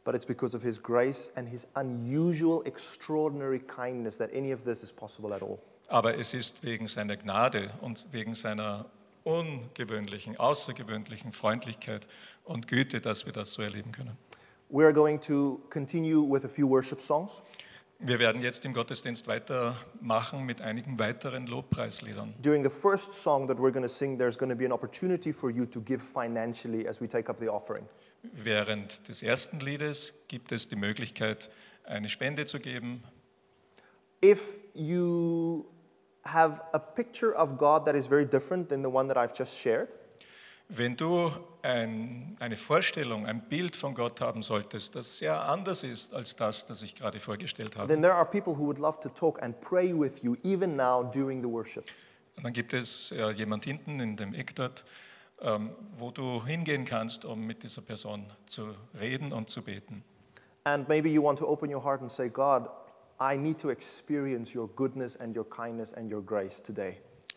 But 0.05 0.15
it's 0.15 0.27
because 0.27 0.57
of 0.57 0.63
His 0.63 0.83
grace 0.83 1.31
and 1.37 1.49
His 1.49 1.67
unusual, 1.75 2.63
extraordinary 2.67 3.61
kindness 3.61 4.17
that 4.19 4.31
any 4.35 4.53
of 4.53 4.65
this 4.65 4.83
is 4.83 4.93
possible 4.93 5.35
at 5.35 5.43
all. 5.43 5.59
Aber 5.89 6.17
es 6.17 6.35
ist 6.35 6.63
wegen 6.63 6.87
seiner 6.89 7.17
Gnade 7.17 7.71
und 7.81 8.07
wegen 8.13 8.35
seiner 8.35 8.87
ungewöhnlichen, 9.25 10.39
außergewöhnlichen 10.39 11.33
Freundlichkeit 11.33 12.07
und 12.45 12.69
Güte, 12.69 13.01
dass 13.01 13.27
wir 13.27 13.33
das 13.33 13.53
so 13.53 13.63
erleben 13.63 13.93
können. 13.93 14.17
We're 14.71 14.93
going 14.93 15.21
to 15.23 15.61
continue 15.71 16.23
with 16.23 16.45
a 16.45 16.49
few 16.49 16.69
worship 16.69 17.01
songs. 17.01 17.43
Wir 18.03 18.19
werden 18.19 18.41
jetzt 18.41 18.65
im 18.65 18.73
Gottesdienst 18.73 19.27
weitermachen 19.27 20.47
mit 20.47 20.63
einigen 20.63 20.99
weiteren 20.99 21.47
Lobpreisliedern. 21.47 22.33
During 22.41 22.65
the 22.65 22.71
first 22.71 23.13
song 23.13 23.47
that 23.47 23.59
we're 23.59 23.73
going 23.73 23.83
to 23.83 23.89
sing, 23.89 24.17
there's 24.17 24.39
going 24.39 24.49
to 24.49 24.57
be 24.57 24.65
an 24.65 24.73
opportunity 24.73 25.35
for 25.35 25.51
you 25.51 25.67
to 25.67 25.83
give 25.83 26.01
financially 26.03 26.89
as 26.89 26.99
we 27.01 27.07
take 27.07 27.29
up 27.29 27.39
the 27.41 27.49
offering. 27.49 27.85
Während 28.23 29.07
des 29.07 29.23
ersten 29.23 29.61
Liedes 29.61 30.15
gibt 30.29 30.51
es 30.51 30.69
die 30.69 30.77
Möglichkeit, 30.77 31.51
eine 31.85 32.09
Spende 32.09 32.47
zu 32.47 32.59
geben. 32.59 33.03
If 34.25 34.63
you 34.73 35.67
have 36.33 36.61
a 36.73 36.79
picture 36.79 37.35
of 37.35 37.57
God 37.59 37.85
that 37.87 37.95
is 37.95 38.07
very 38.07 38.25
different 38.25 38.69
than 38.69 38.83
the 38.83 38.91
one 38.91 39.09
that 39.09 39.17
I've 39.17 39.37
just 39.37 39.57
shared, 39.57 39.89
Wenn 40.73 40.97
du 40.97 41.33
ein, 41.63 42.37
eine 42.39 42.57
Vorstellung, 42.57 43.27
ein 43.27 43.43
Bild 43.49 43.75
von 43.75 43.93
Gott 43.93 44.21
haben 44.21 44.41
solltest, 44.43 44.95
das 44.95 45.19
sehr 45.19 45.43
anders 45.49 45.83
ist 45.83 46.15
als 46.15 46.37
das, 46.37 46.65
das 46.65 46.83
ich 46.83 46.95
gerade 46.95 47.19
vorgestellt 47.19 47.77
habe, 47.77 47.89
then 47.89 48.01
there 48.01 48.15
are 48.15 48.25
people 48.25 48.57
who 48.57 48.67
would 48.67 48.79
love 48.79 49.01
to 49.01 49.09
talk 49.09 49.43
and 49.43 49.61
pray 49.61 49.93
with 49.93 50.23
you 50.23 50.37
even 50.45 50.77
now 50.77 51.03
during 51.03 51.43
the 51.43 51.49
worship. 51.49 51.87
Und 52.37 52.45
dann 52.45 52.53
gibt 52.53 52.73
es 52.73 53.11
ja, 53.11 53.31
jemand 53.31 53.65
hinten 53.65 53.99
in 53.99 54.17
dem 54.17 54.33
Eck 54.33 54.55
dort, 54.55 54.85
ähm, 55.41 55.71
wo 55.99 56.13
du 56.13 56.47
hingehen 56.47 56.85
kannst, 56.85 57.25
um 57.25 57.45
mit 57.45 57.65
dieser 57.65 57.83
Person 57.83 58.27
zu 58.47 58.73
reden 58.99 59.33
und 59.33 59.51
zu 59.51 59.63
beten. 59.63 60.05
And 60.63 60.89
maybe 60.89 61.09
you 61.09 61.21
want 61.21 61.41
to 61.41 61.49
open 61.49 61.75
your 61.75 61.83
heart 61.83 62.01
and 62.01 62.13
say, 62.13 62.29
God, 62.29 62.69
I 63.23 63.37
need 63.37 63.59
to 63.59 63.69
experience 63.69 64.55
your 64.55 64.69
goodness 64.69 65.15
and 65.15 65.37
your 65.37 65.45
kindness 65.45 65.93
and 65.93 66.11
your 66.11 66.23
grace 66.23 66.63
today. 66.63 66.97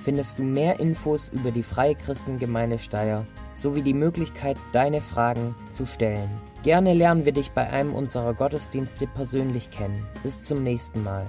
findest 0.03 0.39
du 0.39 0.43
mehr 0.43 0.79
Infos 0.79 1.27
über 1.29 1.51
die 1.51 1.63
Freie 1.63 1.95
Christengemeinde 1.95 2.79
Steyr 2.79 3.25
sowie 3.61 3.81
die 3.81 3.93
Möglichkeit, 3.93 4.57
deine 4.71 5.01
Fragen 5.01 5.55
zu 5.71 5.85
stellen. 5.85 6.29
Gerne 6.63 6.93
lernen 6.93 7.25
wir 7.25 7.31
dich 7.31 7.51
bei 7.51 7.69
einem 7.69 7.93
unserer 7.93 8.33
Gottesdienste 8.33 9.07
persönlich 9.07 9.71
kennen. 9.71 10.05
Bis 10.23 10.43
zum 10.43 10.63
nächsten 10.63 11.03
Mal. 11.03 11.25